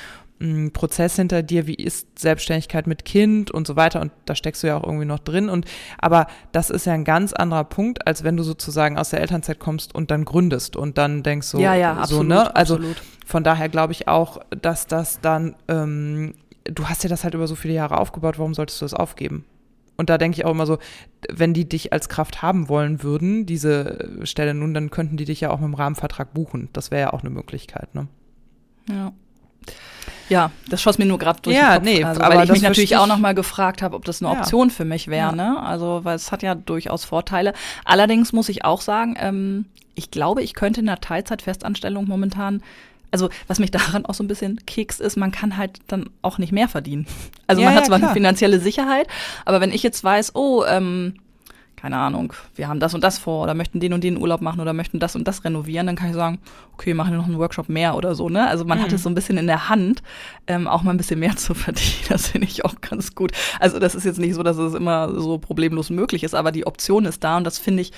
Prozess 0.72 1.18
hinter 1.18 1.44
dir, 1.44 1.68
wie 1.68 1.74
ist 1.76 2.18
Selbstständigkeit 2.18 2.88
mit 2.88 3.04
Kind 3.04 3.52
und 3.52 3.68
so 3.68 3.76
weiter 3.76 4.00
und 4.00 4.12
da 4.26 4.36
steckst 4.36 4.64
du 4.64 4.68
ja 4.68 4.78
auch 4.78 4.84
irgendwie 4.84 5.06
noch 5.06 5.20
drin 5.20 5.50
und 5.50 5.66
aber 5.98 6.28
das 6.54 6.70
ist 6.70 6.86
ja 6.86 6.94
ein 6.94 7.04
ganz 7.04 7.34
anderer 7.34 7.66
Punkt, 7.66 8.08
als 8.08 8.24
wenn 8.24 8.38
du 8.38 8.44
sozusagen 8.44 8.98
aus 8.98 9.10
der 9.10 9.20
Elternzeit 9.20 9.60
kommst 9.60 9.94
und 9.94 10.12
dann 10.12 10.24
gründest 10.24 10.78
und 10.78 10.98
dann 10.98 11.24
denkst 11.24 11.48
so, 11.48 11.60
ja, 11.60 11.76
ja, 11.76 11.96
so, 11.96 12.02
absolut, 12.02 12.28
ne? 12.28 12.56
Also 12.56 12.76
absolut. 12.76 13.02
von 13.26 13.44
daher 13.44 13.68
glaube 13.68 13.92
ich 13.92 14.08
auch, 14.08 14.40
dass 14.50 14.88
das 14.88 15.20
dann, 15.20 15.56
ähm, 15.68 16.36
du 16.64 16.88
hast 16.88 17.04
ja 17.04 17.10
das 17.10 17.26
halt 17.26 17.34
über 17.34 17.48
so 17.48 17.56
viele 17.56 17.74
Jahre 17.74 17.98
aufgebaut, 17.98 18.40
warum 18.40 18.54
solltest 18.54 18.80
du 18.80 18.86
das 18.86 18.94
aufgeben? 18.94 19.44
Und 19.98 20.10
da 20.10 20.18
denke 20.18 20.38
ich 20.38 20.46
auch 20.46 20.52
immer 20.52 20.66
so, 20.66 20.78
wenn 21.30 21.54
die 21.54 21.68
dich 21.68 21.92
als 21.92 22.08
Kraft 22.08 22.42
haben 22.42 22.70
wollen 22.70 23.04
würden, 23.04 23.46
diese 23.46 24.22
Stelle 24.24 24.54
nun, 24.54 24.74
dann 24.74 24.90
könnten 24.90 25.18
die 25.18 25.26
dich 25.26 25.42
ja 25.42 25.50
auch 25.50 25.60
mit 25.60 25.68
dem 25.68 25.74
Rahmenvertrag 25.74 26.34
buchen. 26.34 26.70
Das 26.72 26.92
wäre 26.92 27.02
ja 27.02 27.14
auch 27.14 27.20
eine 27.20 27.30
Möglichkeit, 27.30 27.94
ne? 27.94 28.08
Ja. 28.88 29.12
Ja, 30.30 30.52
das 30.70 30.82
schoss 30.82 30.98
mir 30.98 31.06
nur 31.06 31.20
gerade 31.20 31.42
durch 31.42 31.56
ja, 31.56 31.80
den 31.80 31.86
Kopf. 31.86 31.86
Nee, 31.86 32.04
also, 32.04 32.22
weil 32.22 32.44
ich 32.46 32.52
mich 32.52 32.62
natürlich 32.62 32.98
auch 32.98 33.08
nochmal 33.08 33.36
gefragt 33.36 33.82
habe, 33.82 33.96
ob 33.96 34.06
das 34.06 34.22
eine 34.22 34.32
Option 34.32 34.70
ja. 34.70 34.74
für 34.74 34.86
mich 34.86 35.08
wäre. 35.08 35.36
Ja. 35.36 35.36
Ne? 35.36 35.62
Also, 35.62 36.02
weil 36.04 36.16
es 36.16 36.32
hat 36.32 36.44
ja 36.44 36.56
durchaus 36.56 37.06
Vorteile. 37.06 37.54
Allerdings 37.84 38.32
muss 38.32 38.50
ich 38.50 38.64
auch 38.64 38.82
sagen, 38.82 39.16
ähm, 39.20 39.66
ich 39.96 40.12
glaube, 40.12 40.42
ich 40.44 40.54
könnte 40.54 40.82
in 40.82 40.90
einer 40.90 41.02
Teilzeitfestanstellung 41.02 42.08
momentan 42.08 42.62
also 43.12 43.30
was 43.48 43.60
mich 43.60 43.72
daran 43.72 44.06
auch 44.06 44.14
so 44.14 44.24
ein 44.24 44.28
bisschen 44.28 44.64
keks 44.66 45.00
ist, 45.00 45.18
man 45.18 45.32
kann 45.32 45.58
halt 45.58 45.80
dann 45.88 46.10
auch 46.22 46.38
nicht 46.38 46.52
mehr 46.52 46.68
verdienen. 46.68 47.08
Also 47.48 47.62
ja, 47.62 47.70
man 47.70 47.78
hat 47.78 47.88
zwar 47.88 47.98
eine 47.98 48.10
finanzielle 48.14 48.60
Sicherheit, 48.60 49.08
aber 49.46 49.62
wenn 49.62 49.72
ich 49.72 49.84
jetzt 49.84 50.04
weiß, 50.04 50.36
oh, 50.36 50.64
ähm, 50.66 51.16
keine 51.80 51.98
Ahnung, 51.98 52.34
wir 52.56 52.68
haben 52.68 52.80
das 52.80 52.94
und 52.94 53.04
das 53.04 53.18
vor 53.18 53.44
oder 53.44 53.54
möchten 53.54 53.80
den 53.80 53.94
und 53.94 54.04
den 54.04 54.18
Urlaub 54.18 54.42
machen 54.42 54.60
oder 54.60 54.74
möchten 54.74 55.00
das 55.00 55.16
und 55.16 55.28
das 55.28 55.46
renovieren, 55.46 55.88
dann 55.88 55.96
kann 55.96 56.10
ich 56.10 56.16
sagen, 56.16 56.40
okay, 56.74 56.94
machen 56.94 57.12
wir 57.12 57.18
noch 57.18 57.26
einen 57.26 57.40
Workshop 57.40 57.70
mehr 57.70 57.96
oder 57.96 58.16
so, 58.16 58.28
ne? 58.28 58.48
Also 58.48 58.66
man 58.66 58.80
mhm. 58.80 58.84
hat 58.84 58.92
es 58.92 59.04
so 59.04 59.10
ein 59.10 59.16
bisschen 59.16 59.38
in 59.38 59.48
der 59.48 59.70
Hand, 59.70 60.04
ähm, 60.48 60.68
auch 60.68 60.84
mal 60.84 60.92
ein 60.92 60.98
bisschen 60.98 61.20
mehr 61.20 61.36
zu 61.38 61.54
verdienen. 61.54 62.06
Das 62.10 62.28
finde 62.28 62.48
ich 62.48 62.66
auch 62.66 62.82
ganz 62.82 63.16
gut. 63.16 63.32
Also 63.60 63.80
das 63.80 63.96
ist 63.96 64.04
jetzt 64.04 64.20
nicht 64.20 64.36
so, 64.36 64.44
dass 64.44 64.58
es 64.58 64.74
immer 64.74 65.20
so 65.20 65.38
problemlos 65.38 65.90
möglich 65.90 66.24
ist, 66.24 66.36
aber 66.36 66.52
die 66.52 66.68
Option 66.68 67.06
ist 67.06 67.24
da 67.24 67.38
und 67.38 67.46
das 67.46 67.60
finde 67.60 67.82
ich 67.82 67.92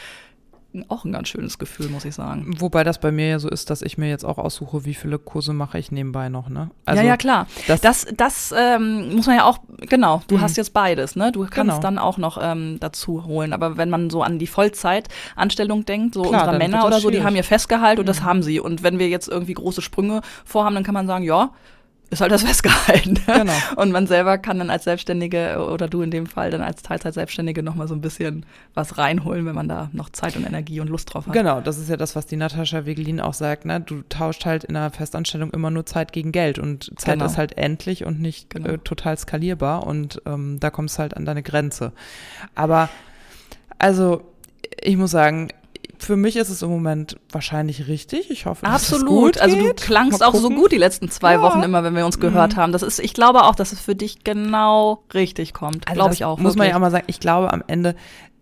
auch 0.87 1.03
ein 1.03 1.11
ganz 1.11 1.27
schönes 1.27 1.59
Gefühl, 1.59 1.89
muss 1.89 2.05
ich 2.05 2.15
sagen. 2.15 2.55
Wobei 2.59 2.83
das 2.83 2.99
bei 2.99 3.11
mir 3.11 3.27
ja 3.27 3.39
so 3.39 3.49
ist, 3.49 3.69
dass 3.69 3.81
ich 3.81 3.97
mir 3.97 4.09
jetzt 4.09 4.23
auch 4.23 4.37
aussuche, 4.37 4.85
wie 4.85 4.93
viele 4.93 5.19
Kurse 5.19 5.53
mache 5.53 5.77
ich 5.77 5.91
nebenbei 5.91 6.29
noch, 6.29 6.49
ne? 6.49 6.71
Also, 6.85 7.01
ja, 7.01 7.09
ja, 7.09 7.17
klar. 7.17 7.47
Das, 7.67 7.81
das, 7.81 8.07
das 8.15 8.53
ähm, 8.57 9.15
muss 9.15 9.27
man 9.27 9.35
ja 9.37 9.43
auch, 9.45 9.59
genau, 9.81 10.21
du 10.27 10.37
mhm. 10.37 10.41
hast 10.41 10.57
jetzt 10.57 10.73
beides, 10.73 11.15
ne? 11.15 11.31
Du 11.31 11.41
kannst 11.41 11.55
genau. 11.55 11.79
dann 11.79 11.97
auch 11.97 12.17
noch 12.17 12.39
ähm, 12.41 12.77
dazu 12.79 13.25
holen. 13.25 13.53
Aber 13.53 13.77
wenn 13.77 13.89
man 13.89 14.09
so 14.09 14.23
an 14.23 14.39
die 14.39 14.47
Vollzeitanstellung 14.47 15.85
denkt, 15.85 16.15
so 16.15 16.23
klar, 16.23 16.41
unsere 16.43 16.57
Männer 16.57 16.85
oder 16.85 16.99
so, 16.99 17.09
die 17.09 17.23
haben 17.23 17.35
ihr 17.35 17.43
Festgehalt 17.43 17.97
mhm. 17.97 18.01
und 18.01 18.05
das 18.07 18.21
mhm. 18.21 18.25
haben 18.25 18.43
sie. 18.43 18.59
Und 18.59 18.83
wenn 18.83 18.97
wir 18.97 19.09
jetzt 19.09 19.27
irgendwie 19.27 19.53
große 19.53 19.81
Sprünge 19.81 20.21
vorhaben, 20.45 20.75
dann 20.75 20.83
kann 20.83 20.93
man 20.93 21.07
sagen, 21.07 21.25
ja, 21.25 21.51
ist 22.11 22.19
halt 22.19 22.31
das 22.31 22.43
festgehalten. 22.43 23.15
Genau. 23.25 23.53
Und 23.77 23.91
man 23.91 24.05
selber 24.05 24.37
kann 24.37 24.59
dann 24.59 24.69
als 24.69 24.83
Selbstständige 24.83 25.65
oder 25.71 25.87
du 25.87 26.01
in 26.01 26.11
dem 26.11 26.27
Fall 26.27 26.51
dann 26.51 26.61
als 26.61 26.83
Teilzeit-Selbstständige 26.83 27.63
nochmal 27.63 27.87
so 27.87 27.95
ein 27.95 28.01
bisschen 28.01 28.45
was 28.73 28.97
reinholen, 28.97 29.45
wenn 29.45 29.55
man 29.55 29.69
da 29.69 29.89
noch 29.93 30.09
Zeit 30.09 30.35
und 30.35 30.45
Energie 30.45 30.81
und 30.81 30.89
Lust 30.89 31.13
drauf 31.13 31.25
hat. 31.25 31.33
Genau, 31.33 31.61
das 31.61 31.77
ist 31.77 31.89
ja 31.89 31.95
das, 31.95 32.15
was 32.15 32.25
die 32.25 32.35
Natascha 32.35 32.85
Wegelin 32.85 33.21
auch 33.21 33.33
sagt. 33.33 33.63
Ne? 33.65 33.79
Du 33.79 34.03
tauscht 34.09 34.45
halt 34.45 34.65
in 34.65 34.75
einer 34.75 34.91
Festanstellung 34.91 35.51
immer 35.51 35.71
nur 35.71 35.85
Zeit 35.85 36.11
gegen 36.11 36.33
Geld 36.33 36.59
und 36.59 36.91
Zeit 36.99 37.15
genau. 37.15 37.25
ist 37.25 37.37
halt 37.37 37.57
endlich 37.57 38.05
und 38.05 38.19
nicht 38.19 38.49
genau. 38.49 38.71
äh, 38.71 38.77
total 38.77 39.17
skalierbar 39.17 39.87
und 39.87 40.21
ähm, 40.25 40.59
da 40.59 40.69
kommst 40.69 40.97
du 40.97 40.99
halt 40.99 41.15
an 41.15 41.23
deine 41.23 41.43
Grenze. 41.43 41.93
Aber 42.55 42.89
also 43.79 44.21
ich 44.81 44.97
muss 44.97 45.11
sagen, 45.11 45.47
für 46.03 46.17
mich 46.17 46.35
ist 46.35 46.49
es 46.49 46.61
im 46.61 46.69
Moment 46.69 47.17
wahrscheinlich 47.31 47.87
richtig. 47.87 48.31
Ich 48.31 48.45
hoffe, 48.45 48.65
dass 48.65 48.73
Absolut. 48.73 49.39
Also 49.39 49.55
du 49.55 49.73
klangst 49.73 50.23
auch 50.23 50.33
so 50.33 50.49
gut 50.49 50.71
die 50.71 50.77
letzten 50.77 51.09
zwei 51.09 51.33
ja. 51.33 51.41
Wochen 51.41 51.61
immer, 51.61 51.83
wenn 51.83 51.95
wir 51.95 52.05
uns 52.05 52.19
gehört 52.19 52.53
mhm. 52.53 52.57
haben. 52.57 52.71
Das 52.71 52.81
ist, 52.81 52.99
ich 52.99 53.13
glaube 53.13 53.43
auch, 53.43 53.55
dass 53.55 53.71
es 53.71 53.79
für 53.79 53.95
dich 53.95 54.23
genau 54.23 55.03
richtig 55.13 55.53
kommt. 55.53 55.87
Also 55.87 55.95
glaube 55.95 56.13
ich 56.13 56.25
auch. 56.25 56.37
Muss 56.37 56.55
wirklich. 56.55 56.57
man 56.57 56.67
ja 56.69 56.75
auch 56.75 56.79
mal 56.79 56.91
sagen, 56.91 57.05
ich 57.07 57.19
glaube, 57.19 57.53
am 57.53 57.63
Ende 57.67 57.95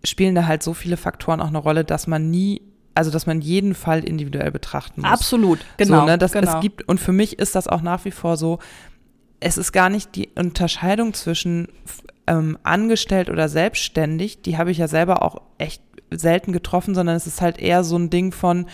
spielen 0.04 0.34
da 0.34 0.46
halt 0.46 0.62
so 0.62 0.72
viele 0.72 0.96
Faktoren 0.96 1.40
auch 1.40 1.48
eine 1.48 1.58
Rolle, 1.58 1.84
dass 1.84 2.06
man 2.06 2.30
nie 2.30 2.62
also 2.92 3.10
dass 3.10 3.24
man 3.24 3.40
jeden 3.40 3.74
Fall 3.74 4.04
individuell 4.04 4.50
betrachten 4.50 5.02
muss. 5.02 5.10
Absolut, 5.10 5.60
genau. 5.76 6.00
So, 6.00 6.06
ne, 6.06 6.18
dass 6.18 6.32
genau. 6.32 6.56
es 6.56 6.60
gibt, 6.60 6.86
und 6.88 6.98
für 6.98 7.12
mich 7.12 7.38
ist 7.38 7.54
das 7.54 7.68
auch 7.68 7.82
nach 7.82 8.04
wie 8.04 8.10
vor 8.10 8.36
so, 8.36 8.58
es 9.38 9.56
ist 9.56 9.72
gar 9.72 9.88
nicht 9.88 10.16
die 10.16 10.28
Unterscheidung 10.34 11.14
zwischen 11.14 11.68
ähm, 12.26 12.58
angestellt 12.62 13.30
oder 13.30 13.48
selbstständig, 13.48 14.42
die 14.42 14.58
habe 14.58 14.70
ich 14.70 14.78
ja 14.78 14.88
selber 14.88 15.22
auch 15.22 15.40
echt 15.58 15.82
selten 16.10 16.52
getroffen, 16.52 16.94
sondern 16.94 17.16
es 17.16 17.26
ist 17.26 17.40
halt 17.40 17.58
eher 17.58 17.84
so 17.84 17.96
ein 17.96 18.10
Ding 18.10 18.32
von, 18.32 18.66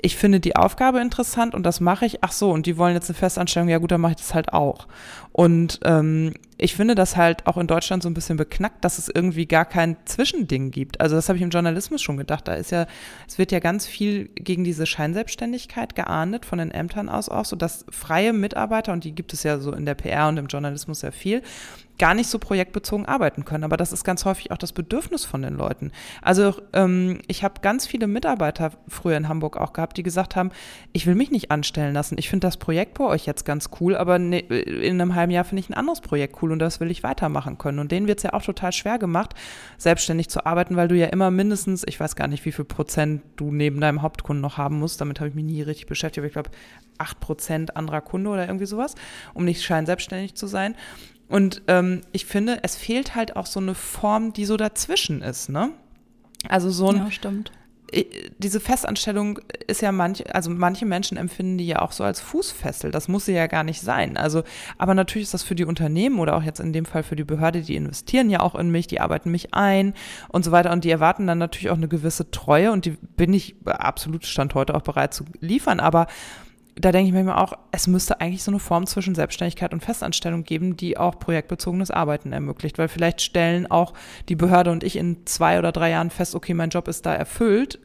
ich 0.00 0.16
finde 0.16 0.40
die 0.40 0.56
Aufgabe 0.56 1.00
interessant 1.00 1.54
und 1.54 1.64
das 1.64 1.80
mache 1.80 2.06
ich. 2.06 2.22
Ach 2.22 2.32
so, 2.32 2.50
und 2.50 2.66
die 2.66 2.76
wollen 2.76 2.94
jetzt 2.94 3.08
eine 3.08 3.18
Festanstellung, 3.18 3.68
ja 3.68 3.78
gut, 3.78 3.90
dann 3.90 4.00
mache 4.00 4.12
ich 4.12 4.18
das 4.18 4.34
halt 4.34 4.52
auch. 4.52 4.86
Und 5.36 5.80
ähm, 5.84 6.32
ich 6.56 6.74
finde 6.74 6.94
das 6.94 7.14
halt 7.14 7.46
auch 7.46 7.58
in 7.58 7.66
Deutschland 7.66 8.02
so 8.02 8.08
ein 8.08 8.14
bisschen 8.14 8.38
beknackt, 8.38 8.82
dass 8.82 8.96
es 8.96 9.10
irgendwie 9.14 9.44
gar 9.44 9.66
kein 9.66 9.98
Zwischending 10.06 10.70
gibt. 10.70 10.98
Also 10.98 11.14
das 11.14 11.28
habe 11.28 11.36
ich 11.36 11.42
im 11.42 11.50
Journalismus 11.50 12.00
schon 12.00 12.16
gedacht. 12.16 12.48
Da 12.48 12.54
ist 12.54 12.70
ja, 12.70 12.86
es 13.28 13.36
wird 13.36 13.52
ja 13.52 13.58
ganz 13.58 13.86
viel 13.86 14.30
gegen 14.34 14.64
diese 14.64 14.86
Scheinselbstständigkeit 14.86 15.94
geahndet 15.94 16.46
von 16.46 16.58
den 16.58 16.70
Ämtern 16.70 17.10
aus 17.10 17.28
auch, 17.28 17.44
so 17.44 17.54
dass 17.54 17.84
freie 17.90 18.32
Mitarbeiter, 18.32 18.94
und 18.94 19.04
die 19.04 19.14
gibt 19.14 19.34
es 19.34 19.42
ja 19.42 19.58
so 19.58 19.74
in 19.74 19.84
der 19.84 19.94
PR 19.94 20.28
und 20.28 20.38
im 20.38 20.46
Journalismus 20.46 21.00
sehr 21.00 21.12
viel, 21.12 21.42
gar 21.98 22.14
nicht 22.14 22.28
so 22.28 22.38
projektbezogen 22.38 23.06
arbeiten 23.06 23.44
können. 23.44 23.64
Aber 23.64 23.76
das 23.76 23.92
ist 23.92 24.04
ganz 24.04 24.24
häufig 24.24 24.50
auch 24.50 24.58
das 24.58 24.72
Bedürfnis 24.72 25.24
von 25.24 25.42
den 25.42 25.56
Leuten. 25.56 25.92
Also 26.22 26.54
ähm, 26.72 27.20
ich 27.26 27.42
habe 27.42 27.60
ganz 27.62 27.86
viele 27.86 28.06
Mitarbeiter 28.06 28.72
früher 28.88 29.16
in 29.16 29.28
Hamburg 29.28 29.56
auch 29.56 29.72
gehabt, 29.72 29.96
die 29.96 30.02
gesagt 30.02 30.36
haben, 30.36 30.50
ich 30.92 31.06
will 31.06 31.14
mich 31.14 31.30
nicht 31.30 31.50
anstellen 31.50 31.94
lassen. 31.94 32.16
Ich 32.18 32.28
finde 32.28 32.46
das 32.46 32.56
Projekt 32.56 32.94
bei 32.98 33.04
euch 33.04 33.26
jetzt 33.26 33.44
ganz 33.44 33.70
cool, 33.80 33.96
aber 33.96 34.18
ne, 34.18 34.40
in 34.40 35.00
einem 35.00 35.14
halben 35.14 35.25
Jahr 35.30 35.44
finde 35.44 35.60
ich 35.60 35.68
ein 35.68 35.74
anderes 35.74 36.00
Projekt 36.00 36.42
cool 36.42 36.52
und 36.52 36.58
das 36.58 36.80
will 36.80 36.90
ich 36.90 37.02
weitermachen 37.02 37.58
können. 37.58 37.78
Und 37.78 37.92
denen 37.92 38.06
wird 38.06 38.18
es 38.18 38.24
ja 38.24 38.32
auch 38.32 38.42
total 38.42 38.72
schwer 38.72 38.98
gemacht, 38.98 39.34
selbstständig 39.78 40.28
zu 40.28 40.46
arbeiten, 40.46 40.76
weil 40.76 40.88
du 40.88 40.96
ja 40.96 41.06
immer 41.06 41.30
mindestens, 41.30 41.84
ich 41.86 41.98
weiß 41.98 42.16
gar 42.16 42.28
nicht, 42.28 42.44
wie 42.44 42.52
viel 42.52 42.64
Prozent 42.64 43.22
du 43.36 43.52
neben 43.52 43.80
deinem 43.80 44.02
Hauptkunden 44.02 44.40
noch 44.40 44.58
haben 44.58 44.78
musst. 44.78 45.00
Damit 45.00 45.20
habe 45.20 45.28
ich 45.28 45.34
mich 45.34 45.44
nie 45.44 45.62
richtig 45.62 45.86
beschäftigt, 45.86 46.18
aber 46.18 46.26
ich 46.26 46.32
glaube, 46.32 46.50
acht 46.98 47.20
Prozent 47.20 47.76
anderer 47.76 48.00
Kunde 48.00 48.30
oder 48.30 48.46
irgendwie 48.46 48.66
sowas, 48.66 48.94
um 49.34 49.44
nicht 49.44 49.62
scheinselbstständig 49.62 50.34
zu 50.34 50.46
sein. 50.46 50.74
Und 51.28 51.62
ähm, 51.66 52.02
ich 52.12 52.26
finde, 52.26 52.60
es 52.62 52.76
fehlt 52.76 53.14
halt 53.14 53.36
auch 53.36 53.46
so 53.46 53.60
eine 53.60 53.74
Form, 53.74 54.32
die 54.32 54.44
so 54.44 54.56
dazwischen 54.56 55.22
ist, 55.22 55.48
ne? 55.48 55.70
Also 56.48 56.70
so 56.70 56.88
ein. 56.90 56.96
Ja, 56.96 57.10
stimmt. 57.10 57.50
Diese 58.38 58.60
Festanstellung 58.60 59.38
ist 59.66 59.80
ja 59.80 59.92
manche, 59.92 60.34
also 60.34 60.50
manche 60.50 60.84
Menschen 60.84 61.16
empfinden 61.16 61.58
die 61.58 61.66
ja 61.66 61.80
auch 61.80 61.92
so 61.92 62.04
als 62.04 62.20
Fußfessel. 62.20 62.90
Das 62.90 63.08
muss 63.08 63.24
sie 63.24 63.32
ja 63.32 63.46
gar 63.46 63.64
nicht 63.64 63.80
sein. 63.80 64.16
Also, 64.16 64.42
aber 64.78 64.94
natürlich 64.94 65.24
ist 65.24 65.34
das 65.34 65.42
für 65.42 65.54
die 65.54 65.64
Unternehmen 65.64 66.18
oder 66.18 66.36
auch 66.36 66.42
jetzt 66.42 66.60
in 66.60 66.72
dem 66.72 66.84
Fall 66.84 67.02
für 67.02 67.16
die 67.16 67.24
Behörde, 67.24 67.62
die 67.62 67.76
investieren 67.76 68.28
ja 68.28 68.40
auch 68.40 68.54
in 68.54 68.70
mich, 68.70 68.86
die 68.86 69.00
arbeiten 69.00 69.30
mich 69.30 69.54
ein 69.54 69.94
und 70.28 70.44
so 70.44 70.52
weiter 70.52 70.72
und 70.72 70.84
die 70.84 70.90
erwarten 70.90 71.26
dann 71.26 71.38
natürlich 71.38 71.70
auch 71.70 71.76
eine 71.76 71.88
gewisse 71.88 72.30
Treue 72.30 72.72
und 72.72 72.84
die 72.84 72.96
bin 73.16 73.32
ich 73.32 73.56
absolut 73.64 74.26
Stand 74.26 74.54
heute 74.54 74.74
auch 74.74 74.82
bereit 74.82 75.14
zu 75.14 75.24
liefern. 75.40 75.80
Aber 75.80 76.06
da 76.78 76.92
denke 76.92 77.08
ich 77.08 77.14
mir 77.14 77.20
immer 77.20 77.40
auch, 77.40 77.54
es 77.72 77.86
müsste 77.86 78.20
eigentlich 78.20 78.42
so 78.42 78.50
eine 78.50 78.60
Form 78.60 78.86
zwischen 78.86 79.14
Selbstständigkeit 79.14 79.72
und 79.72 79.82
Festanstellung 79.82 80.44
geben, 80.44 80.76
die 80.76 80.98
auch 80.98 81.18
projektbezogenes 81.18 81.90
Arbeiten 81.90 82.32
ermöglicht. 82.32 82.76
Weil 82.76 82.88
vielleicht 82.88 83.22
stellen 83.22 83.70
auch 83.70 83.94
die 84.28 84.36
Behörde 84.36 84.70
und 84.70 84.84
ich 84.84 84.96
in 84.96 85.24
zwei 85.24 85.58
oder 85.58 85.72
drei 85.72 85.90
Jahren 85.90 86.10
fest, 86.10 86.34
okay, 86.34 86.52
mein 86.52 86.68
Job 86.68 86.86
ist 86.88 87.06
da 87.06 87.14
erfüllt. 87.14 87.78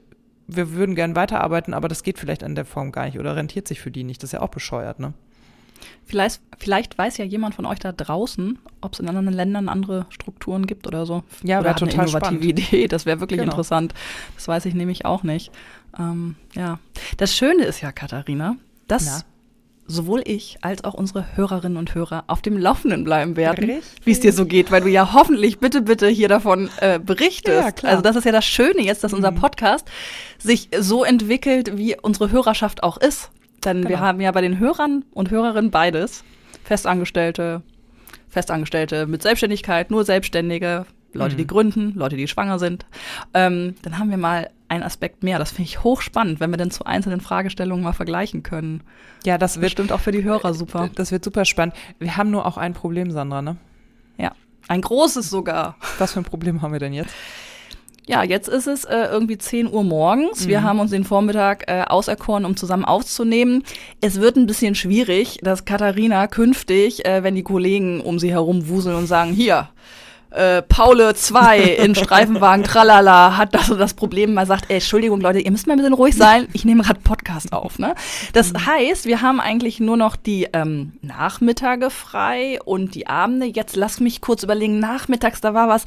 Wir 0.48 0.74
würden 0.74 0.96
gern 0.96 1.16
weiterarbeiten, 1.16 1.74
aber 1.74 1.88
das 1.88 2.04
geht 2.04 2.20
vielleicht 2.20 2.44
in 2.44 2.56
der 2.56 2.66
Form 2.66 2.92
gar 2.92 3.06
nicht 3.06 3.20
oder 3.20 3.36
rentiert 3.36 3.68
sich 3.68 3.80
für 3.80 3.92
die 3.92 4.04
nicht. 4.04 4.22
Das 4.22 4.30
ist 4.30 4.34
ja 4.34 4.42
auch 4.42 4.50
bescheuert, 4.50 5.00
ne? 5.00 5.14
Vielleicht, 6.06 6.42
vielleicht 6.58 6.98
weiß 6.98 7.18
ja 7.18 7.26
jemand 7.26 7.56
von 7.56 7.66
euch 7.66 7.80
da 7.80 7.92
draußen, 7.92 8.60
ob 8.82 8.94
es 8.94 9.00
in 9.00 9.08
anderen 9.08 9.32
Ländern 9.32 9.70
andere 9.70 10.06
Strukturen 10.10 10.68
gibt 10.68 10.86
oder 10.86 11.06
so. 11.06 11.24
Ja, 11.44 11.64
wäre 11.64 11.76
total 11.76 12.02
eine 12.02 12.10
innovative 12.10 12.42
spannend. 12.42 12.46
Idee. 12.72 12.88
Das 12.88 13.06
wäre 13.06 13.20
wirklich 13.20 13.40
genau. 13.40 13.52
interessant. 13.52 13.94
Das 14.36 14.48
weiß 14.48 14.66
ich 14.66 14.74
nämlich 14.74 15.06
auch 15.06 15.24
nicht. 15.24 15.52
Ähm, 15.98 16.36
ja, 16.54 16.80
das 17.18 17.36
Schöne 17.36 17.64
ist 17.64 17.82
ja, 17.82 17.92
Katharina, 17.92 18.58
dass 18.88 19.06
Na? 19.06 19.31
Sowohl 19.92 20.22
ich 20.26 20.58
als 20.62 20.84
auch 20.84 20.94
unsere 20.94 21.36
Hörerinnen 21.36 21.78
und 21.78 21.94
Hörer 21.94 22.24
auf 22.28 22.42
dem 22.42 22.58
Laufenden 22.58 23.04
bleiben 23.04 23.36
werden, 23.36 23.82
wie 24.04 24.12
es 24.12 24.20
dir 24.20 24.34
so 24.34 24.46
geht, 24.46 24.72
weil 24.72 24.82
du 24.82 24.90
ja 24.90 25.14
hoffentlich 25.14 25.60
bitte, 25.60 25.82
bitte 25.82 26.08
hier 26.08 26.28
davon 26.28 26.70
äh, 26.80 27.00
berichtest. 27.00 27.64
Ja, 27.64 27.72
klar. 27.72 27.92
Also 27.92 28.02
das 28.02 28.16
ist 28.16 28.26
ja 28.26 28.32
das 28.32 28.46
Schöne 28.46 28.82
jetzt, 28.82 29.04
dass 29.04 29.12
mhm. 29.12 29.18
unser 29.18 29.32
Podcast 29.32 29.88
sich 30.40 30.70
so 30.80 31.04
entwickelt, 31.04 31.78
wie 31.78 31.96
unsere 32.02 32.32
Hörerschaft 32.32 32.84
auch 32.84 32.98
ist. 32.98 33.32
Denn 33.64 33.78
genau. 33.78 33.90
wir 33.90 34.00
haben 34.00 34.22
ja 34.22 34.32
bei 34.32 34.42
den 34.42 34.60
Hörern 34.60 35.06
und 35.12 35.30
Hörerinnen 35.30 35.72
beides. 35.72 36.24
Festangestellte, 36.64 37.62
Festangestellte 38.30 39.08
mit 39.08 39.22
Selbstständigkeit, 39.22 39.92
nur 39.92 40.06
Selbstständige, 40.06 40.86
Leute, 41.14 41.36
mhm. 41.36 41.38
die 41.38 41.48
gründen, 41.48 41.94
Leute, 41.96 42.16
die 42.16 42.28
schwanger 42.28 42.60
sind. 42.60 42.86
Ähm, 43.34 43.76
dann 43.82 43.98
haben 43.98 44.10
wir 44.10 44.18
mal 44.18 44.50
einen 44.68 44.84
Aspekt 44.84 45.24
mehr. 45.24 45.38
Das 45.38 45.52
finde 45.52 45.64
ich 45.70 45.84
hochspannend, 45.84 46.40
wenn 46.40 46.50
wir 46.50 46.58
denn 46.58 46.72
zu 46.72 46.86
einzelnen 46.86 47.20
Fragestellungen 47.20 47.84
mal 47.84 47.94
vergleichen 47.94 48.44
können. 48.44 48.82
Ja, 49.26 49.38
das 49.38 49.58
wird 49.58 49.64
bestimmt 49.64 49.92
auch 49.92 50.00
für 50.00 50.12
die 50.12 50.24
Hörer 50.24 50.54
super. 50.54 50.90
Das 50.96 51.12
wird 51.12 51.24
super 51.24 51.46
spannend. 51.46 51.76
Wir 52.00 52.18
haben 52.18 52.32
nur 52.32 52.46
auch 52.46 52.58
ein 52.58 52.74
Problem, 52.74 53.12
Sandra, 53.12 53.42
ne? 53.42 53.58
Ja, 54.18 54.32
ein 54.68 54.82
großes 54.82 55.30
sogar. 55.30 55.76
Was 55.98 56.14
für 56.14 56.22
ein 56.22 56.26
Problem 56.26 56.62
haben 56.62 56.72
wir 56.72 56.80
denn 56.80 56.94
jetzt? 56.94 57.14
Ja, 58.08 58.24
jetzt 58.24 58.50
ist 58.50 58.68
es 58.68 58.84
äh, 58.86 59.08
irgendwie 59.12 59.38
10 59.38 59.72
Uhr 59.72 59.84
morgens. 59.84 60.48
Wir 60.48 60.62
mhm. 60.62 60.64
haben 60.64 60.80
uns 60.80 60.92
den 60.92 61.04
Vormittag 61.04 61.70
äh, 61.70 61.84
auserkoren, 61.84 62.46
um 62.46 62.58
zusammen 62.58 62.84
aufzunehmen. 62.84 63.64
Es 64.02 64.20
wird 64.20 64.38
ein 64.38 64.48
bisschen 64.48 64.74
schwierig, 64.74 65.40
dass 65.44 65.66
Katharina 65.66 66.28
künftig, 66.28 67.06
äh, 67.06 67.24
wenn 67.24 67.36
die 67.36 67.44
Kollegen 67.44 68.02
um 68.02 68.18
sie 68.18 68.32
herum 68.32 68.68
wuseln 68.68 68.96
und 68.96 69.06
sagen, 69.06 69.34
hier, 69.34 69.70
äh, 70.32 70.62
Paule 70.62 71.14
2 71.14 71.60
in 71.60 71.96
Streifenwagen 71.96 72.64
Tralala 72.64 73.38
hat 73.38 73.54
das 73.54 73.70
und 73.70 73.80
das 73.80 73.94
Problem, 73.94 74.34
man 74.34 74.48
sagt, 74.48 74.66
ey, 74.70 74.76
Entschuldigung 74.76 75.22
Leute, 75.22 75.40
ihr 75.40 75.52
müsst 75.52 75.68
mal 75.68 75.74
ein 75.74 75.80
bisschen 75.80 75.94
ruhig 75.94 76.16
sein, 76.16 76.48
ich 76.54 76.66
nehme 76.66 76.84
gerade 76.84 77.02
Podcast 77.02 77.54
auf. 77.54 77.80
Ne? 77.80 77.96
Das 78.34 78.54
mhm. 78.54 78.66
heißt, 78.66 79.06
wir 79.06 79.22
haben 79.22 79.40
eigentlich 79.40 79.80
nur 79.80 79.98
noch 79.98 80.16
die 80.16 80.48
ähm, 80.54 80.94
Nachmittage 81.02 81.90
frei 81.90 82.60
und 82.64 82.96
die 82.96 83.08
Abende. 83.08 83.46
Jetzt 83.46 83.76
lass 83.76 84.00
mich 84.00 84.22
kurz 84.22 84.44
überlegen, 84.44 84.80
nachmittags, 84.80 85.42
da 85.42 85.54
war 85.54 85.68
was 85.68 85.84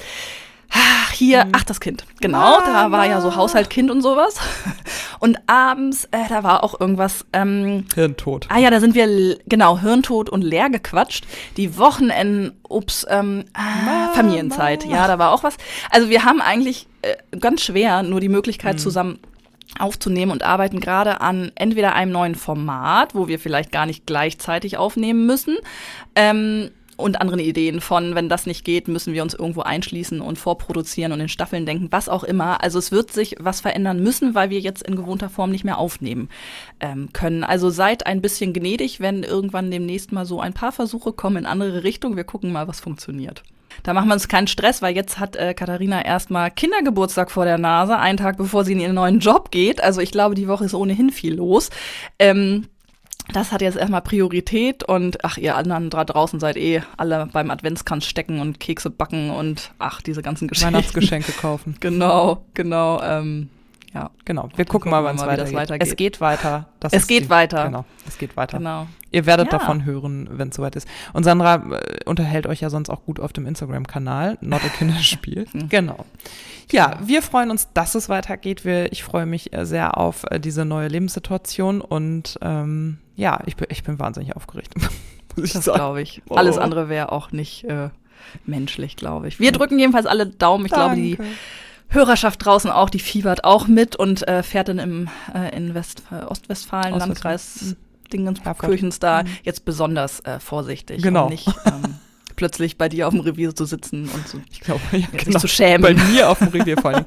ach, 0.75 1.11
hier, 1.12 1.45
mhm. 1.45 1.53
ach, 1.55 1.64
das 1.64 1.81
Kind. 1.81 2.05
Genau, 2.20 2.59
Mama. 2.59 2.66
da 2.66 2.91
war 2.91 3.07
ja 3.07 3.20
so 3.20 3.37
Haushalt, 3.37 3.70
Kind 3.70 3.91
und 3.91 4.03
sowas. 4.03 4.39
Und 5.20 5.39
abends, 5.47 6.05
äh, 6.11 6.29
da 6.29 6.43
war 6.43 6.62
auch 6.62 6.79
irgendwas. 6.79 7.25
Ähm, 7.33 7.87
Hirntod. 7.95 8.47
Ah 8.51 8.59
ja, 8.59 8.70
da 8.70 8.81
sind 8.81 8.95
wir, 8.95 9.39
genau, 9.47 9.79
Hirntod 9.79 10.29
und 10.29 10.43
leer 10.43 10.68
gequatscht. 10.68 11.25
Die 11.57 11.79
Wochenenden, 11.79 12.53
ups, 12.68 13.07
ähm, 13.09 13.45
ah, 13.55 14.12
Familienzeit. 14.12 14.85
Ja, 14.85 15.07
da 15.07 15.18
war 15.18 15.33
auch 15.33 15.43
was. 15.43 15.57
Also 15.91 16.11
wir 16.11 16.25
haben 16.25 16.43
eigentlich 16.43 16.89
äh, 17.01 17.14
ganz 17.39 17.62
schwer 17.62 18.03
nur 18.03 18.20
die 18.20 18.29
Möglichkeit 18.29 18.75
mhm. 18.75 18.79
zusammen 18.79 19.18
aufzunehmen 19.79 20.31
und 20.31 20.43
arbeiten 20.43 20.79
gerade 20.81 21.22
an 21.22 21.53
entweder 21.55 21.95
einem 21.95 22.12
neuen 22.12 22.35
Format, 22.35 23.14
wo 23.14 23.27
wir 23.27 23.39
vielleicht 23.39 23.72
gar 23.72 23.87
nicht 23.87 24.07
gleichzeitig 24.07 24.77
aufnehmen 24.77 25.27
müssen. 25.27 25.57
Ähm, 26.14 26.70
und 26.97 27.20
anderen 27.20 27.40
Ideen 27.40 27.80
von, 27.80 28.14
wenn 28.14 28.28
das 28.28 28.47
nicht 28.47 28.64
geht, 28.64 28.88
müssen 28.88 29.12
wir 29.14 29.22
uns 29.22 29.34
irgendwo 29.34 29.62
einschließen 29.62 30.20
und 30.20 30.38
vorproduzieren 30.38 31.12
und 31.12 31.20
in 31.20 31.28
Staffeln 31.28 31.66
denken, 31.66 31.88
was 31.90 32.09
auch 32.09 32.24
immer. 32.24 32.62
Also 32.62 32.78
es 32.78 32.92
wird 32.92 33.12
sich 33.12 33.36
was 33.38 33.61
verändern 33.61 34.03
müssen, 34.03 34.34
weil 34.34 34.51
wir 34.51 34.61
jetzt 34.61 34.82
in 34.82 34.97
gewohnter 34.97 35.28
Form 35.28 35.51
nicht 35.51 35.64
mehr 35.64 35.78
aufnehmen 35.78 36.28
ähm, 36.80 37.12
können. 37.12 37.45
Also 37.45 37.70
seid 37.70 38.07
ein 38.07 38.22
bisschen 38.22 38.53
gnädig, 38.53 39.01
wenn 39.01 39.22
irgendwann 39.22 39.70
demnächst 39.70 40.12
mal 40.12 40.26
so 40.26 40.40
ein 40.40 40.53
paar 40.53 40.72
Versuche 40.72 41.12
kommen 41.12 41.38
in 41.38 41.47
andere 41.47 41.84
Richtungen. 41.84 42.16
Wir 42.16 42.24
gucken 42.24 42.53
mal, 42.53 42.68
was 42.68 42.80
funktioniert. 42.80 43.42
Da 43.82 43.92
machen 43.92 44.09
wir 44.09 44.14
uns 44.14 44.28
keinen 44.28 44.47
Stress, 44.47 44.82
weil 44.82 44.95
jetzt 44.95 45.18
hat 45.18 45.36
äh, 45.36 45.55
Katharina 45.55 46.05
erstmal 46.05 46.51
Kindergeburtstag 46.51 47.30
vor 47.30 47.45
der 47.45 47.59
Nase, 47.59 47.99
einen 47.99 48.18
Tag 48.18 48.36
bevor 48.36 48.64
sie 48.64 48.72
in 48.72 48.80
ihren 48.80 48.95
neuen 48.95 49.18
Job 49.18 49.51
geht. 49.51 49.82
Also 49.82 50.01
ich 50.01 50.12
glaube, 50.12 50.34
die 50.34 50.49
Woche 50.49 50.64
ist 50.64 50.74
ohnehin 50.74 51.11
viel 51.11 51.34
los. 51.34 51.70
Ähm, 52.18 52.68
das 53.33 53.53
hat 53.53 53.62
jetzt 53.62 53.77
erstmal 53.77 54.03
Priorität 54.03 54.85
und 54.85 55.25
ach, 55.25 55.39
ihr 55.39 55.57
anderen 55.57 55.91
da 55.91 56.05
draußen 56.05 56.41
seid 56.41 56.57
eh 56.57 56.83
alle 56.97 57.29
beim 57.33 57.51
Adventskranz 57.51 58.05
stecken 58.05 58.41
und 58.41 58.61
Kekse 58.61 58.91
backen 58.91 59.31
und 59.31 59.72
ach, 59.79 60.03
diese 60.03 60.22
ganzen 60.22 60.49
Geschenke. 60.49 60.75
Weihnachtsgeschenke 60.75 61.33
kaufen. 61.41 61.77
genau, 61.81 62.45
genau. 62.55 63.01
Ähm, 63.03 63.49
ja, 63.95 64.11
genau. 64.25 64.49
Wir 64.57 64.64
gucken, 64.64 64.91
mal, 64.91 65.05
wann 65.05 65.14
es 65.14 65.22
weitergeht. 65.22 65.55
weitergeht. 65.55 65.89
Es 65.89 65.97
geht 65.97 66.20
weiter. 66.20 66.66
Das 66.81 66.93
es 66.93 67.07
geht 67.07 67.25
die, 67.25 67.31
weiter. 67.31 67.66
Genau, 67.66 67.85
es 68.09 68.18
geht 68.18 68.37
weiter. 68.37 68.59
Genau. 68.59 68.89
Ihr 69.12 69.25
werdet 69.25 69.53
ja. 69.53 69.59
davon 69.59 69.85
hören, 69.85 70.29
wenn 70.33 70.49
es 70.49 70.57
soweit 70.57 70.75
ist. 70.75 70.89
Und 71.12 71.22
Sandra 71.22 71.55
äh, 71.55 72.05
unterhält 72.05 72.49
euch 72.49 72.61
ja 72.61 72.70
sonst 72.70 72.91
auch 72.91 73.05
gut 73.05 73.20
auf 73.20 73.33
dem 73.33 73.47
Instagram-Kanal, 73.47 74.37
Not 74.41 74.64
a 74.64 74.68
Kinderspiel. 74.68 75.47
genau. 75.68 76.05
Ja, 76.72 76.99
wir 77.05 77.22
freuen 77.22 77.51
uns, 77.51 77.68
dass 77.72 77.95
es 77.95 78.09
weitergeht. 78.09 78.64
Wir, 78.64 78.91
ich 78.91 79.05
freue 79.05 79.27
mich 79.27 79.53
äh, 79.53 79.64
sehr 79.64 79.97
auf 79.97 80.25
äh, 80.29 80.41
diese 80.41 80.64
neue 80.64 80.89
Lebenssituation 80.89 81.81
und 81.81 82.37
ähm, 82.43 82.99
ja, 83.17 83.41
ich 83.47 83.57
bin, 83.57 83.69
ich 83.71 83.83
bin 83.83 83.99
wahnsinnig 83.99 84.37
aufgeregt. 84.37 84.75
das 85.37 85.65
glaube 85.65 86.03
ich. 86.03 86.23
Oh. 86.29 86.35
Alles 86.35 86.59
andere 86.59 86.89
wäre 86.89 87.12
auch 87.12 87.33
nicht 87.33 87.65
äh, 87.65 87.91
menschlich, 88.47 88.97
glaube 88.97 89.29
ich. 89.29 89.41
Wir 89.41 89.53
drücken 89.53 89.79
jedenfalls 89.79 90.07
alle 90.07 90.27
Daumen. 90.27 90.67
Ich 90.67 90.73
Danke. 90.73 91.01
glaube, 91.01 91.27
die 91.27 91.95
Hörerschaft 91.95 92.45
draußen 92.45 92.71
auch, 92.71 92.91
die 92.91 92.99
fiebert 92.99 93.45
auch 93.45 93.69
mit 93.69 93.97
und 93.97 94.27
äh, 94.27 94.43
fährt 94.43 94.69
dann 94.69 94.79
im 94.79 95.09
äh, 95.35 95.57
in 95.57 95.75
West, 95.75 96.03
äh, 96.11 96.25
Ostwestfalen, 96.25 96.99
Landkreis. 96.99 97.77
Dingenskirchens 98.12 99.01
da 99.01 99.23
mhm. 99.23 99.29
jetzt 99.43 99.65
besonders 99.65 100.21
äh, 100.21 100.39
vorsichtig. 100.39 101.03
Genau. 101.03 101.25
Und 101.25 101.31
nicht 101.31 101.49
ähm, 101.65 101.95
plötzlich 102.37 102.78
bei 102.78 102.89
dir 102.89 103.09
auf 103.09 103.14
dem 103.14 103.20
Revier 103.20 103.55
zu 103.55 103.64
sitzen 103.64 104.09
und 104.09 104.28
zu, 104.28 104.41
ich 104.51 104.61
glaube, 104.61 104.80
ja, 104.93 105.07
genau. 105.11 105.24
sich 105.24 105.39
zu 105.39 105.49
schämen. 105.49 105.82
Bei 105.82 105.95
mir 105.95 106.28
auf 106.28 106.39
dem 106.39 106.49
Revier 106.49 106.76
vor 106.76 106.93
allem. 106.93 107.05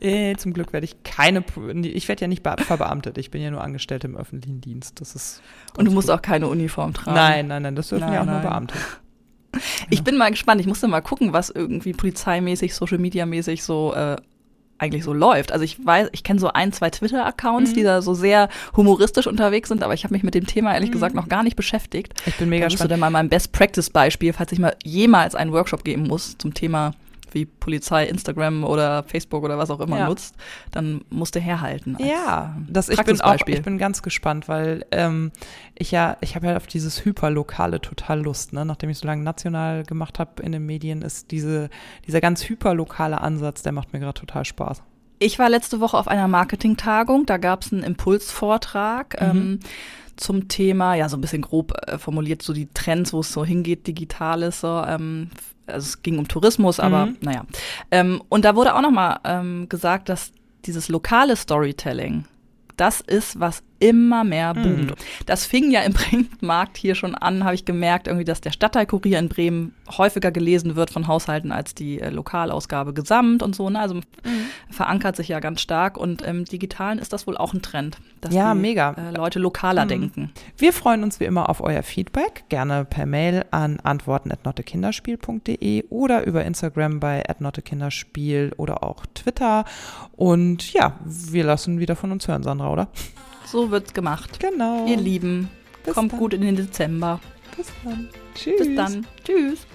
äh, 0.00 0.36
zum 0.36 0.52
Glück 0.52 0.72
werde 0.72 0.84
ich 0.84 1.02
keine, 1.02 1.44
ich 1.82 2.08
werde 2.08 2.22
ja 2.22 2.28
nicht 2.28 2.42
verbeamtet, 2.42 3.18
ich 3.18 3.30
bin 3.30 3.42
ja 3.42 3.50
nur 3.50 3.62
Angestellte 3.62 4.06
im 4.06 4.16
öffentlichen 4.16 4.60
Dienst. 4.60 5.00
Das 5.00 5.14
ist 5.14 5.42
und 5.76 5.84
du 5.84 5.90
musst 5.90 6.08
gut. 6.08 6.16
auch 6.16 6.22
keine 6.22 6.48
Uniform 6.48 6.94
tragen. 6.94 7.14
Nein, 7.14 7.46
nein, 7.48 7.62
nein, 7.62 7.76
das 7.76 7.88
dürfen 7.88 8.04
nein, 8.04 8.14
ja 8.14 8.20
auch 8.22 8.26
nein. 8.26 8.42
nur 8.42 8.50
Beamte. 8.50 8.74
Ich 9.88 10.04
bin 10.04 10.16
mal 10.16 10.30
gespannt. 10.30 10.60
Ich 10.60 10.66
musste 10.66 10.86
mal 10.86 11.00
gucken, 11.00 11.32
was 11.32 11.50
irgendwie 11.50 11.92
polizeimäßig, 11.92 12.74
Social 12.74 12.98
Media 12.98 13.26
mäßig 13.26 13.64
so 13.64 13.92
äh, 13.94 14.16
eigentlich 14.80 15.04
so 15.04 15.12
läuft. 15.12 15.52
Also 15.52 15.64
ich 15.64 15.84
weiß, 15.84 16.08
ich 16.12 16.24
kenne 16.24 16.40
so 16.40 16.48
ein, 16.48 16.72
zwei 16.72 16.90
Twitter-Accounts, 16.90 17.70
mhm. 17.70 17.74
die 17.74 17.82
da 17.82 18.02
so 18.02 18.14
sehr 18.14 18.48
humoristisch 18.76 19.26
unterwegs 19.26 19.68
sind, 19.68 19.82
aber 19.82 19.94
ich 19.94 20.04
habe 20.04 20.14
mich 20.14 20.22
mit 20.22 20.34
dem 20.34 20.46
Thema 20.46 20.72
ehrlich 20.72 20.88
mhm. 20.90 20.94
gesagt 20.94 21.14
noch 21.14 21.28
gar 21.28 21.42
nicht 21.42 21.56
beschäftigt. 21.56 22.14
Ich 22.26 22.36
bin 22.36 22.48
mega 22.48 22.64
da 22.64 22.68
gespannt. 22.68 22.90
Du 22.90 22.92
dann 22.92 23.00
mal 23.00 23.10
mein 23.10 23.28
Best-Practice-Beispiel, 23.28 24.32
falls 24.32 24.52
ich 24.52 24.58
mal 24.58 24.74
jemals 24.82 25.34
einen 25.34 25.52
Workshop 25.52 25.84
geben 25.84 26.04
muss 26.04 26.38
zum 26.38 26.54
Thema 26.54 26.92
wie 27.34 27.46
Polizei 27.46 28.06
Instagram 28.06 28.64
oder 28.64 29.02
Facebook 29.04 29.44
oder 29.44 29.58
was 29.58 29.70
auch 29.70 29.80
immer 29.80 29.98
ja. 29.98 30.08
nutzt, 30.08 30.36
dann 30.70 31.02
musst 31.10 31.34
du 31.34 31.40
herhalten. 31.40 31.96
ja, 31.98 32.56
das 32.68 32.88
ich 32.88 33.02
bin 33.02 33.20
auch, 33.20 33.36
ich 33.46 33.62
bin 33.62 33.78
ganz 33.78 34.02
gespannt, 34.02 34.48
weil 34.48 34.84
ähm, 34.90 35.32
ich 35.74 35.90
ja, 35.90 36.16
ich 36.20 36.36
habe 36.36 36.46
ja 36.46 36.56
auf 36.56 36.66
dieses 36.66 37.04
Hyperlokale 37.04 37.80
total 37.80 38.22
Lust, 38.22 38.52
ne? 38.52 38.64
Nachdem 38.64 38.90
ich 38.90 38.98
so 38.98 39.06
lange 39.06 39.22
national 39.22 39.84
gemacht 39.84 40.18
habe 40.18 40.42
in 40.42 40.52
den 40.52 40.66
Medien, 40.66 41.02
ist 41.02 41.30
diese, 41.30 41.70
dieser 42.06 42.20
ganz 42.20 42.48
hyperlokale 42.48 43.20
Ansatz, 43.20 43.62
der 43.62 43.72
macht 43.72 43.92
mir 43.92 44.00
gerade 44.00 44.18
total 44.18 44.44
Spaß. 44.44 44.82
Ich 45.20 45.38
war 45.38 45.48
letzte 45.50 45.80
Woche 45.80 45.98
auf 45.98 46.08
einer 46.08 46.28
Marketingtagung, 46.28 47.26
da 47.26 47.36
gab 47.36 47.62
es 47.62 47.72
einen 47.72 47.82
Impulsvortrag. 47.82 49.20
Mhm. 49.20 49.28
Ähm, 49.28 49.60
zum 50.16 50.48
Thema, 50.48 50.94
ja, 50.94 51.08
so 51.08 51.16
ein 51.16 51.20
bisschen 51.20 51.42
grob 51.42 51.72
äh, 51.86 51.98
formuliert, 51.98 52.42
so 52.42 52.52
die 52.52 52.68
Trends, 52.74 53.12
wo 53.12 53.20
es 53.20 53.32
so 53.32 53.44
hingeht, 53.44 53.86
digitales, 53.86 54.60
so, 54.60 54.82
ähm, 54.86 55.30
also 55.66 55.86
es 55.86 56.02
ging 56.02 56.18
um 56.18 56.28
Tourismus, 56.28 56.78
aber 56.78 57.06
mhm. 57.06 57.16
naja. 57.20 57.46
Ähm, 57.90 58.22
und 58.28 58.44
da 58.44 58.54
wurde 58.54 58.74
auch 58.74 58.82
nochmal 58.82 59.20
ähm, 59.24 59.68
gesagt, 59.68 60.08
dass 60.08 60.32
dieses 60.66 60.88
lokale 60.88 61.36
Storytelling, 61.36 62.26
das 62.76 63.00
ist, 63.00 63.40
was 63.40 63.62
immer 63.80 64.24
mehr 64.24 64.54
boomt. 64.54 64.90
Mhm. 64.90 64.94
Das 65.26 65.44
fing 65.44 65.70
ja 65.70 65.80
im 65.80 65.94
Printmarkt 65.94 66.76
hier 66.76 66.94
schon 66.94 67.16
an, 67.16 67.44
habe 67.44 67.54
ich 67.54 67.64
gemerkt, 67.64 68.06
irgendwie, 68.06 68.24
dass 68.24 68.40
der 68.40 68.52
Stadtteilkurier 68.52 69.18
in 69.18 69.28
Bremen 69.28 69.74
häufiger 69.98 70.30
gelesen 70.30 70.76
wird 70.76 70.90
von 70.90 71.08
Haushalten 71.08 71.50
als 71.50 71.74
die 71.74 72.00
äh, 72.00 72.10
Lokalausgabe 72.10 72.92
gesamt 72.92 73.42
und 73.42 73.56
so. 73.56 73.68
Ne? 73.70 73.80
Also 73.80 73.96
mhm. 73.96 74.02
verankert 74.70 75.16
sich 75.16 75.28
ja 75.28 75.40
ganz 75.40 75.60
stark 75.60 75.96
und 75.96 76.22
im 76.22 76.44
Digitalen 76.44 76.98
ist 76.98 77.12
das 77.12 77.26
wohl 77.26 77.36
auch 77.36 77.54
ein 77.54 77.62
Trend, 77.62 77.98
dass 78.20 78.34
ja, 78.34 78.54
die 78.54 78.60
mega. 78.60 78.92
Äh, 78.92 79.16
Leute 79.16 79.38
lokaler 79.38 79.84
mhm. 79.84 79.88
denken. 79.88 80.32
Wir 80.56 80.72
freuen 80.72 81.02
uns 81.02 81.18
wie 81.18 81.24
immer 81.24 81.48
auf 81.48 81.62
euer 81.62 81.82
Feedback, 81.82 82.44
gerne 82.50 82.84
per 82.84 83.06
Mail 83.06 83.44
an 83.50 83.80
antworten.nottekinderspiel.de 83.80 85.86
oder 85.88 86.26
über 86.26 86.44
Instagram 86.44 87.00
bei 87.00 87.28
atnottekinderspiel 87.28 88.52
oder 88.58 88.82
auch 88.82 89.06
Twitter. 89.14 89.64
Und 90.12 90.72
ja, 90.72 90.98
wir 91.04 91.44
lassen 91.44 91.80
wieder 91.80 91.96
von 91.96 92.12
uns 92.12 92.28
hören, 92.28 92.42
Sandra, 92.42 92.70
oder? 92.70 92.88
So 93.50 93.72
wird's 93.72 93.92
gemacht. 93.92 94.38
Genau. 94.38 94.86
Ihr 94.86 94.96
Lieben, 94.96 95.50
Bis 95.84 95.94
kommt 95.94 96.12
dann. 96.12 96.18
gut 96.20 96.34
in 96.34 96.42
den 96.42 96.54
Dezember. 96.54 97.18
Bis 97.56 97.66
dann. 97.84 98.08
Tschüss. 98.34 98.58
Bis 98.58 98.76
dann. 98.76 99.06
Tschüss. 99.24 99.66